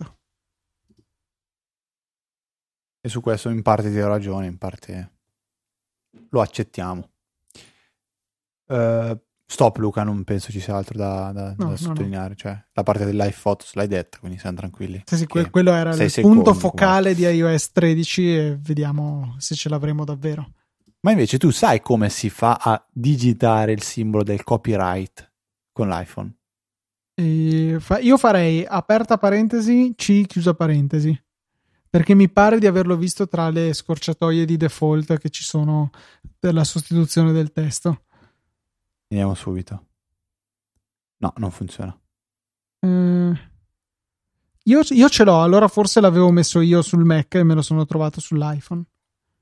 E 3.01 3.09
su 3.09 3.21
questo 3.21 3.49
in 3.49 3.63
parte 3.63 3.91
ti 3.91 3.99
ho 3.99 4.07
ragione, 4.07 4.47
in 4.47 4.59
parte 4.59 5.13
lo 6.29 6.41
accettiamo. 6.41 7.11
Eh, 8.69 9.26
stop 9.47 9.77
Luca, 9.79 10.03
non 10.03 10.25
penso 10.25 10.51
ci 10.51 10.61
sia 10.61 10.77
altro 10.77 10.99
da, 10.99 11.31
da- 11.33 11.49
No, 11.51 11.55
da 11.57 11.65
no, 11.71 11.77
sottolineare. 11.77 12.35
Cioè, 12.37 12.65
la 12.73 12.83
parte 12.83 13.05
del 13.05 13.17
live 13.17 13.35
photos 13.41 13.75
l'hai 13.75 13.87
detta, 13.89 14.19
quindi 14.19 14.39
siamo 14.39 14.57
tranquilli. 14.57 15.03
Sì, 15.07 15.17
sì, 15.17 15.27
que- 15.27 15.51
quello 15.51 15.73
era 15.73 15.91
il 15.95 16.11
secondi, 16.11 16.37
punto 16.43 16.55
focale 16.59 17.15
di 17.15 17.23
iOS 17.23 17.73
13 17.73 18.37
e 18.37 18.57
vediamo 18.61 19.35
se 19.39 19.55
ce 19.55 19.69
l'avremo 19.69 20.05
davvero. 20.05 20.51
Ma 21.01 21.13
invece 21.13 21.39
tu 21.39 21.51
sai 21.51 21.81
come 21.81 22.09
si 22.11 22.29
fa 22.31 22.59
a 22.61 22.85
digitare 22.93 23.71
il 23.73 23.83
simbolo 23.83 24.25
del 24.25 24.43
copyright 24.43 25.33
con 25.73 25.89
l'iPhone? 25.89 26.35
E 27.15 27.77
fa- 27.79 27.99
io 28.01 28.19
farei 28.19 28.65
aperta 28.67 29.17
parentesi, 29.17 29.95
C 29.97 30.27
chiusa 30.27 30.55
parentesi. 30.55 31.19
Perché 31.89 32.15
mi 32.15 32.29
pare 32.29 32.59
di 32.59 32.67
averlo 32.67 32.97
visto 32.97 33.27
tra 33.29 33.49
le 33.49 33.73
scorciatoie 33.73 34.45
di 34.45 34.57
default 34.57 35.17
che 35.19 35.31
ci 35.31 35.45
sono 35.45 35.91
per 36.39 36.53
la 36.53 36.65
sostituzione 36.65 37.33
del 37.33 37.53
testo. 37.53 38.03
Vediamo 39.09 39.35
subito. 39.35 39.85
No, 41.19 41.33
non 41.37 41.51
funziona. 41.51 41.97
Eh, 42.81 43.33
io, 44.65 44.81
io 44.91 45.09
ce 45.09 45.25
l'ho, 45.25 45.41
allora 45.43 45.69
forse 45.69 46.01
l'avevo 46.01 46.31
messo 46.31 46.61
io 46.61 46.83
sul 46.83 47.05
Mac 47.05 47.35
e 47.35 47.43
me 47.45 47.55
lo 47.55 47.63
sono 47.63 47.85
trovato 47.87 48.21
sull'iPhone. 48.21 48.83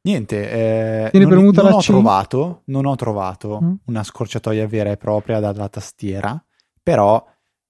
Niente, 0.03 1.07
eh, 1.07 1.11
Tieni 1.11 1.27
non, 1.27 1.45
non 1.47 1.73
ho 1.73 1.79
C? 1.79 1.87
trovato, 1.87 2.63
non 2.67 2.85
ho 2.85 2.95
trovato 2.95 3.59
Mm. 3.63 3.75
una 3.87 4.03
scorciatoia 4.05 4.67
vera 4.69 4.91
e 4.91 4.99
propria 4.99 5.41
dalla 5.41 5.69
tastiera, 5.71 6.43
però 6.83 7.27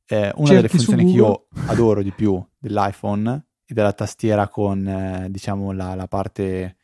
eh, 0.07 0.33
una 0.35 0.49
Cerchi 0.49 0.55
delle 0.55 0.69
funzioni 0.69 1.05
che 1.05 1.11
io 1.13 1.47
adoro 1.71 2.03
di 2.03 2.11
più 2.11 2.45
dell'iPhone 2.59 3.47
e 3.65 3.73
della 3.73 3.93
tastiera 3.93 4.49
con, 4.49 4.85
eh, 4.87 5.31
diciamo, 5.31 5.71
la, 5.71 5.95
la 5.95 6.09
parte, 6.09 6.77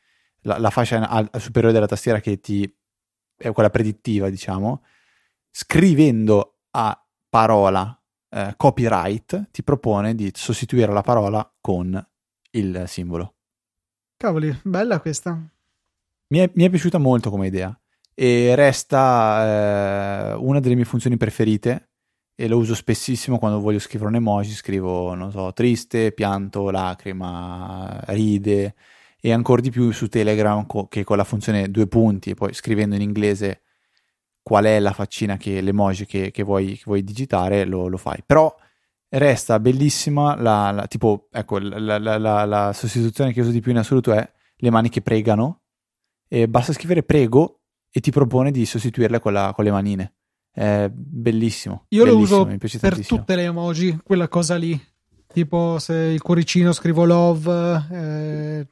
la, 0.43 0.57
la 0.59 0.71
fascia 0.71 1.09
al- 1.09 1.29
superiore 1.39 1.75
della 1.75 1.89
tastiera 1.89 2.21
che 2.21 2.39
ti 2.39 2.73
è 3.37 3.51
quella 3.51 3.71
predittiva, 3.71 4.31
diciamo, 4.31 4.83
scrivendo 5.51 6.59
a 6.71 7.05
parola 7.29 8.01
eh, 8.31 8.55
copyright 8.57 9.51
ti 9.51 9.63
propone 9.63 10.15
di 10.15 10.31
sostituire 10.35 10.93
la 10.93 11.03
parola 11.03 11.49
con 11.61 12.07
il 12.53 12.85
simbolo. 12.87 13.35
Cavoli, 14.17 14.57
bella 14.63 15.01
questa. 15.01 15.39
mi 16.29 16.39
è, 16.39 16.51
mi 16.55 16.65
è 16.65 16.71
piaciuta 16.71 16.99
molto 16.99 17.31
come 17.31 17.47
idea 17.47 17.75
e 18.15 18.55
resta 18.55 20.33
eh, 20.33 20.35
una 20.35 20.61
delle 20.61 20.75
mie 20.75 20.85
funzioni 20.85 21.17
preferite 21.17 21.89
e 22.35 22.49
lo 22.49 22.59
uso 22.59 22.75
spessissimo 22.75 23.39
quando 23.39 23.61
voglio 23.61 23.79
scrivere 23.79 24.11
un 24.11 24.17
emoji, 24.17 24.53
scrivo, 24.53 25.15
non 25.15 25.31
so, 25.31 25.53
triste, 25.53 26.13
pianto, 26.13 26.71
lacrima, 26.71 28.01
ride 28.09 28.75
e 29.21 29.33
ancora 29.33 29.61
di 29.61 29.71
più 29.71 29.91
su 29.91 30.09
Telegram 30.09 30.67
co- 30.67 30.87
che 30.87 31.05
con 31.05 31.17
la 31.19 31.25
funzione 31.25 31.71
due 31.71 31.87
punti 31.87 32.31
e 32.31 32.35
poi 32.35 32.55
scrivendo 32.55 32.95
in 32.95 33.03
inglese 33.03 33.63
qual 34.43 34.65
è 34.65 34.79
la 34.81 34.93
faccina 34.93 35.37
che 35.37 35.61
l'emoji 35.61 36.07
che, 36.07 36.31
che, 36.31 36.43
vuoi, 36.43 36.77
che 36.77 36.83
vuoi, 36.85 37.05
digitare 37.05 37.65
lo, 37.65 37.89
lo, 37.89 37.97
fai. 37.97 38.23
Però 38.25 38.55
resta 39.09 39.61
bellissima 39.61 40.37
la, 40.37 40.71
la 40.71 40.87
tipo, 40.87 41.29
ecco, 41.31 41.59
la, 41.59 41.99
la, 41.99 42.45
la 42.45 42.73
sostituzione 42.73 43.33
che 43.33 43.41
uso 43.41 43.51
di 43.51 43.61
più 43.61 43.73
in 43.73 43.79
assoluto 43.79 44.13
è 44.13 44.31
le 44.57 44.71
mani 44.71 44.89
che 44.89 45.03
pregano 45.03 45.63
e 46.29 46.49
basta 46.49 46.73
scrivere 46.73 47.03
prego 47.03 47.61
e 47.91 48.01
ti 48.01 48.11
propone 48.11 48.51
di 48.51 48.65
sostituirle 48.65 49.19
con, 49.19 49.51
con 49.55 49.65
le 49.65 49.71
manine. 49.71 50.15
È 50.53 50.89
bellissimo. 50.91 51.87
Io 51.89 52.05
bellissimo, 52.05 52.45
lo 52.45 52.57
uso 52.59 52.79
per 52.81 53.07
tutte 53.07 53.37
le 53.37 53.45
emoji, 53.45 54.01
quella 54.03 54.29
cosa 54.29 54.57
lì. 54.57 54.81
Tipo 55.27 55.79
se 55.79 55.95
il 55.95 56.21
cuoricino 56.21 56.73
scrivo 56.73 57.05
love, 57.05 57.87
eh, 57.93 58.67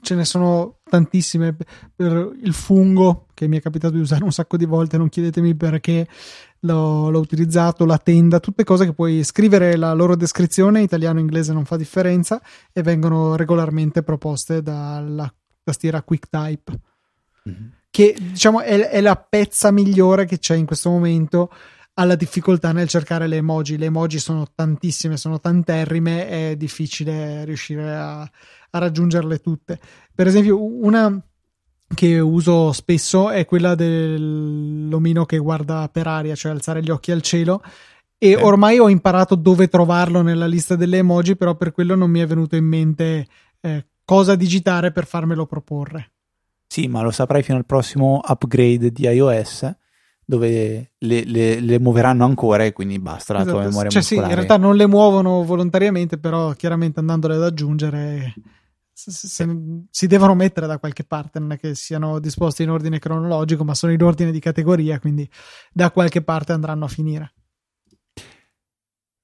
ce 0.00 0.14
ne 0.14 0.24
sono 0.24 0.78
tantissime. 0.94 1.56
Per 1.94 2.32
il 2.42 2.52
fungo, 2.52 3.26
che 3.34 3.46
mi 3.46 3.58
è 3.58 3.60
capitato 3.60 3.94
di 3.94 4.00
usare 4.00 4.24
un 4.24 4.32
sacco 4.32 4.56
di 4.56 4.64
volte, 4.64 4.96
non 4.96 5.08
chiedetemi 5.08 5.54
perché 5.54 6.06
l'ho, 6.60 7.10
l'ho 7.10 7.18
utilizzato, 7.18 7.84
la 7.84 7.98
tenda, 7.98 8.40
tutte 8.40 8.64
cose 8.64 8.84
che 8.84 8.94
puoi 8.94 9.24
scrivere 9.24 9.76
la 9.76 9.92
loro 9.92 10.16
descrizione, 10.16 10.82
italiano 10.82 11.18
e 11.18 11.22
inglese 11.22 11.52
non 11.52 11.64
fa 11.64 11.76
differenza, 11.76 12.40
e 12.72 12.82
vengono 12.82 13.36
regolarmente 13.36 14.02
proposte 14.02 14.62
dalla 14.62 15.32
tastiera 15.62 16.02
QuickType. 16.02 16.80
Mm-hmm 17.48 17.68
che 17.94 18.16
diciamo 18.18 18.60
è, 18.60 18.88
è, 18.88 19.00
la 19.00 19.14
pezza 19.14 19.70
migliore 19.70 20.24
che 20.24 20.40
c'è 20.40 20.56
in 20.56 20.66
questo 20.66 20.90
momento 20.90 21.48
alla 21.94 22.16
difficoltà 22.16 22.72
nel 22.72 22.88
cercare 22.88 23.26
le 23.26 23.36
emoji. 23.36 23.78
Le 23.78 23.86
emoji 23.86 24.18
sono 24.18 24.46
tantissime, 24.54 25.16
sono 25.16 25.40
tanterrime, 25.40 26.28
è 26.28 26.56
difficile 26.56 27.44
riuscire 27.44 27.94
a, 27.94 28.20
a 28.20 28.78
raggiungerle 28.78 29.38
tutte. 29.38 29.78
Per 30.14 30.26
esempio, 30.26 30.62
una 30.62 31.22
che 31.94 32.18
uso 32.18 32.72
spesso 32.72 33.30
è 33.30 33.44
quella 33.44 33.74
dell'omino 33.74 35.24
che 35.24 35.38
guarda 35.38 35.88
per 35.88 36.06
aria, 36.06 36.34
cioè 36.34 36.52
alzare 36.52 36.82
gli 36.82 36.90
occhi 36.90 37.12
al 37.12 37.22
cielo. 37.22 37.62
E 38.18 38.30
eh. 38.30 38.36
ormai 38.36 38.78
ho 38.78 38.88
imparato 38.88 39.34
dove 39.34 39.68
trovarlo 39.68 40.22
nella 40.22 40.46
lista 40.46 40.76
delle 40.76 40.98
emoji, 40.98 41.36
però 41.36 41.56
per 41.56 41.72
quello 41.72 41.94
non 41.94 42.10
mi 42.10 42.20
è 42.20 42.26
venuto 42.26 42.56
in 42.56 42.64
mente 42.64 43.26
eh, 43.60 43.86
cosa 44.04 44.34
digitare 44.34 44.92
per 44.92 45.06
farmelo 45.06 45.46
proporre. 45.46 46.10
Sì, 46.66 46.88
ma 46.88 47.02
lo 47.02 47.12
saprai 47.12 47.42
fino 47.42 47.58
al 47.58 47.66
prossimo 47.66 48.20
upgrade 48.26 48.90
di 48.90 49.04
iOS 49.04 49.82
dove 50.24 50.92
le, 50.98 51.24
le, 51.24 51.60
le 51.60 51.78
muoveranno 51.78 52.24
ancora 52.24 52.64
e 52.64 52.72
quindi 52.72 52.98
basta 52.98 53.34
la 53.34 53.40
esatto. 53.40 53.56
tua 53.56 53.66
memoria 53.66 53.90
cioè, 53.90 54.00
muscolare. 54.00 54.26
Sì, 54.26 54.32
in 54.32 54.36
realtà 54.46 54.56
non 54.56 54.76
le 54.76 54.86
muovono 54.86 55.44
volontariamente, 55.44 56.18
però 56.18 56.52
chiaramente 56.52 57.00
andandole 57.00 57.34
ad 57.34 57.42
aggiungere 57.42 58.34
se, 58.94 59.10
se, 59.10 59.46
si 59.90 60.06
devono 60.06 60.34
mettere 60.34 60.66
da 60.66 60.78
qualche 60.78 61.04
parte, 61.04 61.40
non 61.40 61.52
è 61.52 61.58
che 61.58 61.74
siano 61.74 62.20
disposte 62.20 62.62
in 62.62 62.70
ordine 62.70 63.00
cronologico, 63.00 63.64
ma 63.64 63.74
sono 63.74 63.92
in 63.92 64.02
ordine 64.02 64.30
di 64.30 64.38
categoria, 64.38 65.00
quindi 65.00 65.28
da 65.72 65.90
qualche 65.90 66.22
parte 66.22 66.52
andranno 66.52 66.84
a 66.84 66.88
finire. 66.88 67.34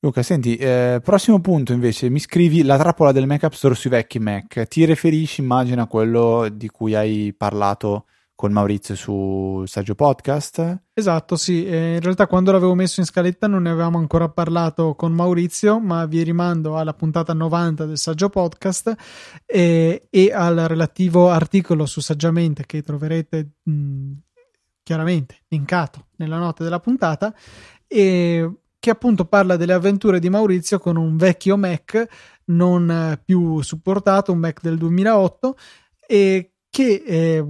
Luca, 0.01 0.23
senti, 0.23 0.57
eh, 0.57 1.01
prossimo 1.05 1.41
punto 1.41 1.73
invece, 1.73 2.09
mi 2.09 2.19
scrivi 2.19 2.63
la 2.63 2.79
trappola 2.79 3.13
del 3.13 3.27
Mac 3.27 3.45
App 3.45 3.53
Store 3.53 3.75
sui 3.75 3.91
vecchi 3.91 4.19
Mac. 4.19 4.67
Ti 4.67 4.85
riferisci, 4.87 5.41
immagino, 5.41 5.83
a 5.83 5.87
quello 5.87 6.49
di 6.51 6.69
cui 6.69 6.95
hai 6.95 7.35
parlato 7.37 8.07
con 8.41 8.53
Maurizio 8.53 8.95
su 8.95 9.65
Saggio 9.67 9.95
Podcast? 9.95 10.85
Esatto, 10.95 11.37
sì. 11.37 11.67
In 11.67 12.01
realtà 12.01 12.27
quando 12.27 12.53
l'avevo 12.53 12.75
messo 12.75 13.01
in 13.01 13.05
scaletta 13.05 13.47
non 13.47 13.65
ne 13.65 13.69
avevamo 13.69 13.99
ancora 13.99 14.31
parlato 14.31 14.95
con 14.95 15.13
Maurizio, 15.13 15.79
ma 15.79 16.07
vi 16.07 16.23
rimando 16.23 16.79
alla 16.79 16.95
puntata 16.95 17.35
90 17.35 17.85
del 17.85 17.99
Saggio 17.99 18.31
Podcast 18.31 18.95
eh, 19.45 20.07
e 20.09 20.33
al 20.33 20.57
relativo 20.57 21.29
articolo 21.29 21.85
su 21.85 22.01
Saggiamente 22.01 22.65
che 22.65 22.81
troverete 22.81 23.57
mh, 23.63 24.13
chiaramente 24.85 25.41
linkato 25.49 26.07
nella 26.17 26.39
note 26.39 26.65
della 26.65 26.81
puntata. 26.81 27.35
E 27.87 28.51
che 28.79 28.89
appunto 28.89 29.27
parla 29.27 29.57
delle 29.57 29.75
avventure 29.75 30.19
di 30.19 30.31
Maurizio 30.31 30.79
con 30.79 30.97
un 30.97 31.19
vecchio 31.19 31.59
Mac 31.59 32.07
non 32.47 33.21
più 33.23 33.61
supportato, 33.61 34.33
un 34.33 34.39
Mac 34.39 34.63
del 34.63 34.79
2008 34.79 35.57
e 36.07 36.55
che 36.71 37.03
eh, 37.05 37.45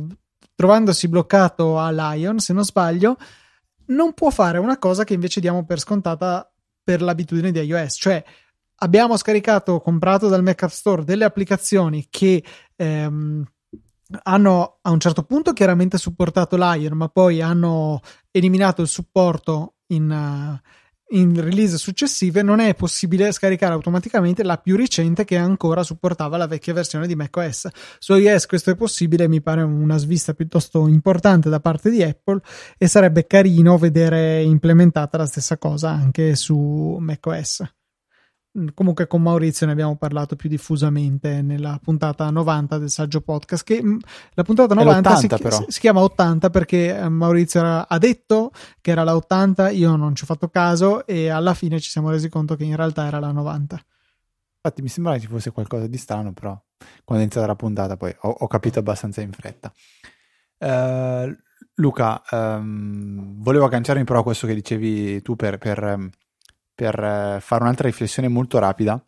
trovandosi 0.61 1.08
bloccato 1.08 1.78
a 1.78 1.90
Lion, 1.90 2.38
se 2.38 2.52
non 2.52 2.66
sbaglio, 2.66 3.16
non 3.86 4.12
può 4.12 4.28
fare 4.28 4.58
una 4.58 4.76
cosa 4.76 5.04
che 5.04 5.14
invece 5.14 5.40
diamo 5.40 5.64
per 5.64 5.78
scontata 5.78 6.52
per 6.84 7.00
l'abitudine 7.00 7.50
di 7.50 7.61
iOS, 7.61 7.96
cioè 7.98 8.22
abbiamo 8.74 9.16
scaricato, 9.16 9.80
comprato 9.80 10.28
dal 10.28 10.42
Mac 10.42 10.62
App 10.62 10.68
Store 10.68 11.02
delle 11.02 11.24
applicazioni 11.24 12.08
che 12.11 12.44
ehm, 12.76 13.42
hanno 14.24 14.78
a 14.82 14.90
un 14.90 15.00
certo 15.00 15.22
punto 15.22 15.54
chiaramente 15.54 15.96
supportato 15.96 16.56
Lion, 16.58 16.94
ma 16.94 17.08
poi 17.08 17.40
hanno 17.40 17.98
eliminato 18.30 18.82
il 18.82 18.88
supporto 18.88 19.76
in, 19.86 20.11
uh, 20.11 20.68
in 21.11 21.40
release 21.40 21.76
successive 21.78 22.42
non 22.42 22.61
è 22.61 22.74
possibile 22.74 23.32
scaricare 23.32 23.74
automaticamente 23.74 24.42
la 24.42 24.58
più 24.58 24.76
recente 24.76 25.24
che 25.24 25.36
ancora 25.36 25.82
supportava 25.82 26.36
la 26.36 26.46
vecchia 26.46 26.74
versione 26.74 27.06
di 27.06 27.16
macOS. 27.16 27.68
Su 27.98 28.14
iOS 28.14 28.46
questo 28.46 28.70
è 28.70 28.76
possibile, 28.76 29.28
mi 29.28 29.40
pare 29.40 29.62
una 29.62 29.96
svista 29.96 30.34
piuttosto 30.34 30.86
importante 30.86 31.48
da 31.48 31.61
parte 31.61 31.90
di 31.90 32.02
Apple 32.02 32.40
e 32.78 32.86
sarebbe 32.86 33.26
carino 33.26 33.78
vedere 33.78 34.42
implementata 34.42 35.16
la 35.18 35.26
stessa 35.26 35.58
cosa 35.58 35.90
anche 35.90 36.34
su 36.36 36.96
macOS. 37.00 37.80
Mm, 38.59 38.68
comunque 38.74 39.07
con 39.07 39.22
Maurizio 39.22 39.64
ne 39.66 39.72
abbiamo 39.72 39.96
parlato 39.96 40.34
più 40.34 40.48
diffusamente 40.48 41.40
nella 41.40 41.78
puntata 41.80 42.28
90 42.30 42.78
del 42.78 42.90
saggio 42.90 43.20
podcast 43.20 43.62
che 43.62 43.80
mm, 43.80 43.98
la 44.34 44.42
puntata 44.42 44.74
90 44.74 45.16
si, 45.16 45.28
si, 45.68 45.78
chiama 45.78 46.01
80 46.01 46.51
perché 46.51 46.96
eh, 46.96 47.09
Maurizio 47.09 47.61
era, 47.61 47.86
ha 47.86 47.98
detto 47.98 48.51
che 48.80 48.90
era 48.90 49.05
la 49.05 49.14
80 49.14 49.70
io 49.70 49.94
non 49.94 50.16
ci 50.16 50.24
ho 50.24 50.26
fatto 50.26 50.48
caso 50.48 51.07
e 51.07 51.28
alla 51.28 51.55
fine 51.55 51.78
ci 51.78 51.90
siamo 51.90 52.11
resi 52.11 52.28
conto 52.28 52.57
che 52.57 52.64
in 52.64 52.74
realtà 52.74 53.07
era 53.07 53.20
la 53.20 53.30
90 53.30 53.80
infatti 54.57 54.82
mi 54.82 54.88
sembrava 54.88 55.16
che 55.18 55.26
ci 55.26 55.30
fosse 55.30 55.53
qualcosa 55.53 55.86
di 55.86 55.96
strano 55.96 56.32
però 56.32 56.61
quando 57.05 57.22
è 57.22 57.26
iniziata 57.26 57.46
la 57.46 57.55
puntata 57.55 57.96
poi 57.96 58.12
ho, 58.22 58.30
ho 58.30 58.46
capito 58.48 58.80
abbastanza 58.80 59.20
in 59.20 59.30
fretta. 59.30 59.72
Uh, 60.59 61.32
Luca 61.74 62.20
um, 62.30 63.40
volevo 63.42 63.64
agganciarmi 63.64 64.05
però 64.05 64.20
a 64.20 64.22
questo 64.22 64.46
che 64.46 64.55
dicevi 64.55 65.22
tu 65.22 65.36
per, 65.36 65.57
per 65.59 65.82
um, 65.82 66.11
per 66.81 66.99
eh, 66.99 67.41
fare 67.43 67.62
un'altra 67.62 67.89
riflessione 67.89 68.26
molto 68.26 68.59
rapida 68.59 69.05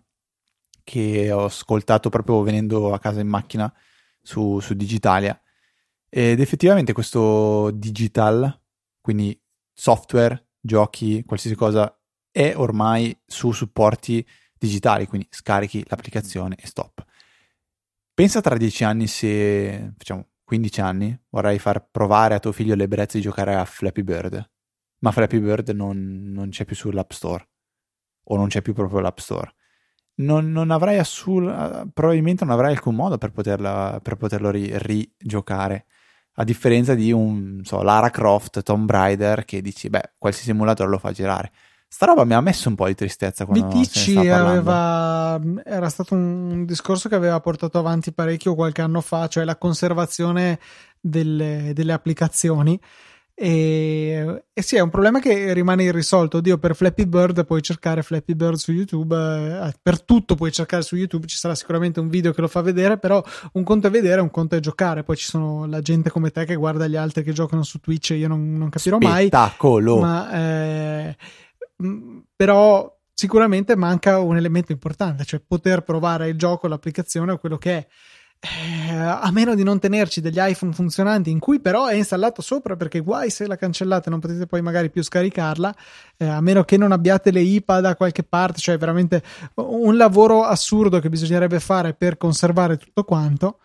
che 0.85 1.33
ho 1.33 1.45
ascoltato 1.45 2.11
proprio 2.11 2.43
venendo 2.43 2.93
a 2.93 2.99
casa 2.99 3.21
in 3.21 3.29
macchina 3.29 3.73
su, 4.21 4.61
su 4.61 4.75
Digitalia. 4.75 5.41
Ed 6.11 6.39
effettivamente 6.39 6.93
questo 6.93 7.71
digital, 7.71 8.61
quindi 9.01 9.41
software, 9.73 10.49
giochi, 10.61 11.25
qualsiasi 11.25 11.57
cosa, 11.57 11.99
è 12.31 12.53
ormai 12.55 13.19
su 13.25 13.53
supporti 13.53 14.27
digitali, 14.59 15.07
quindi 15.07 15.27
scarichi 15.31 15.83
l'applicazione 15.89 16.57
e 16.61 16.67
stop. 16.67 17.03
Pensa 18.13 18.43
tra 18.43 18.59
dieci 18.59 18.85
anni 18.85 19.07
se, 19.07 19.95
facciamo 19.97 20.29
15 20.45 20.81
anni, 20.83 21.19
vorrai 21.31 21.59
far 21.59 21.89
provare 21.91 22.35
a 22.35 22.39
tuo 22.39 22.53
figlio 22.53 22.75
l'ebbrezza 22.75 23.17
di 23.17 23.23
giocare 23.23 23.55
a 23.55 23.65
Flappy 23.65 24.03
Bird, 24.03 24.51
ma 24.99 25.11
Flappy 25.11 25.39
Bird 25.39 25.71
non, 25.71 26.31
non 26.33 26.51
c'è 26.51 26.67
più 26.67 26.77
sull'App 26.77 27.13
Store 27.13 27.47
o 28.25 28.37
non 28.37 28.49
c'è 28.49 28.63
più 28.63 28.73
proprio 28.73 29.01
l'App 29.01 29.19
Store. 29.19 29.53
Non, 30.15 30.53
non 30.53 30.71
avrai 30.71 30.99
assul, 30.99 31.91
probabilmente 31.93 32.45
non 32.45 32.53
avrai 32.53 32.73
alcun 32.73 32.95
modo 32.95 33.19
per, 33.19 33.33
poterla, 33.33 33.99
per 34.03 34.17
poterlo 34.17 34.51
ri, 34.51 34.71
rigiocare. 34.75 35.87
A 36.37 36.45
differenza 36.45 36.95
di 36.95 37.13
un 37.13 37.61
so, 37.63 37.83
Lara 37.83 38.11
Croft, 38.11 38.63
Tomb 38.63 38.91
Raider, 38.91 39.45
che 39.45 39.61
dici, 39.61 39.89
beh, 39.89 40.13
qualsiasi 40.19 40.51
simulatore 40.51 40.91
lo 40.91 40.99
fa 40.99 41.13
girare. 41.13 41.51
Sta 41.93 42.07
roba 42.07 42.25
mi 42.25 42.33
ha 42.33 42.41
messo 42.41 42.71
un 42.71 42.75
po' 42.75 42.87
di 42.87 42.95
tristezza 42.95 43.45
quando 43.45 43.67
BTC 43.67 44.17
aveva, 44.27 45.39
era 45.63 45.91
stato 45.91 46.15
un 46.15 46.65
discorso 46.65 47.11
che 47.11 47.17
aveva 47.17 47.39
portato 47.41 47.79
avanti 47.79 48.15
parecchio 48.15 48.55
qualche 48.55 48.81
anno 48.81 49.03
fa, 49.03 49.29
cioè 49.29 49.45
la 49.45 49.57
conservazione 49.59 50.59
delle, 50.99 51.73
delle 51.75 51.93
applicazioni 51.93 52.81
e, 53.45 54.45
e, 54.53 54.63
sì, 54.63 54.77
è 54.77 54.81
un 54.81 54.91
problema 54.91 55.19
che 55.19 55.53
rimane 55.53 55.83
irrisolto. 55.83 56.37
Oddio, 56.37 56.59
per 56.59 56.77
Flappy 56.77 57.07
Bird 57.07 57.45
puoi 57.45 57.61
cercare 57.61 58.05
Flappy 58.05 58.37
Bird 58.37 58.55
su 58.55 58.71
YouTube, 58.71 59.17
eh, 59.17 59.75
per 59.83 60.01
tutto 60.01 60.37
puoi 60.37 60.53
cercare 60.53 60.85
su 60.85 60.95
YouTube, 60.95 61.27
ci 61.27 61.37
sarà 61.37 61.57
sicuramente 61.57 61.99
un 61.99 62.09
video 62.09 62.31
che 62.31 62.41
lo 62.41 62.47
fa 62.47 62.61
vedere, 62.61 62.99
però 62.99 63.21
un 63.55 63.65
conto 63.65 63.89
è 63.89 63.91
vedere, 63.91 64.21
un 64.21 64.31
conto 64.31 64.55
è 64.55 64.61
giocare. 64.61 65.03
Poi 65.03 65.17
ci 65.17 65.25
sono 65.25 65.67
la 65.67 65.81
gente 65.81 66.09
come 66.09 66.31
te 66.31 66.45
che 66.45 66.55
guarda 66.55 66.87
gli 66.87 66.95
altri 66.95 67.25
che 67.25 67.33
giocano 67.33 67.65
su 67.65 67.81
Twitch, 67.81 68.11
io 68.11 68.29
non, 68.29 68.57
non 68.57 68.69
capirò 68.69 68.99
Spettacolo. 69.01 69.99
mai. 69.99 70.09
Ma, 70.09 70.33
eh, 70.33 71.17
però 72.37 72.97
sicuramente 73.13 73.75
manca 73.75 74.21
un 74.21 74.37
elemento 74.37 74.71
importante, 74.71 75.25
cioè 75.25 75.43
poter 75.45 75.83
provare 75.83 76.29
il 76.29 76.39
gioco, 76.39 76.69
l'applicazione 76.69 77.33
o 77.33 77.39
quello 77.39 77.59
che 77.59 77.77
è. 77.77 77.87
Eh, 78.45 78.93
a 78.97 79.31
meno 79.31 79.55
di 79.55 79.63
non 79.63 79.79
tenerci 79.79 80.21
degli 80.21 80.41
iPhone 80.41 80.73
funzionanti 80.73 81.31
in 81.31 81.39
cui 81.39 81.61
però 81.61 81.87
è 81.87 81.95
installato 81.95 82.43
sopra 82.43 82.75
perché 82.75 82.99
guai 82.99 83.31
se 83.31 83.47
la 83.47 83.55
cancellate 83.55 84.11
non 84.11 84.19
potete 84.19 84.47
poi 84.47 84.61
magari 84.63 84.91
più 84.91 85.01
scaricarla 85.01 85.73
eh, 86.17 86.27
a 86.27 86.41
meno 86.41 86.65
che 86.65 86.77
non 86.77 86.91
abbiate 86.91 87.31
le 87.31 87.41
IPA 87.41 87.81
da 87.81 87.95
qualche 87.95 88.25
parte 88.25 88.59
cioè 88.59 88.77
veramente 88.79 89.23
un 89.55 89.97
lavoro 89.97 90.43
assurdo 90.43 90.99
che 90.99 91.09
bisognerebbe 91.09 91.61
fare 91.61 91.95
per 91.95 92.17
conservare 92.17 92.79
tutto 92.79 93.05
quanto 93.05 93.59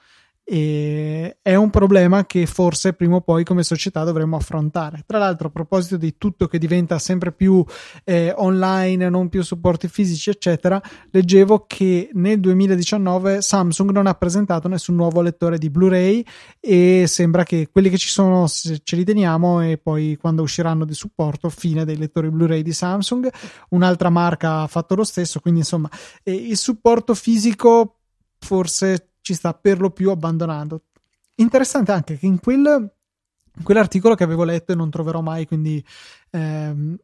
e 0.50 1.39
è 1.41 1.56
un 1.56 1.70
problema 1.70 2.26
che 2.26 2.45
forse 2.45 2.93
prima 2.93 3.18
o 3.18 3.22
poi 3.22 3.43
come 3.43 3.64
società 3.64 4.06
dovremmo 4.06 4.38
affrontare. 4.38 5.04
Tra 5.06 5.18
l'altro, 5.18 5.50
a 5.50 5.52
proposito 5.52 5.98
di 5.98 6.16
tutto 6.18 6.48
che 6.48 6.58
diventa 6.58 7.00
sempre 7.00 7.34
più 7.34 7.66
eh, 8.06 8.34
online, 8.34 9.10
non 9.10 9.28
più 9.28 9.43
supporti 9.43 9.89
fisici, 9.89 10.30
eccetera, 10.30 10.82
leggevo 11.12 11.66
che 11.68 12.12
nel 12.14 12.39
2019 12.39 13.41
Samsung 13.41 13.91
non 13.91 14.08
ha 14.08 14.14
presentato 14.14 14.70
nessun 14.70 14.95
nuovo 14.95 15.20
lettore 15.20 15.58
di 15.58 15.70
Blu-ray 15.70 16.24
e 16.62 17.04
sembra 17.08 17.43
che 17.43 17.68
quelli 17.70 17.89
che 17.89 17.98
ci 17.98 18.08
sono 18.08 18.48
ce 18.48 18.95
li 18.95 19.04
teniamo 19.04 19.62
e 19.62 19.78
poi 19.78 20.16
quando 20.16 20.43
usciranno 20.43 20.86
di 20.86 20.93
supporto, 20.93 21.50
fine 21.50 21.84
dei 21.84 21.98
lettori 21.98 22.30
Blu-ray 22.30 22.62
di 22.62 22.72
Samsung. 22.72 23.30
Un'altra 23.72 24.10
marca 24.10 24.62
ha 24.62 24.68
fatto 24.68 24.95
lo 24.95 25.04
stesso, 25.04 25.41
quindi 25.41 25.60
insomma, 25.60 25.89
eh, 26.24 26.34
il 26.34 26.56
supporto 26.56 27.14
fisico 27.16 27.95
forse 28.39 29.10
ci 29.28 29.34
sta 29.34 29.53
per 29.53 29.82
lo 29.82 29.89
più 29.89 30.09
abbandonando. 30.09 30.84
Interessante 31.36 31.91
anche 31.91 32.17
che 32.17 32.25
in, 32.25 32.39
quel, 32.39 32.63
in 33.57 33.63
quell'articolo 33.63 34.15
che 34.15 34.23
avevo 34.23 34.45
letto 34.45 34.71
e 34.71 34.75
non 34.75 34.89
troverò 34.89 35.19
mai, 35.19 35.45
quindi 35.45 35.84
ehm, 36.30 36.95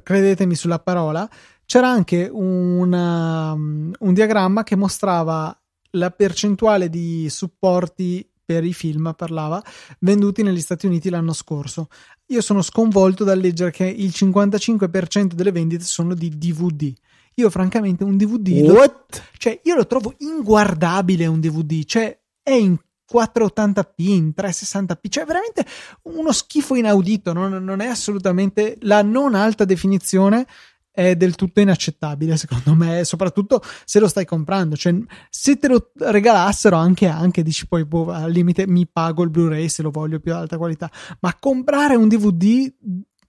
credetemi 0.00 0.54
sulla 0.54 0.78
parola, 0.78 1.28
c'era 1.66 1.88
anche 1.88 2.30
una, 2.32 3.52
un 3.54 4.12
diagramma 4.12 4.62
che 4.62 4.76
mostrava 4.76 5.56
la 5.90 6.10
percentuale 6.10 6.88
di 6.88 7.28
supporti 7.28 8.28
per 8.44 8.62
i 8.62 8.72
film, 8.72 9.12
parlava, 9.16 9.60
venduti 10.00 10.44
negli 10.44 10.60
Stati 10.60 10.86
Uniti 10.86 11.10
l'anno 11.10 11.32
scorso. 11.32 11.88
Io 12.26 12.40
sono 12.40 12.62
sconvolto 12.62 13.24
dal 13.24 13.40
leggere 13.40 13.72
che 13.72 13.86
il 13.86 14.12
55% 14.14 15.32
delle 15.32 15.50
vendite 15.50 15.82
sono 15.82 16.14
di 16.14 16.28
DVD. 16.28 16.92
Io, 17.36 17.50
francamente, 17.50 18.04
un 18.04 18.16
DVD. 18.16 18.68
What? 18.68 18.94
Lo, 19.10 19.22
cioè, 19.38 19.60
io 19.64 19.74
lo 19.74 19.86
trovo 19.86 20.14
inguardabile 20.18 21.26
un 21.26 21.40
DVD. 21.40 21.84
Cioè, 21.84 22.18
è 22.42 22.52
in 22.52 22.76
480p, 23.12 23.84
in 23.96 24.32
360p, 24.36 25.08
cioè 25.08 25.24
veramente 25.24 25.64
uno 26.02 26.32
schifo 26.32 26.74
inaudito. 26.74 27.32
Non, 27.32 27.62
non 27.62 27.80
è 27.80 27.86
assolutamente 27.86 28.76
la 28.80 29.02
non 29.02 29.34
alta 29.34 29.64
definizione 29.64 30.46
è 30.94 31.16
del 31.16 31.34
tutto 31.34 31.58
inaccettabile 31.58 32.36
secondo 32.36 32.72
me 32.76 33.02
soprattutto 33.02 33.60
se 33.84 33.98
lo 33.98 34.06
stai 34.06 34.24
comprando 34.24 34.76
cioè 34.76 34.94
se 35.28 35.56
te 35.56 35.66
lo 35.66 35.90
regalassero 35.96 36.76
anche 36.76 37.08
anche 37.08 37.42
dici 37.42 37.66
poi 37.66 37.84
boh, 37.84 38.12
al 38.12 38.30
limite 38.30 38.68
mi 38.68 38.86
pago 38.86 39.24
il 39.24 39.30
Blu-ray 39.30 39.68
se 39.68 39.82
lo 39.82 39.90
voglio 39.90 40.20
più 40.20 40.32
alta 40.32 40.56
qualità 40.56 40.88
ma 41.18 41.36
comprare 41.36 41.96
un 41.96 42.06
DVD 42.06 42.72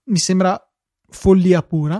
mi 0.03 0.17
sembra 0.19 0.63
follia 1.09 1.63
pura 1.63 1.99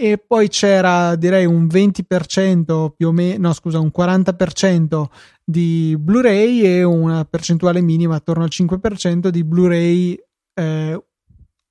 e 0.00 0.16
poi 0.16 0.48
c'era 0.48 1.14
direi 1.14 1.44
un 1.44 1.66
20% 1.66 2.92
più 2.96 3.08
o 3.08 3.12
meno, 3.12 3.48
no 3.48 3.52
scusa, 3.52 3.78
un 3.78 3.90
40% 3.94 5.04
di 5.44 5.94
Blu-ray 5.98 6.62
e 6.62 6.82
una 6.84 7.26
percentuale 7.26 7.82
minima 7.82 8.14
attorno 8.14 8.44
al 8.44 8.48
5% 8.50 9.28
di 9.28 9.44
Blu-ray 9.44 10.18
eh, 10.54 11.04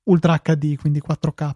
Ultra 0.03 0.39
HD, 0.43 0.77
quindi 0.77 1.01
4K. 1.01 1.53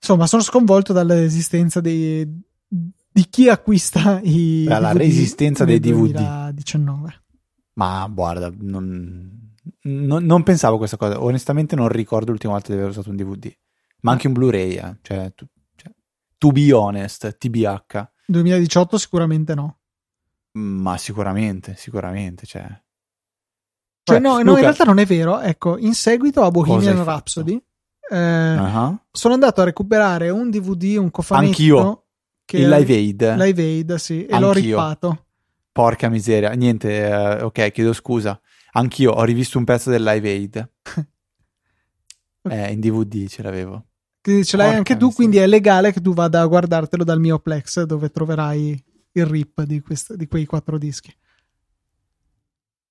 Insomma, 0.00 0.26
sono 0.26 0.40
sconvolto 0.40 0.94
dall'esistenza 0.94 1.82
dei, 1.82 2.26
di 2.66 3.26
chi 3.28 3.50
acquista 3.50 4.20
i 4.22 4.64
la 4.64 4.92
resistenza 4.92 5.66
dei 5.66 5.80
DVD 5.80 6.14
2019. 6.14 7.22
Ma 7.74 8.08
guarda, 8.10 8.50
non, 8.58 9.52
non, 9.82 10.24
non 10.24 10.42
pensavo 10.44 10.76
a 10.76 10.78
questa 10.78 10.96
cosa. 10.96 11.22
Onestamente 11.22 11.76
non 11.76 11.88
ricordo 11.88 12.30
l'ultima 12.30 12.54
volta 12.54 12.72
di 12.72 12.78
aver 12.78 12.88
usato 12.88 13.10
un 13.10 13.16
DVD 13.16 13.54
ma 14.02 14.12
anche 14.12 14.26
un 14.26 14.32
Blu-ray, 14.32 14.74
eh. 14.74 14.98
cioè, 15.02 15.32
tu, 15.34 15.46
cioè, 15.76 15.92
to 16.38 16.50
be 16.50 16.72
honest, 16.72 17.36
TBH. 17.36 18.10
2018 18.26 18.98
sicuramente 18.98 19.54
no. 19.54 19.78
Ma 20.52 20.96
sicuramente, 20.98 21.74
sicuramente, 21.76 22.46
cioè. 22.46 22.66
Cioè, 24.02 24.18
no, 24.18 24.38
Luca... 24.38 24.42
no, 24.42 24.56
in 24.56 24.60
realtà 24.60 24.84
non 24.84 24.98
è 24.98 25.06
vero. 25.06 25.40
Ecco, 25.40 25.78
in 25.78 25.94
seguito 25.94 26.42
a 26.42 26.50
Bohemian 26.50 27.04
Rhapsody 27.04 27.62
eh, 28.10 28.56
uh-huh. 28.56 28.98
sono 29.12 29.34
andato 29.34 29.60
a 29.60 29.64
recuperare 29.64 30.30
un 30.30 30.50
DVD, 30.50 30.96
un 30.98 31.10
cofanetto. 31.10 31.48
Anch'io. 31.48 32.04
Che 32.44 32.58
il 32.58 32.68
Live 32.68 32.92
Aid. 32.92 33.36
Live 33.36 33.62
Aid, 33.62 33.94
sì, 33.94 34.26
e 34.26 34.32
Anch'io. 34.32 34.46
l'ho 34.46 34.52
rippato. 34.52 35.24
Porca 35.70 36.08
miseria, 36.08 36.50
niente, 36.50 37.38
uh, 37.40 37.44
ok, 37.44 37.70
chiedo 37.70 37.92
scusa. 37.92 38.40
Anch'io 38.72 39.12
ho 39.12 39.22
rivisto 39.22 39.56
un 39.58 39.64
pezzo 39.64 39.90
del 39.90 40.02
Live 40.02 40.28
Aid. 40.28 40.70
eh, 42.50 42.72
in 42.72 42.80
DVD 42.80 43.28
ce 43.28 43.42
l'avevo. 43.42 43.89
Che 44.20 44.44
ce 44.44 44.56
l'hai 44.56 44.66
Porca 44.66 44.78
anche 44.78 44.96
tu, 44.96 45.06
miseria. 45.06 45.16
quindi 45.16 45.36
è 45.38 45.46
legale 45.46 45.92
che 45.92 46.00
tu 46.00 46.12
vada 46.12 46.40
a 46.40 46.46
guardartelo 46.46 47.04
dal 47.04 47.20
mio 47.20 47.38
Plex 47.38 47.82
dove 47.82 48.10
troverai 48.10 48.84
il 49.12 49.26
rip 49.26 49.62
di, 49.62 49.80
quest- 49.80 50.14
di 50.14 50.26
quei 50.26 50.44
quattro 50.44 50.78
dischi. 50.78 51.14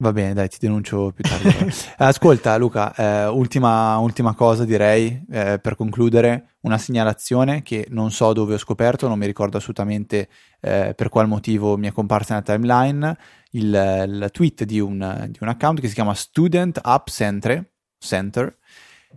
Va 0.01 0.13
bene, 0.13 0.33
dai, 0.33 0.47
ti 0.47 0.57
denuncio 0.61 1.11
più 1.11 1.25
tardi. 1.25 1.73
Ascolta, 1.97 2.55
Luca, 2.55 2.95
eh, 2.95 3.27
ultima, 3.27 3.97
ultima, 3.97 4.33
cosa 4.33 4.63
direi 4.63 5.25
eh, 5.29 5.59
per 5.59 5.75
concludere: 5.75 6.55
una 6.61 6.77
segnalazione 6.77 7.63
che 7.63 7.85
non 7.89 8.09
so 8.09 8.31
dove 8.31 8.53
ho 8.53 8.57
scoperto, 8.57 9.09
non 9.09 9.19
mi 9.19 9.25
ricordo 9.25 9.57
assolutamente 9.57 10.29
eh, 10.61 10.93
per 10.95 11.09
qual 11.09 11.27
motivo 11.27 11.75
mi 11.75 11.87
è 11.87 11.91
comparsa 11.91 12.33
nella 12.33 12.45
timeline. 12.45 13.17
Il, 13.51 13.65
il 14.07 14.29
tweet 14.31 14.63
di 14.63 14.79
un, 14.79 15.27
di 15.31 15.39
un, 15.41 15.49
account 15.49 15.81
che 15.81 15.89
si 15.89 15.95
chiama 15.95 16.13
Student 16.13 16.79
App 16.81 17.07
Center, 17.07 17.69
Center 17.97 18.57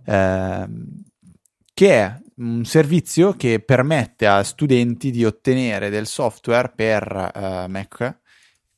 ehm, 0.04 1.02
che 1.82 1.98
è 1.98 2.16
un 2.36 2.64
servizio 2.64 3.32
che 3.32 3.58
permette 3.58 4.28
a 4.28 4.44
studenti 4.44 5.10
di 5.10 5.24
ottenere 5.24 5.90
del 5.90 6.06
software 6.06 6.70
per 6.72 7.32
uh, 7.34 7.68
Mac 7.68 8.20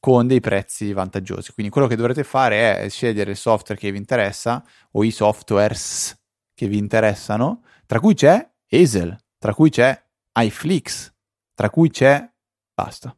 con 0.00 0.26
dei 0.26 0.40
prezzi 0.40 0.90
vantaggiosi. 0.94 1.52
Quindi 1.52 1.70
quello 1.70 1.86
che 1.86 1.96
dovrete 1.96 2.24
fare 2.24 2.78
è 2.78 2.88
scegliere 2.88 3.32
il 3.32 3.36
software 3.36 3.78
che 3.78 3.92
vi 3.92 3.98
interessa 3.98 4.64
o 4.92 5.04
i 5.04 5.10
softwares 5.10 6.18
che 6.54 6.66
vi 6.66 6.78
interessano, 6.78 7.64
tra 7.84 8.00
cui 8.00 8.14
c'è 8.14 8.50
Hazel, 8.70 9.14
tra 9.36 9.52
cui 9.52 9.68
c'è 9.68 10.02
iFlix, 10.40 11.12
tra 11.52 11.68
cui 11.68 11.90
c'è 11.90 12.26
basta. 12.72 13.14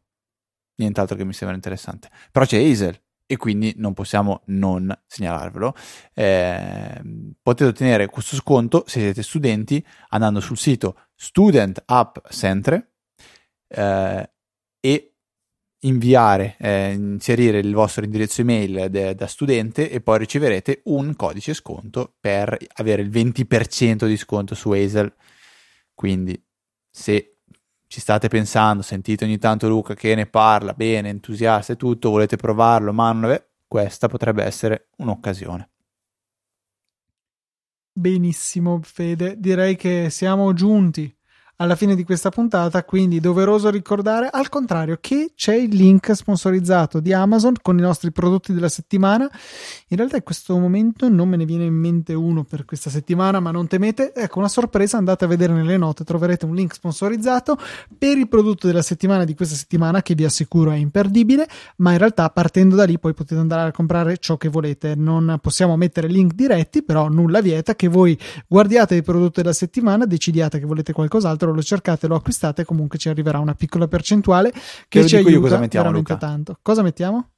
Nient'altro 0.79 1.15
che 1.15 1.23
mi 1.23 1.31
sembra 1.31 1.55
interessante. 1.55 2.09
Però 2.29 2.43
c'è 2.43 2.61
Hazel, 2.61 3.01
e 3.27 3.35
quindi 3.35 3.73
non 3.77 3.93
possiamo 3.93 4.41
non 4.45 4.91
segnalarvelo. 5.05 5.75
Eh, 6.13 7.01
potete 7.41 7.69
ottenere 7.69 8.07
questo 8.07 8.35
sconto 8.37 8.85
se 8.87 9.01
siete 9.01 9.21
studenti 9.21 9.85
andando 10.09 10.39
sul 10.39 10.57
sito 10.57 11.07
Student 11.13 11.83
App 11.85 12.17
Center 12.29 12.89
eh, 13.67 14.31
e 14.79 15.11
inviare, 15.81 16.55
eh, 16.59 16.93
inserire 16.93 17.59
il 17.59 17.73
vostro 17.73 18.03
indirizzo 18.03 18.41
email 18.41 18.89
de- 18.89 19.13
da 19.13 19.27
studente 19.27 19.91
e 19.91 20.01
poi 20.01 20.19
riceverete 20.19 20.81
un 20.85 21.15
codice 21.15 21.53
sconto 21.53 22.15
per 22.19 22.57
avere 22.75 23.01
il 23.01 23.09
20% 23.09 24.07
di 24.07 24.17
sconto 24.17 24.55
su 24.55 24.71
Hazel. 24.71 25.13
Quindi 25.93 26.41
se 26.89 27.36
ci 27.87 27.99
state 27.99 28.27
pensando, 28.27 28.83
sentite 28.83 29.25
ogni 29.25 29.37
tanto 29.37 29.67
Luca 29.67 29.93
che 29.93 30.13
ne 30.13 30.27
parla 30.27 30.73
bene, 30.73 31.09
entusiasta 31.09 31.73
e 31.73 31.77
tutto, 31.77 32.09
volete 32.09 32.35
provarlo, 32.35 32.93
ma 32.93 33.11
non 33.11 33.31
è... 33.31 33.45
questa 33.67 34.07
potrebbe 34.07 34.43
essere 34.43 34.89
un'occasione. 34.97 35.69
Benissimo, 37.91 38.79
Fede, 38.83 39.39
direi 39.39 39.75
che 39.75 40.09
siamo 40.11 40.53
giunti 40.53 41.16
alla 41.57 41.75
fine 41.75 41.95
di 41.95 42.03
questa 42.03 42.29
puntata, 42.29 42.83
quindi 42.83 43.19
doveroso 43.19 43.69
ricordare 43.69 44.29
al 44.31 44.47
contrario 44.49 44.97
che 45.01 45.31
c'è 45.35 45.55
il 45.55 45.75
link 45.75 46.15
sponsorizzato 46.15 46.99
di 46.99 47.13
Amazon 47.13 47.53
con 47.61 47.77
i 47.77 47.81
nostri 47.81 48.11
prodotti 48.11 48.53
della 48.53 48.69
settimana. 48.69 49.29
In 49.87 49.97
realtà 49.97 50.17
in 50.17 50.23
questo 50.23 50.57
momento 50.57 51.09
non 51.09 51.27
me 51.29 51.35
ne 51.35 51.45
viene 51.45 51.65
in 51.65 51.73
mente 51.73 52.13
uno 52.13 52.43
per 52.43 52.65
questa 52.65 52.91
settimana, 52.91 53.39
ma 53.39 53.49
non 53.49 53.67
temete, 53.67 54.13
ecco 54.13 54.37
una 54.37 54.49
sorpresa, 54.49 54.97
andate 54.97 55.25
a 55.25 55.27
vedere 55.27 55.53
nelle 55.53 55.77
note, 55.77 56.03
troverete 56.03 56.45
un 56.45 56.53
link 56.53 56.73
sponsorizzato 56.73 57.57
per 57.97 58.17
il 58.17 58.27
prodotto 58.27 58.67
della 58.67 58.83
settimana 58.83 59.23
di 59.23 59.33
questa 59.33 59.55
settimana 59.55 60.03
che 60.03 60.13
vi 60.13 60.25
assicuro 60.25 60.71
è 60.71 60.75
imperdibile, 60.75 61.47
ma 61.77 61.91
in 61.91 61.97
realtà 61.97 62.29
partendo 62.29 62.75
da 62.75 62.83
lì 62.83 62.99
poi 62.99 63.15
potete 63.15 63.39
andare 63.39 63.69
a 63.69 63.71
comprare 63.71 64.17
ciò 64.17 64.37
che 64.37 64.49
volete. 64.49 64.93
Non 64.95 65.39
possiamo 65.41 65.75
mettere 65.75 66.07
link 66.07 66.33
diretti, 66.33 66.83
però 66.83 67.07
nulla 67.07 67.41
vieta 67.41 67.73
che 67.73 67.87
voi 67.87 68.15
guardiate 68.47 68.93
il 68.93 69.03
prodotto 69.03 69.41
della 69.41 69.53
settimana, 69.53 70.05
decidiate 70.05 70.59
che 70.59 70.65
volete 70.65 70.93
qualcos'altro 70.93 71.46
lo 71.51 71.61
cercate, 71.61 72.07
lo 72.07 72.15
acquistate, 72.15 72.65
comunque 72.65 72.97
ci 72.97 73.09
arriverà 73.09 73.39
una 73.39 73.55
piccola 73.55 73.87
percentuale 73.87 74.51
che 74.87 75.05
ci 75.07 75.15
aiuta 75.15 75.39
cosa 75.39 75.57
mettiamo, 75.59 75.85
veramente 75.85 76.13
Luca. 76.13 76.25
tanto. 76.27 76.59
Cosa 76.61 76.81
mettiamo? 76.81 77.29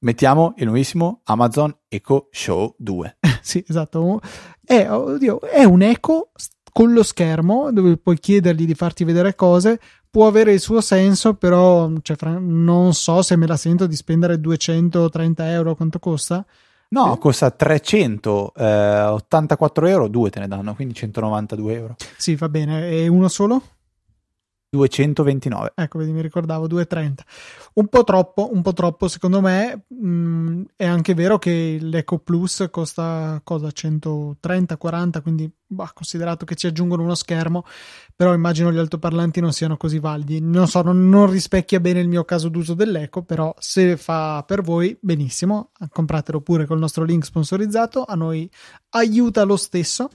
Mettiamo 0.00 0.54
il 0.58 0.66
nuovissimo 0.66 1.22
Amazon 1.24 1.76
Echo 1.88 2.28
Show 2.30 2.74
2. 2.78 3.18
sì, 3.42 3.64
esatto. 3.66 4.20
È, 4.64 4.88
oddio, 4.88 5.40
è 5.40 5.64
un 5.64 5.82
Echo 5.82 6.30
con 6.72 6.92
lo 6.92 7.02
schermo, 7.02 7.72
dove 7.72 7.96
puoi 7.96 8.18
chiedergli 8.18 8.64
di 8.64 8.74
farti 8.74 9.02
vedere 9.02 9.34
cose, 9.34 9.80
può 10.08 10.28
avere 10.28 10.52
il 10.52 10.60
suo 10.60 10.80
senso, 10.80 11.34
però 11.34 11.90
cioè, 12.02 12.16
non 12.38 12.94
so 12.94 13.22
se 13.22 13.36
me 13.36 13.46
la 13.46 13.56
sento 13.56 13.86
di 13.86 13.96
spendere 13.96 14.40
230 14.40 15.50
euro, 15.50 15.74
quanto 15.74 15.98
costa? 15.98 16.46
No, 16.90 17.14
eh. 17.14 17.18
costa 17.18 17.50
384 17.50 19.86
eh, 19.86 19.90
euro, 19.90 20.08
due 20.08 20.30
te 20.30 20.40
ne 20.40 20.48
danno, 20.48 20.74
quindi 20.74 20.94
192 20.94 21.74
euro. 21.74 21.96
Sì, 22.16 22.34
va 22.36 22.48
bene. 22.48 22.88
E 22.88 23.08
uno 23.08 23.28
solo? 23.28 23.62
229. 24.70 25.72
Ecco, 25.74 25.98
vedi, 25.98 26.12
mi 26.12 26.20
ricordavo 26.20 26.66
230. 26.66 27.24
Un 27.74 27.86
po' 27.88 28.04
troppo, 28.04 28.52
un 28.52 28.60
po' 28.60 28.72
troppo 28.72 29.08
secondo 29.08 29.40
me. 29.40 29.84
Mh, 29.88 30.08
mm, 30.08 30.62
è 30.76 30.86
anche 30.86 31.14
vero 31.14 31.38
che 31.38 31.78
l'Eco 31.80 32.18
Plus 32.18 32.68
costa 32.70 33.40
cosa 33.42 33.68
130-40, 33.68 35.22
quindi 35.22 35.50
bah, 35.66 35.90
considerato 35.94 36.44
che 36.44 36.54
ci 36.54 36.66
aggiungono 36.66 37.02
uno 37.02 37.14
schermo, 37.14 37.64
però 38.14 38.34
immagino 38.34 38.70
gli 38.70 38.78
altoparlanti 38.78 39.40
non 39.40 39.52
siano 39.52 39.76
così 39.76 39.98
validi. 39.98 40.40
Non 40.40 40.66
so, 40.66 40.82
non, 40.82 41.08
non 41.08 41.30
rispecchia 41.30 41.80
bene 41.80 42.00
il 42.00 42.08
mio 42.08 42.24
caso 42.24 42.48
d'uso 42.48 42.74
dell'Eco, 42.74 43.22
però 43.22 43.54
se 43.58 43.96
fa 43.96 44.44
per 44.46 44.62
voi, 44.62 44.96
benissimo, 45.00 45.70
compratelo 45.90 46.42
pure 46.42 46.66
col 46.66 46.78
nostro 46.78 47.04
link 47.04 47.24
sponsorizzato, 47.24 48.04
a 48.04 48.14
noi 48.14 48.50
aiuta 48.90 49.44
lo 49.44 49.56
stesso. 49.56 50.10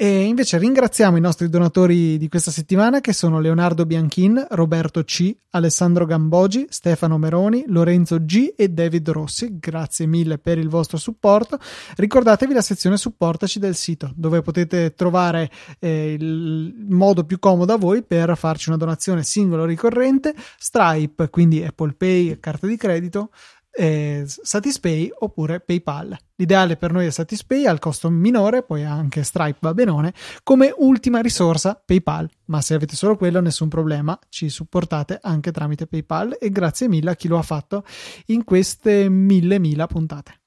E 0.00 0.22
invece 0.22 0.58
ringraziamo 0.58 1.16
i 1.16 1.20
nostri 1.20 1.48
donatori 1.48 2.18
di 2.18 2.28
questa 2.28 2.52
settimana 2.52 3.00
che 3.00 3.12
sono 3.12 3.40
Leonardo 3.40 3.84
Bianchin, 3.84 4.46
Roberto 4.50 5.02
C, 5.02 5.36
Alessandro 5.50 6.06
Gambogi, 6.06 6.66
Stefano 6.68 7.18
Meroni, 7.18 7.64
Lorenzo 7.66 8.24
G 8.24 8.54
e 8.56 8.68
David 8.68 9.10
Rossi. 9.10 9.58
Grazie 9.58 10.06
mille 10.06 10.38
per 10.38 10.56
il 10.56 10.68
vostro 10.68 10.98
supporto. 10.98 11.58
Ricordatevi 11.96 12.54
la 12.54 12.60
sezione 12.60 12.96
supportaci 12.96 13.58
del 13.58 13.74
sito 13.74 14.12
dove 14.14 14.40
potete 14.40 14.94
trovare 14.94 15.50
eh, 15.80 16.12
il 16.12 16.76
modo 16.90 17.24
più 17.24 17.40
comodo 17.40 17.72
a 17.72 17.76
voi 17.76 18.04
per 18.04 18.36
farci 18.36 18.68
una 18.68 18.78
donazione 18.78 19.24
singola 19.24 19.62
o 19.62 19.66
ricorrente, 19.66 20.32
Stripe, 20.58 21.28
quindi 21.28 21.64
Apple 21.64 21.94
Pay, 21.94 22.38
carta 22.38 22.68
di 22.68 22.76
credito 22.76 23.30
eh, 23.70 24.24
Satispay 24.26 25.10
oppure 25.18 25.60
PayPal. 25.60 26.16
L'ideale 26.36 26.76
per 26.76 26.92
noi 26.92 27.06
è 27.06 27.10
Satispay 27.10 27.66
al 27.66 27.78
costo 27.78 28.10
minore, 28.10 28.62
poi 28.62 28.84
anche 28.84 29.22
Stripe 29.22 29.58
va 29.60 29.74
benone, 29.74 30.12
come 30.42 30.72
ultima 30.76 31.20
risorsa 31.20 31.80
PayPal, 31.84 32.28
ma 32.46 32.60
se 32.60 32.74
avete 32.74 32.96
solo 32.96 33.16
quello 33.16 33.40
nessun 33.40 33.68
problema, 33.68 34.18
ci 34.28 34.48
supportate 34.48 35.18
anche 35.22 35.52
tramite 35.52 35.86
PayPal 35.86 36.36
e 36.40 36.50
grazie 36.50 36.88
mille 36.88 37.10
a 37.10 37.14
chi 37.14 37.28
lo 37.28 37.38
ha 37.38 37.42
fatto 37.42 37.84
in 38.26 38.44
queste 38.44 39.08
mille 39.08 39.58
mila 39.58 39.86
puntate. 39.86 40.40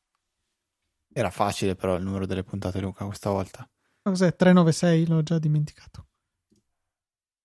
Era 1.14 1.30
facile 1.30 1.76
però 1.76 1.96
il 1.96 2.04
numero 2.04 2.26
delle 2.26 2.44
puntate 2.44 2.80
Luca 2.80 3.06
questa 3.06 3.30
volta. 3.30 3.68
Cos'è? 4.02 4.36
396? 4.36 5.08
L'ho 5.08 5.22
già 5.24 5.38
dimenticato. 5.38 6.06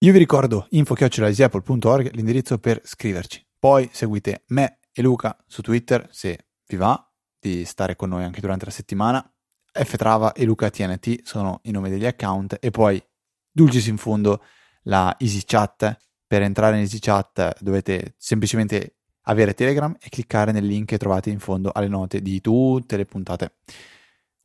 Io 0.01 0.12
vi 0.12 0.18
ricordo 0.18 0.66
info-apple.org 0.70 2.12
l'indirizzo 2.12 2.59
per 2.59 2.81
scriverci. 2.85 3.45
Poi 3.59 3.89
seguite 3.93 4.45
me 4.49 4.79
e 4.99 5.03
Luca 5.03 5.36
su 5.47 5.61
Twitter 5.61 6.09
se 6.11 6.47
vi 6.66 6.76
va 6.76 6.99
di 7.38 7.66
stare 7.66 7.97
con 7.97 8.09
noi 8.09 8.24
anche 8.24 8.40
durante 8.40 8.64
la 8.64 8.70
settimana. 8.70 9.30
Ftrava 9.70 10.32
e 10.32 10.44
Luca 10.44 10.70
TNT 10.70 11.20
sono 11.22 11.61
i 11.64 11.70
nomi 11.70 11.90
degli 11.90 12.07
account 12.07 12.57
e 12.59 12.70
poi 12.70 13.03
Dulcis 13.53 13.88
in 13.88 13.99
fondo 13.99 14.42
la 14.84 15.14
EasyChat. 15.18 15.99
Per 16.26 16.40
entrare 16.40 16.76
in 16.76 16.80
EasyChat 16.80 17.62
dovete 17.62 18.14
semplicemente 18.16 18.97
avere 19.24 19.53
Telegram 19.53 19.94
e 20.01 20.09
cliccare 20.09 20.51
nel 20.51 20.64
link 20.64 20.88
che 20.88 20.99
trovate 20.99 21.28
in 21.28 21.40
fondo 21.40 21.72
alle 21.72 21.88
note 21.88 22.22
di 22.22 22.40
tutte 22.40 22.97
le 22.97 23.05
puntate. 23.05 23.57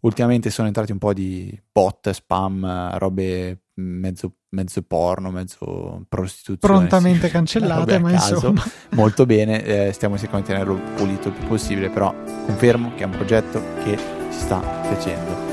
Ultimamente 0.01 0.49
sono 0.49 0.67
entrati 0.67 0.91
un 0.91 0.97
po' 0.97 1.13
di 1.13 1.57
bot, 1.71 2.09
spam, 2.09 2.97
robe 2.97 3.67
mezzo, 3.81 4.35
mezzo 4.49 4.81
porno, 4.81 5.31
mezzo 5.31 6.05
prostituzione. 6.07 6.87
Prontamente 6.87 7.27
sì. 7.27 7.31
cancellate, 7.31 7.99
ma 7.99 8.11
caso. 8.11 8.33
insomma. 8.35 8.63
Molto 8.91 9.25
bene, 9.25 9.63
eh, 9.63 9.91
stiamo 9.93 10.17
cercando 10.17 10.45
di 10.45 10.51
tenerlo 10.51 10.79
pulito 10.95 11.29
il 11.29 11.33
più 11.33 11.47
possibile, 11.47 11.89
però 11.89 12.13
confermo 12.45 12.93
che 12.95 13.03
è 13.03 13.05
un 13.05 13.11
progetto 13.11 13.61
che 13.83 13.97
si 14.29 14.39
sta 14.39 14.59
piacendo. 14.59 15.49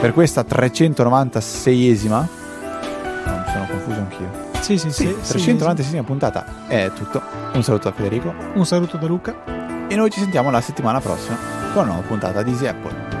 Per 0.00 0.12
questa 0.12 0.42
396esima, 0.42 2.08
no, 2.08 3.38
mi 3.38 3.50
sono 3.52 3.66
confuso 3.68 4.00
anch'io. 4.00 4.44
Sì, 4.60 4.78
sì, 4.78 4.90
sì. 4.90 5.16
sì 5.20 5.38
396esima 5.38 5.98
sì. 5.98 6.02
puntata 6.02 6.66
è 6.66 6.90
tutto. 6.94 7.22
Un 7.52 7.62
saluto 7.62 7.88
da 7.88 7.94
Federico. 7.94 8.34
Un 8.54 8.66
saluto 8.66 8.96
da 8.96 9.06
Luca. 9.06 9.86
E 9.88 9.94
noi 9.94 10.10
ci 10.10 10.20
sentiamo 10.20 10.50
la 10.50 10.60
settimana 10.60 11.00
prossima 11.00 11.36
con 11.72 11.84
una 11.84 11.92
nuova 11.92 12.06
puntata 12.06 12.42
di 12.42 12.50
Easy 12.50 12.66
Apple. 12.66 13.15